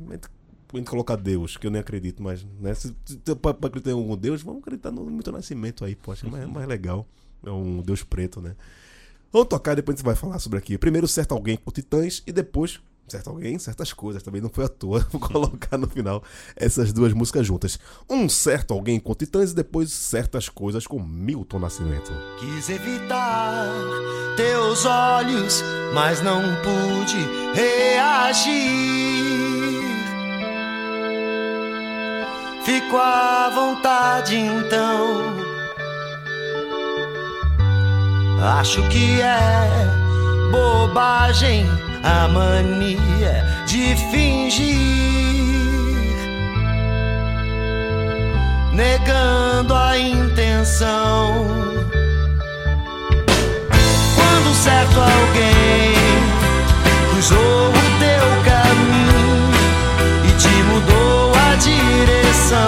a 0.74 0.78
gente 0.78 0.90
colocar 0.90 1.16
Deus, 1.18 1.58
que 1.58 1.68
eu 1.68 1.72
nem 1.72 1.82
acredito, 1.82 2.24
mas, 2.24 2.46
né, 2.60 2.74
se, 2.74 2.96
se 3.06 3.18
pra, 3.36 3.54
pra 3.54 3.68
acreditar 3.68 3.92
em 3.92 3.94
algum 3.94 4.16
Deus, 4.16 4.42
vamos 4.42 4.62
acreditar 4.62 4.92
no 4.92 5.04
Milton 5.06 5.32
Nascimento 5.32 5.84
aí, 5.84 5.96
pô, 5.96 6.12
acho 6.12 6.30
mais, 6.30 6.48
mais 6.48 6.68
legal. 6.68 7.06
É 7.46 7.50
um 7.52 7.82
Deus 7.82 8.04
preto, 8.04 8.40
né? 8.40 8.56
Vamos 9.34 9.48
tocar, 9.48 9.76
depois 9.76 9.96
a 9.96 9.98
gente 9.98 10.06
vai 10.06 10.16
falar 10.16 10.40
sobre 10.40 10.60
aqui. 10.60 10.78
Primeiro, 10.78 11.08
certo 11.08 11.34
alguém 11.34 11.58
com 11.58 11.72
Titãs 11.72 12.22
e 12.28 12.32
depois, 12.32 12.80
certo 13.12 13.30
alguém, 13.30 13.60
certas 13.60 13.94
coisas. 13.94 14.24
Também 14.24 14.42
não 14.42 14.50
foi 14.50 14.66
à 14.66 14.68
toa. 14.68 15.06
Vou 15.12 15.22
colocar 15.22 15.78
no 15.78 15.88
final 15.88 16.24
essas 16.56 16.94
duas 16.94 17.14
músicas 17.14 17.46
juntas. 17.46 17.78
Um 18.10 18.28
certo 18.30 18.74
alguém 18.74 19.00
com 19.00 19.14
Titãs 19.14 19.52
e 19.52 19.56
depois 19.56 19.92
certas 19.92 20.50
coisas 20.50 20.88
com 20.88 21.00
Milton 21.00 21.60
Nascimento. 21.60 22.12
Quis 22.40 22.70
evitar 22.70 23.68
teus 24.36 24.86
olhos, 24.86 25.64
mas 25.94 26.22
não 26.22 26.42
pude 26.62 27.18
reagir. 27.54 28.52
Fico 32.64 32.96
à 32.96 33.50
vontade 33.54 34.36
então. 34.36 35.52
Acho 38.44 38.88
que 38.90 39.22
é 39.22 40.11
bobagem 40.52 41.66
a 42.04 42.28
mania 42.28 43.46
de 43.66 43.96
fingir. 44.12 44.92
Negando 48.74 49.74
a 49.74 49.98
intenção. 49.98 51.48
Quando 54.16 54.56
certo 54.56 55.00
alguém 55.00 55.96
cruzou 57.12 57.70
o 57.70 58.00
teu 58.00 58.28
caminho 58.44 59.52
e 60.28 60.32
te 60.38 60.64
mudou 60.64 61.32
a 61.36 61.56
direção, 61.56 62.68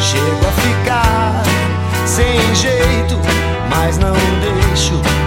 chego 0.00 0.46
a 0.46 0.52
ficar 0.52 1.42
sem 2.06 2.54
jeito, 2.54 2.97
não 3.98 4.14
deixo 4.40 5.17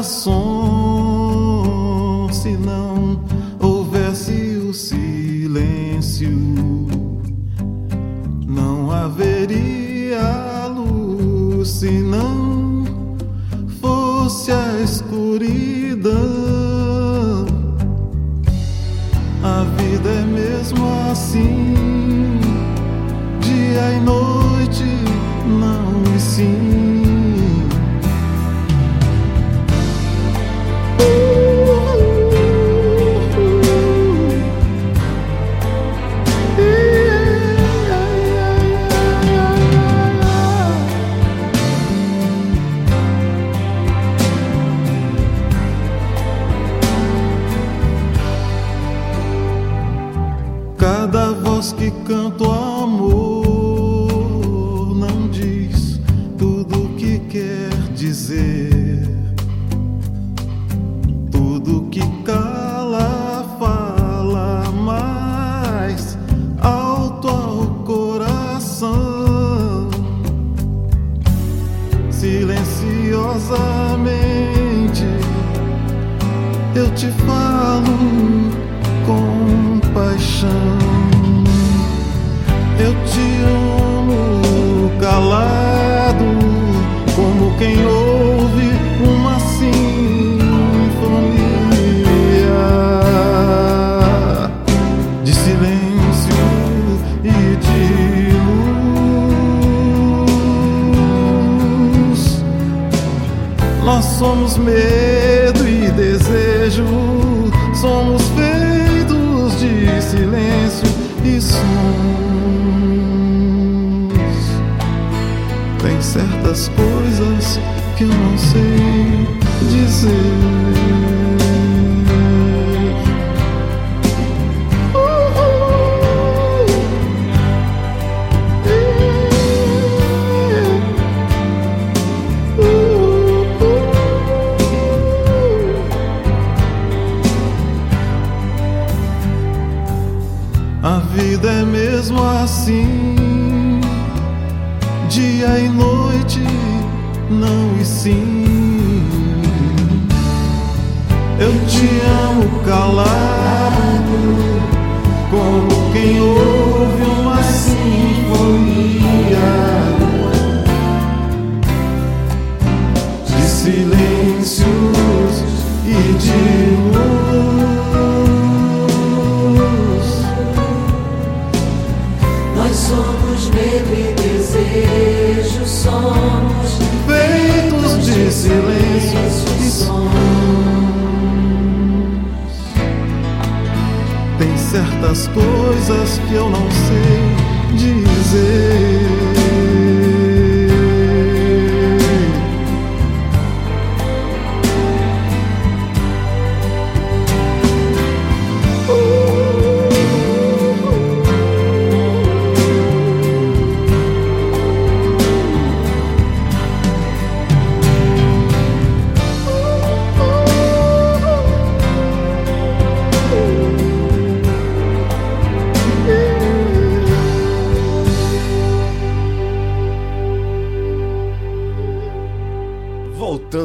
existiria 0.00 0.39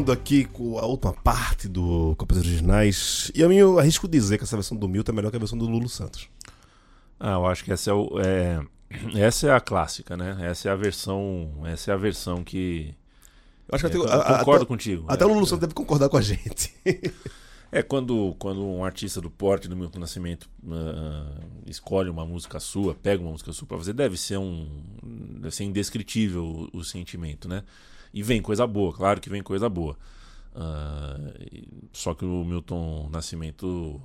Voltando 0.06 0.12
aqui 0.12 0.45
com 0.45 0.78
a 0.78 0.86
última 0.86 1.12
parte 1.14 1.68
do 1.68 2.16
Copas 2.16 2.38
Originais. 2.38 3.32
E 3.34 3.43
a 3.43 3.49
mim 3.49 3.56
eu 3.56 3.80
arrisco 3.80 4.08
dizer 4.08 4.38
que 4.38 4.43
essa 4.43 4.56
versão 4.56 4.78
do 4.78 4.88
Milton 4.88 5.12
é 5.12 5.16
melhor 5.16 5.32
que 5.32 5.36
a 5.36 5.39
versão 5.39 5.58
do 5.58 5.66
Lulu 5.66 5.89
Santos. 5.89 6.30
Ah, 7.20 7.32
eu 7.34 7.45
acho 7.47 7.64
que 7.64 7.72
essa 7.74 7.89
é, 7.89 7.93
o, 7.93 8.20
é- 8.20 8.64
essa 9.20 9.47
é 9.47 9.51
a 9.51 9.60
clássica, 9.60 10.16
né? 10.16 10.38
Essa 10.41 10.70
é 10.70 10.72
a 10.72 10.76
versão, 10.76 11.49
essa 11.66 11.89
é 11.89 11.93
a 11.95 11.97
versão 11.97 12.43
que 12.43 12.93
Eu 13.68 13.74
acho 13.76 13.89
que 13.89 13.97
É, 13.97 13.99
até, 13.99 14.34
eu 14.34 14.38
concordo 14.38 14.62
até- 14.64 14.66
contigo. 14.68 15.06
Até 15.08 15.24
É, 15.24 15.28
o 15.28 15.34
Lulu 15.34 15.47
Santos 15.47 15.62
deve 15.62 15.74
concordar 15.74 16.08
com 16.08 16.18
a 16.18 16.22
gente. 16.22 16.72
É 17.72 17.82
quando, 17.82 18.36
quando 18.38 18.64
um 18.64 18.86
artista 18.86 19.20
do 19.20 19.30
porte 19.32 19.68
do 19.68 19.76
Milton 19.76 19.99
Nascimento 19.99 20.47
ah, 20.70 21.39
escolhe 21.66 22.12
uma 22.12 22.26
música 22.28 22.60
sua, 22.60 22.93
pega 22.93 23.24
uma 23.24 23.32
música 23.32 23.51
sua 23.51 23.68
pra 23.68 23.78
fazer, 23.78 23.93
deve 23.93 24.18
ser 24.18 24.38
um. 24.38 24.68
Deve 25.41 25.56
ser 25.56 25.64
indescritível 25.64 26.70
o, 26.72 26.78
o 26.78 26.84
sentimento, 26.84 27.47
né? 27.49 27.64
E 28.16 28.24
vem 28.24 28.41
coisa 28.41 28.66
boa, 28.66 28.91
claro 28.93 29.20
que 29.22 29.30
vem 29.30 29.43
coisa 29.43 29.68
boa. 29.70 29.95
E- 31.51 31.68
só 31.91 32.13
que 32.13 32.26
o 32.26 32.43
Milton 32.45 33.09
Nascimento 33.11 34.01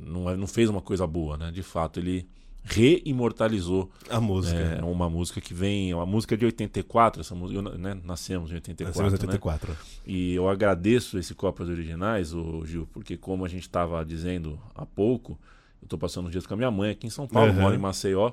não, 0.00 0.30
é- 0.30 0.36
não 0.36 0.46
fez 0.46 0.68
uma 0.70 0.80
coisa 0.80 1.06
boa, 1.06 1.36
né? 1.36 1.50
De 1.50 1.62
fato, 1.62 1.98
ele 2.00 2.28
reimortalizou 2.64 3.90
A 4.10 4.20
música. 4.20 4.56
é, 4.58 4.82
uma 4.84 5.08
música 5.08 5.40
que 5.40 5.54
vem. 5.54 5.92
Uma 5.94 6.06
música 6.06 6.36
de 6.36 6.44
84, 6.44 7.20
essa 7.20 7.34
música, 7.34 7.62
né? 7.62 7.98
Nascemos 8.04 8.50
em 8.50 8.54
84. 8.54 9.02
Nasceu 9.02 9.06
em 9.06 9.10
né? 9.20 9.26
84. 9.32 9.76
E 10.06 10.34
eu 10.34 10.48
agradeço 10.48 11.18
esse 11.18 11.34
Copas 11.34 11.68
Originais, 11.68 12.34
o 12.34 12.64
Gil, 12.66 12.86
porque 12.92 13.16
como 13.16 13.44
a 13.44 13.48
gente 13.48 13.62
estava 13.62 14.04
dizendo 14.04 14.58
há 14.74 14.84
pouco, 14.84 15.32
eu 15.80 15.86
estou 15.86 15.98
passando 15.98 16.26
os 16.26 16.32
dias 16.32 16.46
com 16.46 16.54
a 16.54 16.56
minha 16.56 16.70
mãe 16.70 16.90
aqui 16.90 17.06
em 17.06 17.10
São 17.10 17.26
Paulo, 17.26 17.52
Uhum. 17.52 17.60
moro 17.60 17.74
em 17.74 17.78
Maceió. 17.78 18.32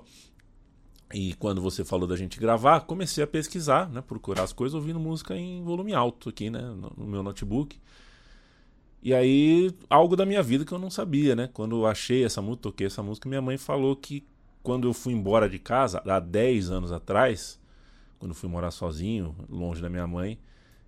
E 1.17 1.33
quando 1.35 1.61
você 1.61 1.85
falou 1.85 2.05
da 2.05 2.17
gente 2.17 2.37
gravar, 2.37 2.81
comecei 2.81 3.23
a 3.23 3.27
pesquisar, 3.27 3.87
né, 3.89 4.01
procurar 4.01 4.43
as 4.43 4.51
coisas, 4.51 4.75
ouvindo 4.75 4.99
música 4.99 5.33
em 5.33 5.63
volume 5.63 5.93
alto 5.93 6.27
aqui, 6.27 6.49
né, 6.49 6.59
no, 6.59 6.91
no 6.97 7.07
meu 7.07 7.23
notebook. 7.23 7.79
E 9.01 9.13
aí, 9.13 9.71
algo 9.89 10.15
da 10.17 10.25
minha 10.25 10.43
vida 10.43 10.65
que 10.65 10.73
eu 10.73 10.77
não 10.79 10.89
sabia, 10.89 11.33
né? 11.33 11.47
Quando 11.53 11.77
eu 11.77 11.85
achei 11.85 12.25
essa 12.25 12.41
música, 12.41 12.63
toquei 12.63 12.87
essa 12.87 13.01
música, 13.01 13.29
minha 13.29 13.41
mãe 13.41 13.57
falou 13.57 13.95
que 13.95 14.25
quando 14.61 14.89
eu 14.89 14.93
fui 14.93 15.13
embora 15.13 15.47
de 15.47 15.57
casa, 15.57 16.01
há 16.05 16.19
10 16.19 16.69
anos 16.71 16.91
atrás, 16.91 17.57
quando 18.19 18.31
eu 18.31 18.35
fui 18.35 18.49
morar 18.49 18.71
sozinho, 18.71 19.33
longe 19.49 19.81
da 19.81 19.89
minha 19.89 20.05
mãe, 20.07 20.37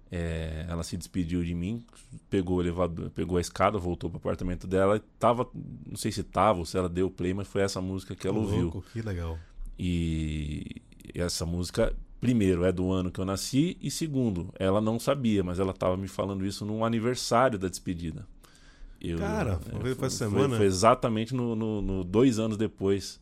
É, 0.09 0.65
ela 0.69 0.83
se 0.83 0.95
despediu 0.95 1.43
de 1.43 1.53
mim, 1.53 1.83
pegou 2.29 2.57
o 2.57 2.61
elevador, 2.61 3.09
pegou 3.09 3.37
a 3.37 3.41
escada, 3.41 3.77
voltou 3.77 4.09
pro 4.09 4.17
apartamento 4.17 4.65
dela 4.65 4.95
e 4.95 4.99
tava, 5.19 5.45
não 5.85 5.97
sei 5.97 6.13
se 6.13 6.23
tava 6.23 6.59
ou 6.59 6.65
se 6.65 6.77
ela 6.77 6.87
deu 6.87 7.09
play, 7.11 7.33
mas 7.33 7.45
foi 7.45 7.61
essa 7.61 7.81
música 7.81 8.15
que 8.15 8.25
ela 8.25 8.37
ouviu. 8.39 8.63
Louco, 8.63 8.81
que 8.93 9.01
legal. 9.01 9.37
E 9.79 10.81
essa 11.13 11.45
música, 11.45 11.93
primeiro, 12.19 12.63
é 12.65 12.71
do 12.71 12.91
ano 12.91 13.11
que 13.11 13.19
eu 13.19 13.25
nasci, 13.25 13.77
e 13.81 13.89
segundo, 13.91 14.49
ela 14.57 14.81
não 14.81 14.99
sabia, 14.99 15.43
mas 15.43 15.59
ela 15.59 15.73
tava 15.73 15.95
me 15.97 16.07
falando 16.07 16.45
isso 16.45 16.65
no 16.65 16.83
aniversário 16.83 17.57
da 17.59 17.67
despedida. 17.67 18.25
Eu, 18.99 19.19
Cara, 19.19 19.59
foi- 19.59 19.93
foi 19.95 20.07
essa 20.07 20.17
semana? 20.17 20.57
Foi, 20.57 20.65
exatamente 20.65 21.33
no, 21.35 21.55
no- 21.55 21.81
no 21.81 22.03
dois 22.03 22.39
anos 22.39 22.57
depois 22.57 23.19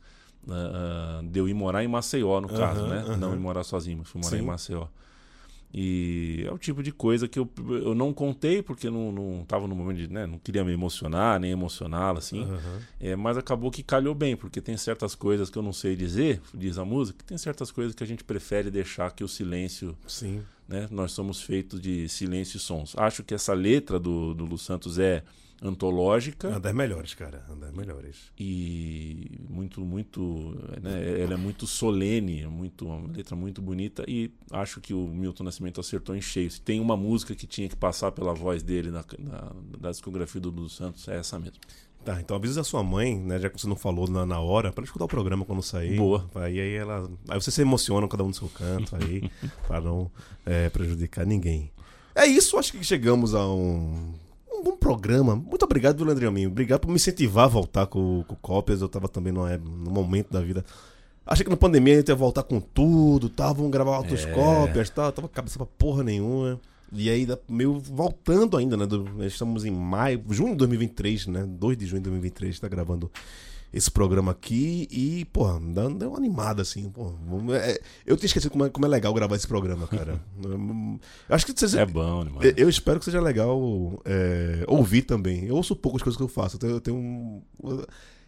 ah, 0.49 1.21
de 1.23 1.39
eu 1.39 1.49
ir 1.49 1.53
morar 1.53 1.83
em 1.83 1.87
Maceió, 1.87 2.39
no 2.39 2.47
caso, 2.47 2.85
né? 2.87 3.03
Não 3.19 3.33
ir 3.33 3.39
morar 3.39 3.63
sozinho, 3.63 3.97
mas 3.99 4.07
fui 4.07 4.21
morar 4.21 4.37
Sim. 4.37 4.43
em 4.43 4.45
Maceió. 4.45 4.87
E 5.77 6.45
é 6.47 6.53
o 6.53 6.57
tipo 6.57 6.81
de 6.81 6.89
coisa 6.89 7.27
que 7.27 7.37
eu, 7.37 7.51
eu 7.67 7.93
não 7.93 8.13
contei, 8.13 8.63
porque 8.63 8.89
não, 8.89 9.11
não 9.11 9.43
tava 9.43 9.67
no 9.67 9.75
momento 9.75 9.97
de. 9.97 10.07
Né, 10.07 10.25
não 10.25 10.37
queria 10.37 10.63
me 10.63 10.71
emocionar, 10.71 11.37
nem 11.37 11.51
emocioná-la, 11.51 12.19
assim. 12.19 12.43
Aham. 12.43 12.79
É, 12.97 13.13
mas 13.13 13.37
acabou 13.37 13.69
que 13.69 13.83
calhou 13.83 14.15
bem, 14.15 14.37
porque 14.37 14.61
tem 14.61 14.77
certas 14.77 15.15
coisas 15.15 15.49
que 15.49 15.57
eu 15.57 15.61
não 15.61 15.73
sei 15.73 15.93
dizer, 15.93 16.41
diz 16.53 16.77
a 16.77 16.85
música, 16.85 17.25
tem 17.27 17.37
certas 17.37 17.71
coisas 17.71 17.93
que 17.93 18.01
a 18.01 18.07
gente 18.07 18.23
prefere 18.23 18.71
deixar 18.71 19.11
que 19.11 19.21
o 19.21 19.27
silêncio, 19.27 19.97
Sim. 20.07 20.43
né? 20.65 20.87
Nós 20.89 21.11
somos 21.11 21.41
feitos 21.41 21.81
de 21.81 22.07
silêncio 22.07 22.55
e 22.55 22.59
sons. 22.61 22.95
Acho 22.97 23.21
que 23.21 23.33
essa 23.33 23.53
letra 23.53 23.99
do, 23.99 24.33
do 24.33 24.45
Lu 24.45 24.57
Santos 24.57 24.97
é 24.97 25.23
antológica 25.61 26.49
Uma 26.49 26.59
das 26.59 26.73
melhores, 26.73 27.13
cara. 27.13 27.43
Uma 27.47 27.57
das 27.57 27.71
melhores. 27.71 28.31
e 28.37 29.39
muito, 29.49 29.81
muito, 29.81 30.21
né? 30.81 31.21
Ela 31.21 31.33
é 31.33 31.37
muito 31.37 31.65
solene, 31.65 32.45
muito, 32.45 32.85
uma 32.85 33.11
letra 33.11 33.35
muito 33.35 33.61
bonita 33.61 34.03
e 34.07 34.31
acho 34.51 34.81
que 34.81 34.93
o 34.93 35.07
Milton 35.07 35.43
Nascimento 35.43 35.79
acertou 35.79 36.15
em 36.15 36.21
cheio. 36.21 36.49
Se 36.51 36.61
tem 36.61 36.79
uma 36.79 36.97
música 36.97 37.35
que 37.35 37.47
tinha 37.47 37.69
que 37.69 37.75
passar 37.75 38.11
pela 38.11 38.33
voz 38.33 38.61
dele 38.63 38.91
na, 38.91 39.03
na, 39.19 39.51
da 39.79 39.91
discografia 39.91 40.41
do 40.41 40.49
Lu 40.49 40.69
Santos, 40.69 41.07
é 41.07 41.17
essa 41.17 41.39
mesmo. 41.39 41.59
Tá, 42.05 42.21
então 42.21 42.37
avisa 42.37 42.61
a 42.61 42.63
sua 42.63 42.83
mãe, 42.83 43.19
né? 43.19 43.39
Já 43.39 43.49
que 43.49 43.59
você 43.59 43.67
não 43.67 43.75
falou 43.75 44.07
na, 44.07 44.27
na 44.27 44.39
hora, 44.39 44.71
pra 44.71 44.81
ela 44.81 44.85
escutar 44.85 45.05
o 45.05 45.07
programa 45.07 45.43
quando 45.43 45.63
sair. 45.63 45.97
Boa. 45.97 46.29
Aí, 46.35 46.59
aí 46.59 46.75
ela. 46.75 47.09
Aí 47.27 47.41
você 47.41 47.49
se 47.49 47.63
emociona 47.63 48.07
cada 48.07 48.23
um 48.23 48.27
no 48.27 48.33
seu 48.33 48.47
canto 48.47 48.95
aí, 48.95 49.27
pra 49.65 49.81
não 49.81 50.11
é, 50.45 50.69
prejudicar 50.69 51.25
ninguém. 51.25 51.71
É 52.13 52.27
isso, 52.27 52.59
acho 52.59 52.73
que 52.73 52.83
chegamos 52.83 53.33
a 53.33 53.47
um. 53.47 54.13
Um 54.65 54.71
bom 54.71 54.77
programa. 54.77 55.35
Muito 55.35 55.63
obrigado, 55.63 55.97
viu, 55.97 56.05
Leandrinho 56.07 56.31
Minho? 56.31 56.49
Obrigado 56.49 56.81
por 56.81 56.87
me 56.89 56.95
incentivar 56.95 57.45
a 57.45 57.47
voltar 57.47 57.85
com, 57.85 58.23
com 58.27 58.35
cópias. 58.35 58.81
Eu 58.81 58.89
tava 58.89 59.07
também 59.07 59.31
numa, 59.31 59.55
no 59.57 59.91
momento 59.91 60.31
da 60.31 60.41
vida. 60.41 60.65
Achei 61.25 61.43
que 61.43 61.49
na 61.49 61.57
pandemia 61.57 61.93
a 61.93 61.97
gente 61.97 62.09
ia 62.09 62.15
voltar 62.15 62.43
com 62.43 62.59
tudo, 62.59 63.29
tá? 63.29 63.51
Vamos 63.53 63.71
gravar 63.71 63.97
outras 63.97 64.25
É. 64.25 64.31
cópias, 64.31 64.89
tá? 64.89 65.11
Tava 65.11 65.27
cabeça 65.29 65.57
pra 65.57 65.65
porra 65.67 66.03
nenhuma. 66.03 66.59
E 66.91 67.09
aí, 67.09 67.27
meio 67.49 67.79
voltando 67.79 68.55
ainda, 68.57 68.77
né? 68.77 68.85
do- 68.85 69.23
estamos 69.25 69.65
em 69.65 69.71
maio, 69.71 70.23
junho 70.29 70.51
de 70.51 70.57
2023, 70.57 71.27
né? 71.27 71.43
2 71.47 71.77
de 71.77 71.85
junho 71.85 71.99
de 72.01 72.09
2023, 72.09 72.59
tá 72.59 72.67
gravando 72.67 73.11
esse 73.75 73.91
programa 73.91 74.31
aqui. 74.31 74.87
E, 74.89 75.25
pô, 75.25 75.45
dá- 75.59 75.89
deu 75.89 76.09
uma 76.09 76.17
animada, 76.17 76.61
assim. 76.61 76.89
Pô, 76.89 77.13
é- 77.53 77.79
eu 78.05 78.15
tinha 78.15 78.27
esquecido 78.27 78.49
como 78.51 78.65
é, 78.65 78.69
como 78.69 78.85
é 78.85 78.89
legal 78.89 79.13
gravar 79.13 79.35
esse 79.35 79.47
programa, 79.47 79.85
cara. 79.87 80.19
Eu 80.43 81.35
acho 81.35 81.45
que 81.45 81.53
vocês. 81.59 81.75
É 81.75 81.85
bom? 81.85 82.25
Eu- 82.41 82.53
Eu 82.57 82.69
espero 82.69 82.99
que 82.99 83.05
seja 83.05 83.19
legal 83.21 83.59
é, 84.05 84.63
ouvir 84.67 85.01
também. 85.03 85.45
Eu 85.45 85.55
ouço 85.55 85.75
poucas 85.75 86.01
coisas 86.01 86.17
que 86.17 86.23
eu 86.23 86.27
faço. 86.27 86.55
Eu 86.55 86.59
tenho, 86.59 86.73
eu 86.73 86.81
tenho 86.81 86.97
um. 86.97 87.41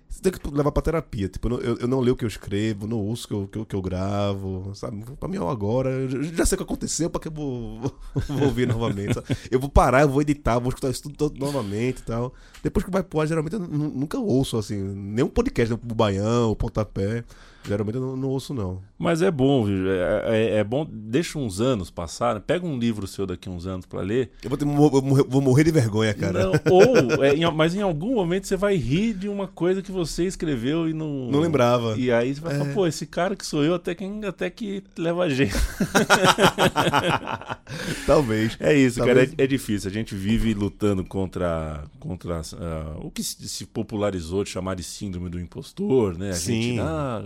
Você 0.10 0.22
tem 0.22 0.32
que 0.32 0.50
levar 0.50 0.72
pra 0.72 0.82
terapia. 0.82 1.28
Tipo, 1.28 1.50
eu 1.50 1.78
eu, 1.80 1.88
não 1.88 2.00
leio 2.00 2.14
o 2.14 2.18
que 2.18 2.24
eu 2.24 2.28
escrevo, 2.30 2.88
não 2.88 2.98
ouço 2.98 3.26
o 3.26 3.28
que 3.28 3.34
eu, 3.34 3.48
que 3.48 3.58
eu, 3.60 3.66
que 3.66 3.76
eu 3.76 3.82
gravo, 3.82 4.72
sabe? 4.74 5.04
Pra 5.20 5.28
mim 5.30 5.38
é 5.38 5.40
agora. 5.50 5.90
Eu 5.90 6.24
já- 6.24 6.46
sei 6.46 6.56
o 6.56 6.58
que 6.58 6.64
aconteceu, 6.64 7.10
pra 7.10 7.20
que 7.20 7.28
eu 7.28 7.32
vou, 7.32 7.82
vou 8.28 8.44
ouvir 8.46 8.66
novamente. 8.68 9.14
sabe? 9.14 9.28
Eu 9.52 9.60
vou 9.60 9.70
parar, 9.70 10.02
eu 10.02 10.10
vou 10.10 10.22
editar, 10.22 10.60
vou 10.60 10.70
escutar 10.70 10.90
isso 10.90 11.04
tudo, 11.10 11.38
novamente 11.40 12.00
e 12.00 12.04
tal. 12.04 12.34
Depois 12.64 12.86
que 12.86 12.92
vai 12.92 13.04
pôr, 13.04 13.28
geralmente 13.28 13.54
eu 13.54 13.60
nu- 13.60 13.90
nunca 13.90 14.18
ouço, 14.18 14.58
assim, 14.58 14.78
nenhum 14.82 15.28
podcast, 15.30 15.74
né? 15.74 15.80
o 15.92 15.96
Baião, 15.96 16.52
o 16.52 16.56
Pontapé. 16.56 17.24
Geralmente 17.68 17.96
eu 17.96 18.02
não, 18.02 18.16
não 18.16 18.30
ouço, 18.30 18.54
não. 18.54 18.82
Mas 18.98 19.22
é 19.22 19.30
bom, 19.30 19.66
viu? 19.66 19.90
É, 19.92 20.24
é- 20.28 20.56
é 20.60 20.64
bom. 20.64 20.88
Deixa 20.90 21.38
uns 21.38 21.60
anos 21.62 21.90
passarem. 21.92 22.42
Pega 22.42 22.66
um 22.66 22.78
livro 22.80 23.06
seu 23.08 23.26
daqui 23.28 23.50
uns 23.50 23.68
anos 23.68 23.86
pra 23.86 24.02
ler. 24.02 24.32
Eu 24.44 24.50
vou, 24.50 24.58
ter- 24.58 24.66
vou 24.66 25.02
morrer, 25.02 25.24
vou 25.28 25.42
morrer 25.42 25.64
de 25.66 25.72
vergonha, 25.72 26.14
cara. 26.14 26.46
Não, 26.46 26.54
ou, 26.72 27.24
é, 27.24 27.36
em- 27.36 27.52
mas 27.52 27.76
em 27.76 27.82
algum 27.82 28.16
momento 28.16 28.48
você 28.48 28.56
vai 28.56 28.76
rir 28.76 29.14
de 29.14 29.28
uma 29.30 29.48
coisa 29.48 29.82
que 29.82 29.92
você 29.92 30.26
escreveu 30.26 30.90
e 30.90 30.94
não. 30.94 31.30
Não 31.30 31.40
lembrava. 31.40 31.96
E 31.98 32.12
aí 32.12 32.34
você 32.34 32.42
vai 32.42 32.58
falar, 32.58 32.70
É. 32.70 32.74
pô, 32.74 32.88
esse 32.88 33.06
cara 33.06 33.36
que 33.36 33.46
sou 33.46 33.64
eu 33.64 33.76
até 33.76 33.94
que, 33.94 34.06
até 34.26 34.50
que 34.50 34.84
leva 34.98 35.30
jeito. 35.30 35.56
Talvez. 38.06 38.58
É 38.60 38.74
isso, 38.74 38.98
Talvez- 39.00 39.30
cara. 39.30 39.42
É, 39.42 39.44
é 39.44 39.48
difícil. 39.48 39.90
A 39.90 39.94
gente 39.94 40.16
vive 40.16 40.54
lutando 40.54 41.04
contra, 41.04 41.84
contra 42.00 42.42
ah, 42.60 42.96
o 43.02 43.12
que 43.12 43.24
se 43.24 43.66
popularizou 43.66 44.44
de 44.44 44.50
chamar 44.50 44.76
de 44.76 44.84
síndrome 44.84 45.30
do 45.30 45.40
impostor, 45.40 46.18
né? 46.18 46.32
A 46.32 46.34
Sim. 46.34 46.62
gente, 46.62 46.80
ah, 46.80 47.22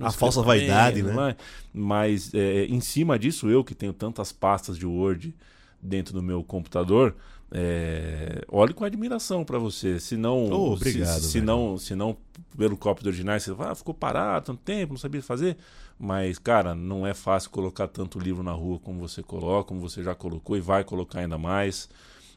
A 0.00 0.10
falsa 0.10 0.40
bem, 0.40 0.46
vaidade, 0.46 1.02
né? 1.02 1.12
vai. 1.12 1.36
Mas 1.72 2.32
é, 2.34 2.64
em 2.66 2.80
cima 2.80 3.18
disso, 3.18 3.48
eu 3.48 3.64
que 3.64 3.74
tenho 3.74 3.92
tantas 3.92 4.32
pastas 4.32 4.76
de 4.76 4.86
Word 4.86 5.34
dentro 5.80 6.14
do 6.14 6.22
meu 6.22 6.42
computador, 6.42 7.14
é, 7.52 8.44
olhe 8.48 8.74
com 8.74 8.84
admiração 8.84 9.44
pra 9.44 9.58
você. 9.58 10.00
Se 10.00 10.16
não, 10.16 10.50
Oh, 10.50 10.72
obrigado, 10.72 11.20
se, 11.20 11.30
se 11.30 11.40
não, 11.40 11.78
se 11.78 11.94
não 11.94 12.16
pelo 12.56 12.76
cópia 12.76 13.06
originais, 13.08 13.42
você 13.42 13.54
fala, 13.54 13.72
ah, 13.72 13.74
ficou 13.74 13.94
parado 13.94 14.46
tanto 14.46 14.60
tempo, 14.62 14.94
não 14.94 14.98
sabia 14.98 15.22
fazer. 15.22 15.56
Mas, 15.98 16.38
cara, 16.38 16.74
não 16.74 17.06
é 17.06 17.14
fácil 17.14 17.50
colocar 17.50 17.86
tanto 17.86 18.18
livro 18.18 18.42
na 18.42 18.52
rua 18.52 18.78
como 18.80 18.98
você 18.98 19.22
coloca, 19.22 19.68
como 19.68 19.80
você 19.80 20.02
já 20.02 20.14
colocou 20.14 20.56
e 20.56 20.60
vai 20.60 20.82
colocar 20.82 21.20
ainda 21.20 21.38
mais. 21.38 21.88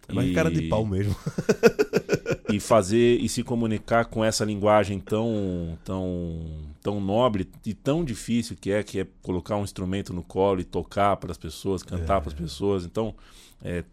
É 0.07 0.13
mais 0.13 0.29
E- 0.29 0.33
cara 0.33 0.49
de 0.51 0.63
pau 0.63 0.85
mesmo. 0.85 1.15
e 2.51 2.59
fazer 2.59 3.19
e 3.19 3.27
se 3.27 3.43
comunicar 3.43 4.05
com 4.05 4.23
essa 4.23 4.45
linguagem 4.45 4.99
tão 4.99 5.77
tão 5.83 6.39
tão 6.81 6.99
nobre 7.01 7.49
e 7.65 7.73
tão 7.73 8.05
difícil 8.05 8.55
que 8.59 8.71
é 8.71 8.83
que 8.83 9.01
é 9.01 9.07
colocar 9.21 9.57
um 9.57 9.63
instrumento 9.63 10.13
no 10.13 10.23
colo 10.23 10.61
e 10.61 10.63
tocar 10.63 11.17
para 11.17 11.31
as 11.31 11.37
pessoas 11.37 11.83
cantar 11.83 12.21
para 12.21 12.29
as 12.29 12.33
pessoas 12.33 12.85
então 12.85 13.13
é, 13.61 13.83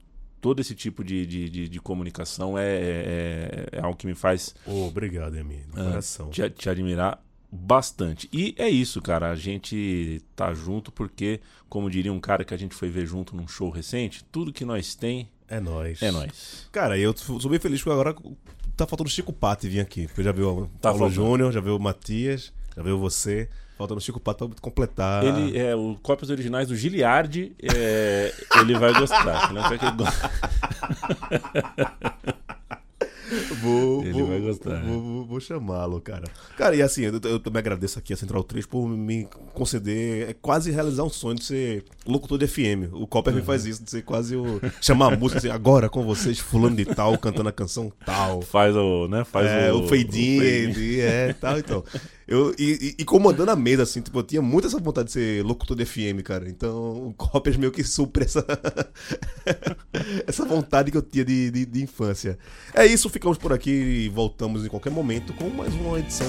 todo 0.41 0.61
esse 0.61 0.75
tipo 0.75 1.03
de, 1.03 1.27
de, 1.27 1.49
de, 1.51 1.69
de 1.69 1.81
comunicação 1.81 2.57
é, 2.57 2.65
é, 2.77 3.69
é 3.73 3.81
algo 3.81 3.97
que 3.97 4.07
me 4.07 4.15
faz 4.15 4.55
Oh, 4.67 4.87
obrigado, 4.87 5.35
Emi. 5.37 5.57
De 5.57 5.81
ah, 5.81 5.85
coração. 5.85 6.31
te, 6.31 6.49
te 6.51 6.69
admirar 6.71 7.21
bastante 7.51 8.29
e 8.33 8.55
é 8.57 8.69
isso 8.69 9.01
cara 9.03 9.31
a 9.31 9.35
gente 9.37 10.23
tá 10.37 10.53
junto 10.55 10.93
porque 10.93 11.41
como 11.69 11.91
diria 11.91 12.13
um 12.13 12.21
cara 12.21 12.45
que 12.45 12.55
a 12.55 12.57
gente 12.57 12.75
foi 12.75 12.89
ver 12.89 13.07
junto 13.07 13.35
num 13.37 13.49
show 13.49 13.71
recente 13.71 14.25
tudo 14.31 14.53
que 14.53 14.65
nós 14.65 14.95
tem 14.95 15.29
É 15.49 15.61
nóis. 15.61 16.03
é 16.03 16.11
nós 16.11 16.67
Cara, 16.73 16.99
eu 16.99 17.15
sou 17.17 17.51
bem 17.51 17.59
feliz 17.59 17.83
porque 17.83 17.93
agora 17.93 18.15
tá 18.77 18.87
faltando 18.87 19.09
o 19.09 19.13
Chico 19.13 19.33
Patti 19.33 19.69
vir 19.69 19.81
aqui. 19.81 20.07
Porque 20.07 20.23
já 20.23 20.33
vi 20.33 20.43
o 20.43 20.69
Tá 20.81 20.91
Paulo. 20.91 21.11
Júnior, 21.11 21.53
já 21.53 21.61
vi 21.61 21.71
o 21.71 21.79
Matias, 21.79 22.53
já 22.77 22.83
vi 22.83 22.93
você. 22.93 23.49
Faltando 23.77 23.99
o 23.99 24.03
Chico 24.03 24.21
Patti 24.21 24.47
pra 24.47 24.61
completar. 24.61 25.25
Ele 25.25 25.59
é 25.59 25.75
o 25.75 25.99
cópias 26.03 26.31
originais 26.31 26.69
do 26.69 26.77
Giliardi, 26.77 27.53
é, 27.61 28.33
ele 28.61 28.79
vai 28.79 28.93
gostar. 28.95 29.51
É 29.55 29.61
um 29.61 29.79
que 29.79 29.85
ele 29.85 29.97
gosta. 29.97 30.31
Vou, 33.63 34.03
Ele 34.03 34.13
vou- 34.13 34.27
vai 34.27 34.41
gostar, 34.41 34.83
Vou, 34.83 35.01
vou- 35.01 35.25
vou 35.27 35.41
chamá-lo, 35.41 36.01
cara. 36.01 36.25
Cara, 36.57 36.75
e 36.77 36.83
assim, 36.83 37.03
eu, 37.03 37.13
eu 37.25 37.39
também 37.41 37.61
agradeço 37.61 37.99
aqui 37.99 38.13
a 38.13 38.17
Central 38.17 38.43
3 38.45 38.67
por 38.67 38.87
me 38.89 39.27
conceder, 39.53 40.31
é 40.31 40.33
quase 40.35 40.71
realizar 40.71 41.03
um 41.05 41.09
sonho 41.11 41.37
de 41.37 41.45
ser 41.45 41.85
locutor 42.07 42.39
de 42.39 42.47
FM. 42.47 42.91
O 42.93 43.07
Copper 43.07 43.35
me 43.35 43.43
faz 43.43 43.65
isso, 43.67 43.83
de 43.83 43.91
ser 43.91 44.03
quase 44.03 44.37
o. 44.37 44.61
chamar 44.81 45.13
a 45.13 45.17
música, 45.17 45.39
assim, 45.39 45.49
agora 45.51 45.89
com 45.89 46.05
vocês, 46.05 46.39
fulano 46.39 46.77
de 46.77 46.85
tal, 46.85 47.17
cantando 47.19 47.49
a 47.49 47.53
canção 47.53 47.93
tal. 48.05 48.43
Faz 48.43 48.75
o, 48.77 49.09
né? 49.09 49.25
Faz 49.25 49.47
é, 49.47 49.73
o, 49.73 49.81
o 49.85 49.89
fade-in, 49.89 50.39
fade-in. 50.73 50.99
é, 51.01 51.33
tal, 51.33 51.59
então. 51.59 51.85
Eu, 52.27 52.55
e, 52.59 52.95
e- 52.99 53.05
comandando 53.05 53.51
a 53.51 53.57
mesa, 53.57 53.83
assim, 53.83 54.01
tipo, 54.01 54.19
eu 54.19 54.23
tinha 54.23 54.41
muito 54.41 54.67
essa 54.67 54.79
vontade 54.79 55.07
de 55.07 55.13
ser 55.13 55.45
locutor 55.45 55.77
de 55.77 55.85
FM, 55.85 56.23
cara. 56.25 56.49
Então, 56.49 57.09
o 57.09 57.15
Copias 57.15 57.57
meio 57.57 57.71
que 57.71 57.85
supre 57.85 58.25
essa, 58.25 58.45
essa 60.27 60.45
vontade 60.45 60.91
que 60.91 60.97
eu 60.97 61.03
tinha 61.03 61.25
de, 61.25 61.51
de, 61.51 61.67
de 61.67 61.83
infância. 61.83 62.39
É 62.73 62.87
isso, 62.87 63.09
ficamos 63.11 63.37
por 63.39 63.53
aqui 63.53 63.71
e 63.71 64.09
voltamos 64.09 64.65
em 64.65 64.69
qualquer 64.69 64.91
momento 64.91 65.33
com 65.35 65.49
mais 65.51 65.75
uma 65.75 65.99
edição 65.99 66.27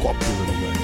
Copias 0.00 0.40
originais. 0.40 0.83